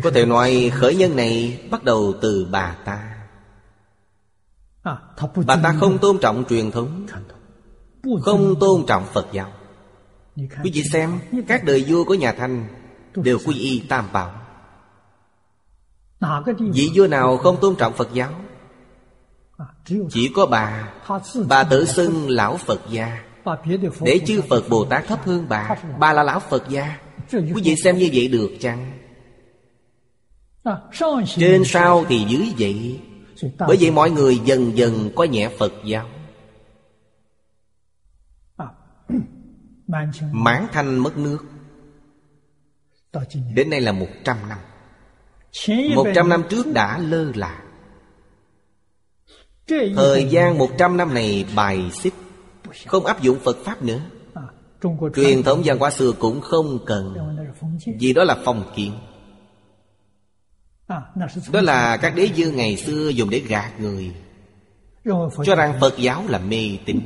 [0.03, 3.17] Có thể nói khởi nhân này bắt đầu từ bà ta.
[5.47, 7.07] Bà ta không tôn trọng truyền thống,
[8.21, 9.53] Không tôn trọng Phật giáo.
[10.37, 11.19] Quý vị xem,
[11.49, 12.69] Các đời vua của nhà Thanh
[13.15, 14.40] Đều quy y tam bảo.
[16.73, 18.31] Vị vua nào không tôn trọng Phật giáo?
[20.11, 20.93] Chỉ có bà.
[21.49, 23.25] Bà tự xưng lão Phật gia.
[24.01, 25.77] Để chư Phật Bồ Tát thấp hơn bà.
[25.99, 26.99] Bà là lão Phật gia.
[27.33, 28.93] Quý vị xem như vậy được chăng?
[31.27, 33.01] Trên sau thì dưới vậy.
[33.59, 36.09] Bởi vậy mọi người dần dần có nhẹ Phật giáo.
[40.33, 41.39] Mãn thanh mất nước.
[43.55, 44.59] Đến nay là 100 năm
[45.95, 47.63] một trăm năm trước đã lơ là.
[49.97, 52.15] Thời gian một trăm năm này bài xích.
[52.87, 54.01] Không áp dụng Phật Pháp nữa.
[55.15, 57.15] Truyền thống văn hóa xưa cũng không cần.
[58.01, 58.93] Vì đó là phòng kiến.
[61.53, 64.15] Đó là các đế dương ngày xưa dùng để gạt người.
[65.45, 67.01] Cho rằng Phật giáo là mê tín.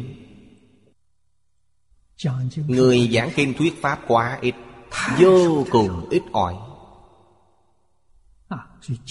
[2.68, 4.54] Người giảng kinh thuyết Pháp quá ít.
[5.18, 6.54] Vô cùng ít ỏi.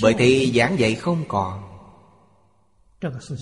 [0.01, 1.63] Bởi thì giảng dạy không còn.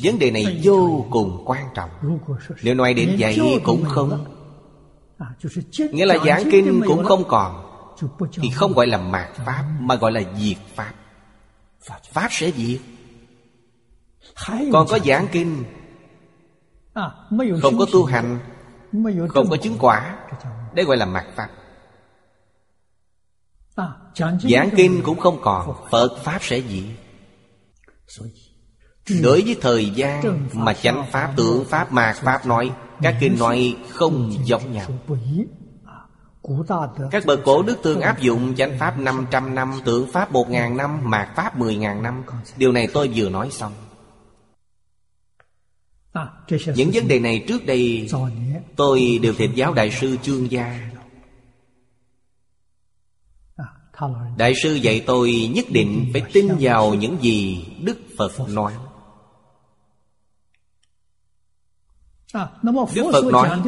[0.04, 1.90] Vấn đề này vô cùng quan trọng.
[2.64, 4.26] Nếu nói đến dạy cũng không.
[5.92, 7.68] Nghĩa là giảng kinh cũng không còn.
[8.34, 10.94] Thì không gọi là mạt Pháp, Mà gọi là diệt Pháp.
[12.12, 12.82] Pháp sẽ diệt.
[14.72, 15.64] Còn có giảng kinh,
[17.62, 18.40] Không có tu hành,
[19.30, 20.18] Không có chứng quả
[20.76, 21.50] Đấy gọi là mạt Pháp.
[24.42, 26.86] Giảng kinh cũng không còn Phật Pháp sẽ gì
[29.24, 32.72] Đối với thời gian Mà chánh Pháp, tượng Pháp, mạt Pháp nói
[33.02, 34.88] Các kinh nói không giống nhau
[37.12, 41.10] các bậc cổ đức thường áp dụng chánh pháp 500 năm, tượng pháp 1.000 năm,
[41.10, 42.24] mạt pháp 10.000 năm.
[42.58, 43.74] Điều này tôi vừa nói xong.
[46.76, 48.10] Những vấn đề này trước đây
[48.76, 50.91] tôi đều thịt giáo đại sư chương gia
[54.38, 58.74] đại sư dạy tôi nhất định phải tin vào những gì đức phật nói.
[62.94, 63.62] Đức phật nói,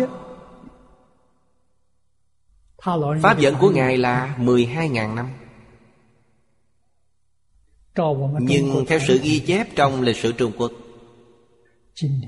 [3.22, 5.30] Pháp dẫn của Ngài là 12.000 năm.
[8.40, 10.72] Nhưng theo sự ghi chép trong lịch sử Trung Quốc,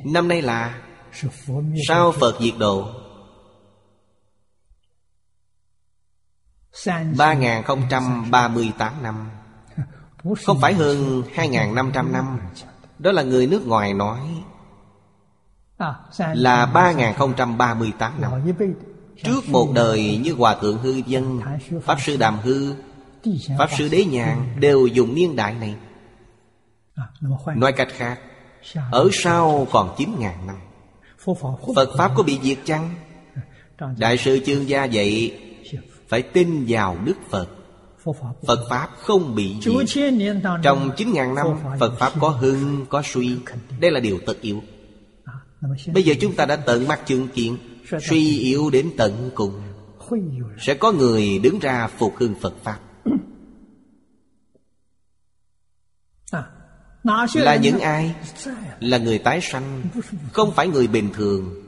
[0.06, 0.82] Năm nay là
[1.88, 3.05] sao Phật diệt độ.
[7.18, 9.30] 3038 năm.
[10.46, 12.40] Không phải hơn 2.500 năm
[13.00, 14.20] Đó là người nước ngoài nói
[16.34, 18.32] Là 3038 năm.
[19.24, 21.42] Trước một đời như Hòa Thượng Hư Dân
[21.84, 22.76] Pháp Sư Đàm Hư
[23.58, 25.76] Pháp Sư Đế Nhàn Đều dùng niên đại này.
[27.56, 28.20] Nói cách khác
[28.92, 30.56] Ở sau còn 9.000 năm.
[31.76, 32.94] Phật Pháp có bị diệt chăng?
[33.98, 35.40] Đại sư chương gia dạy
[36.08, 37.50] phải tin vào Đức Phật.
[38.48, 39.74] Phật Pháp không bị diệt
[40.64, 41.48] Trong 9.000 năm
[41.80, 43.38] Phật Pháp có hưng, có suy.
[43.80, 44.62] Đây là điều tất yếu.
[45.94, 47.58] Bây giờ chúng ta đã tận mắt chứng kiến
[48.10, 49.62] Suy yếu đến tận cùng.
[50.60, 52.80] Sẽ có người đứng ra phục hưng Phật Pháp.
[57.34, 58.16] Là những ai?
[58.80, 59.84] Là người tái sanh
[60.32, 61.65] Không phải người bình thường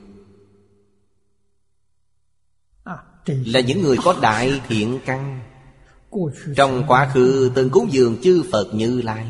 [3.27, 5.39] Là những người có đại thiện căn.
[6.55, 9.25] Trong quá khứ, từng cúng dường chư Phật Như Lai.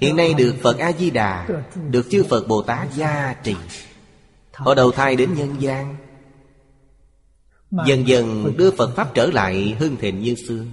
[0.00, 1.48] Hiện nay được Phật A-di-đà,
[1.90, 3.56] Được chư Phật Bồ Tát gia trì.
[4.54, 5.96] Họ đầu thai đến nhân gian.
[7.86, 10.64] Dần dần đưa Phật Pháp trở lại hưng thịnh như xưa.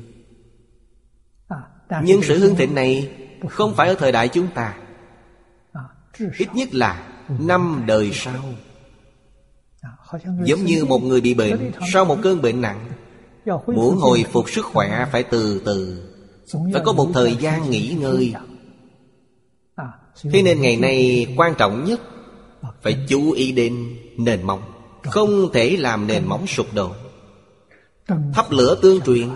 [2.03, 3.11] Nhưng sự hưng thịnh này
[3.49, 4.73] Không phải ở thời đại chúng ta.
[6.37, 7.07] Ít nhất là
[7.39, 8.43] năm đời sau.
[10.43, 12.89] Giống như một người bị bệnh, Sau một cơn bệnh nặng,
[13.67, 16.03] Muốn hồi phục sức khỏe phải từ từ,
[16.73, 18.33] Phải có một thời gian nghỉ ngơi.
[20.23, 22.01] Thế nên ngày nay quan trọng nhất
[22.81, 24.61] Phải chú ý đến nền móng,
[25.03, 26.91] Không thể làm nền móng sụp đổ.
[28.33, 29.27] Thắp lửa tương truyền,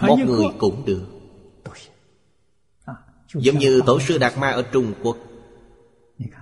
[0.00, 1.04] Một người cũng được.
[3.34, 5.16] Giống như Tổ sư Đạt Ma ở Trung Quốc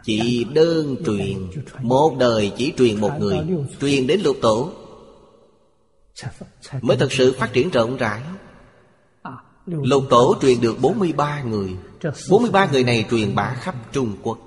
[0.03, 1.51] chỉ đơn truyền,
[1.83, 3.39] Một đời chỉ truyền một người,
[3.81, 4.73] Truyền đến lục tổ.
[6.81, 8.23] Mới thật sự phát triển rộng rãi.
[9.67, 11.77] Lục tổ truyền được 43 người.
[12.31, 14.39] 43 người này truyền bá khắp Trung Quốc.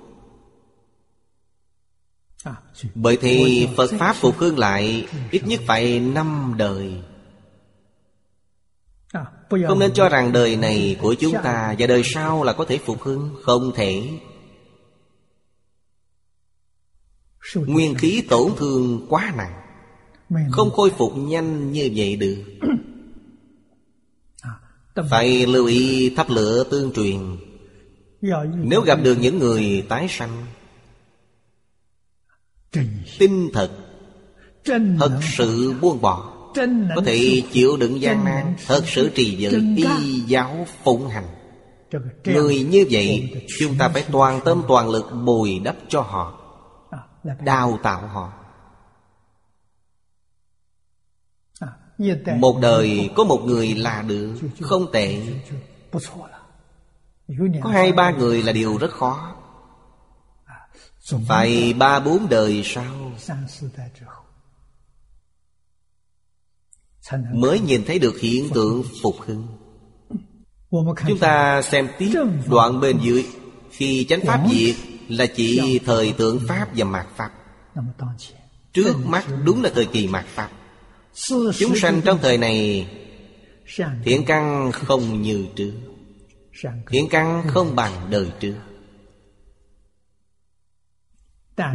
[2.94, 7.02] Bởi thì Phật Pháp phục hương lại, Ít nhất phải năm đời.
[9.68, 12.78] Không nên cho rằng đời này của chúng ta Và đời sau là có thể
[12.78, 14.08] phục hưng, Không thể.
[17.54, 19.54] Nguyên khí tổn thương quá nặng.
[20.50, 22.44] Không khôi phục nhanh như vậy được.
[25.10, 27.18] Phải lưu ý thắp lửa tương truyền.
[28.54, 30.46] Nếu gặp được những người tái sanh
[33.18, 33.70] Tinh thật
[34.98, 36.32] Thật sự buông bỏ
[36.96, 41.26] Có thể chịu đựng gian nan Thật sự trì giới y giáo phụng hành.
[42.24, 46.43] Người như vậy Chúng ta phải toàn tâm toàn lực bồi đắp cho họ
[47.24, 48.32] Đào tạo họ.
[52.38, 55.22] Một đời có một người là được Không tệ.
[57.62, 59.36] Có hai ba người là điều rất khó.
[61.28, 63.12] Phải ba bốn đời sau.
[67.32, 69.46] Mới nhìn thấy được hiện tượng phục hưng.
[71.06, 72.12] Chúng ta xem tiếp
[72.46, 73.26] đoạn bên dưới
[73.70, 74.76] Khi chánh pháp diệt
[75.08, 77.30] Là chỉ thời tượng Pháp và mạt Pháp.
[78.72, 80.50] Trước mắt đúng là thời kỳ mạt Pháp.
[81.58, 82.88] Chúng sanh trong thời này
[84.04, 85.72] Thiện căn không như trước.
[86.90, 88.56] Thiện căn không bằng đời trước.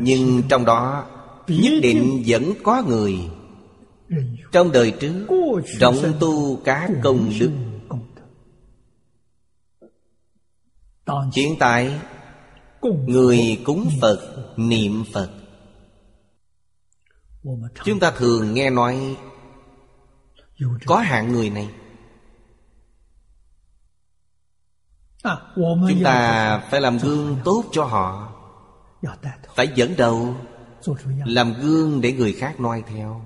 [0.01, 1.05] Nhưng trong đó
[1.47, 3.15] Nhất định vẫn có người
[4.51, 5.27] Trong đời trước
[5.79, 7.51] Rộng tu cá công đức.
[11.35, 11.99] Hiện tại
[12.81, 14.19] Người cúng Phật
[14.57, 15.29] Niệm Phật.
[17.83, 19.17] Chúng ta thường nghe nói
[20.85, 21.69] Có hạng người này.
[25.55, 28.35] Chúng ta phải làm gương tốt cho họ.
[29.55, 30.35] Phải dẫn đầu.
[31.25, 33.25] Làm gương để người khác noi theo.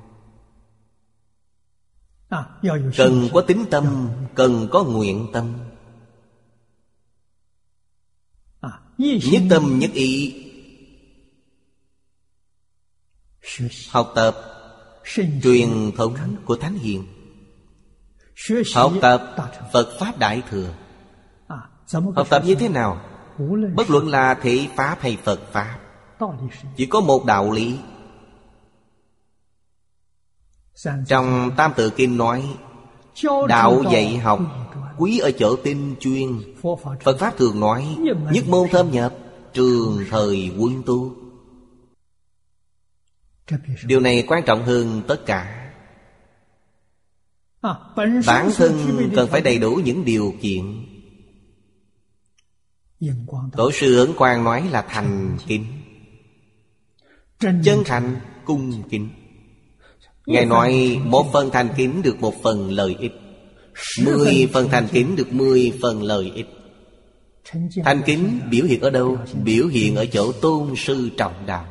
[2.98, 5.54] Cần có tính tâm Cần có nguyện tâm
[9.04, 10.44] Nhất tâm nhất ý.
[13.90, 14.38] Học tập
[15.44, 16.16] Truyền thống
[16.46, 17.06] của Thánh Hiền.
[18.76, 19.36] Học tập
[19.74, 20.74] Phật Pháp Đại Thừa.
[22.16, 23.02] Học tập như thế nào?
[23.76, 25.80] Bất luận là thị Pháp hay Phật Pháp
[26.76, 27.78] Chỉ có một đạo lý.
[31.08, 32.56] Trong Tam Tự Kinh nói
[33.48, 34.40] Đạo dạy học
[34.98, 36.40] Quý ở chỗ tinh chuyên.
[37.04, 37.98] Phật Pháp thường nói,
[38.32, 39.16] Nhất môn thâm nhập,
[39.54, 41.16] Trường thời quân tu.
[43.86, 45.72] Điều này quan trọng hơn tất cả.
[48.28, 48.72] Bản thân
[49.16, 50.86] cần phải đầy đủ những điều kiện.
[53.52, 55.66] Tổ sư ấn quang nói là thành kính.
[57.40, 59.10] Chân thành, cung kính.
[60.26, 63.12] Ngài nói, một phần thành kính được một phần lợi ích.
[64.04, 66.48] Mười phần thành kính được mười phần lợi ích.
[67.84, 69.18] Thành kính biểu hiện ở đâu?
[69.44, 71.66] Biểu hiện ở chỗ tôn sư trọng đạo.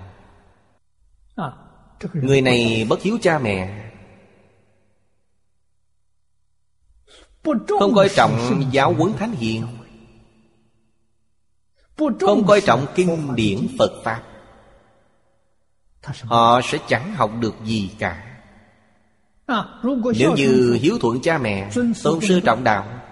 [2.12, 3.91] Người này bất hiếu cha mẹ.
[7.81, 9.66] Không coi trọng giáo huấn thánh hiền.
[12.20, 14.23] Không coi trọng kinh điển Phật Pháp.
[16.23, 18.31] Họ sẽ chẳng học được gì cả.
[20.19, 21.70] Nếu như hiếu thuận cha mẹ
[22.02, 23.02] Tôn sư trọng đạo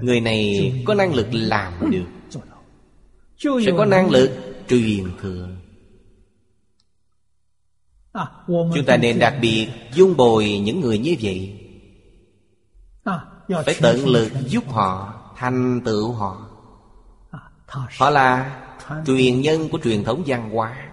[0.00, 2.04] Người này có năng lực làm được.
[3.38, 4.30] Sẽ có năng lực
[4.68, 5.48] truyền thừa.
[8.12, 11.60] À, Chúng ta nên đặc biệt dung bồi những người như vậy.
[13.04, 16.48] À, Phải tận lực giúp họ Thành tựu họ.
[17.30, 17.38] À,
[17.98, 18.60] Họ là
[19.06, 20.90] truyền nhân của truyền thống văn hóa.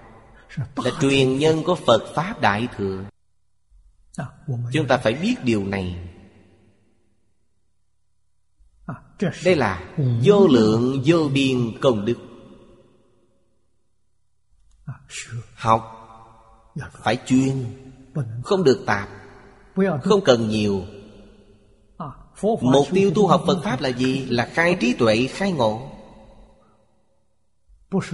[0.76, 3.04] Là truyền nhân của Phật Pháp Đại Thừa.
[3.04, 3.15] À,
[4.74, 6.10] Chúng ta phải biết điều này.
[8.86, 8.96] À,
[9.46, 9.94] Đây là
[10.24, 12.18] vô lượng vô biên công đức.
[15.56, 15.92] Học
[16.92, 17.66] Phải chuyên
[18.44, 19.10] Không được tạp
[20.04, 20.82] Không cần nhiều.
[22.62, 24.26] Mục tiêu tu học Phật Pháp là gì?
[24.26, 25.92] Là khai trí tuệ, khai ngộ.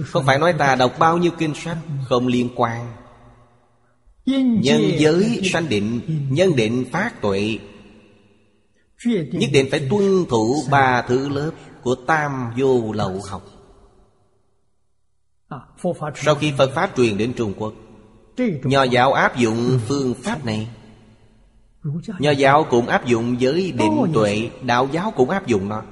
[0.04, 3.01] Không phải nói ta đọc bao nhiêu kinh sách Không liên quan
[4.26, 6.00] Nhân giới sanh định
[6.30, 7.58] Nhân định phát tuệ.
[9.04, 11.50] Nhất định phải tuân thủ ba thứ lớp
[11.82, 13.42] Của tam vô lậu học.
[16.14, 17.72] Sau khi Phật Pháp truyền đến Trung Quốc
[18.64, 20.68] Nho giáo áp dụng phương pháp này.
[22.18, 25.82] Nho giáo cũng áp dụng với định tuệ Đạo giáo cũng áp dụng nó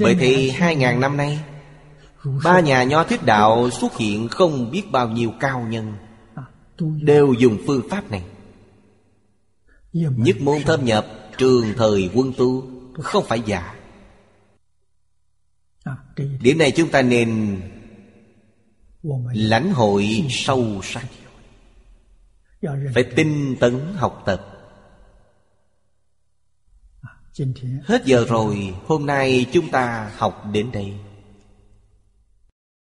[0.00, 1.40] Vậy thì hai ngàn năm nay
[2.44, 5.92] Ba nhà nho thuyết đạo xuất hiện không biết bao nhiêu cao nhân
[6.80, 8.24] Đều dùng phương pháp này.
[9.92, 11.06] Nhất môn thâm nhập
[11.38, 13.74] Trường thời quân tu Không phải giả
[16.40, 17.60] Điểm này chúng ta nên
[19.32, 21.06] Lãnh hội sâu sắc.
[22.94, 24.54] Phải tinh tấn học tập.
[27.84, 30.94] Hết giờ rồi Hôm nay chúng ta học đến đây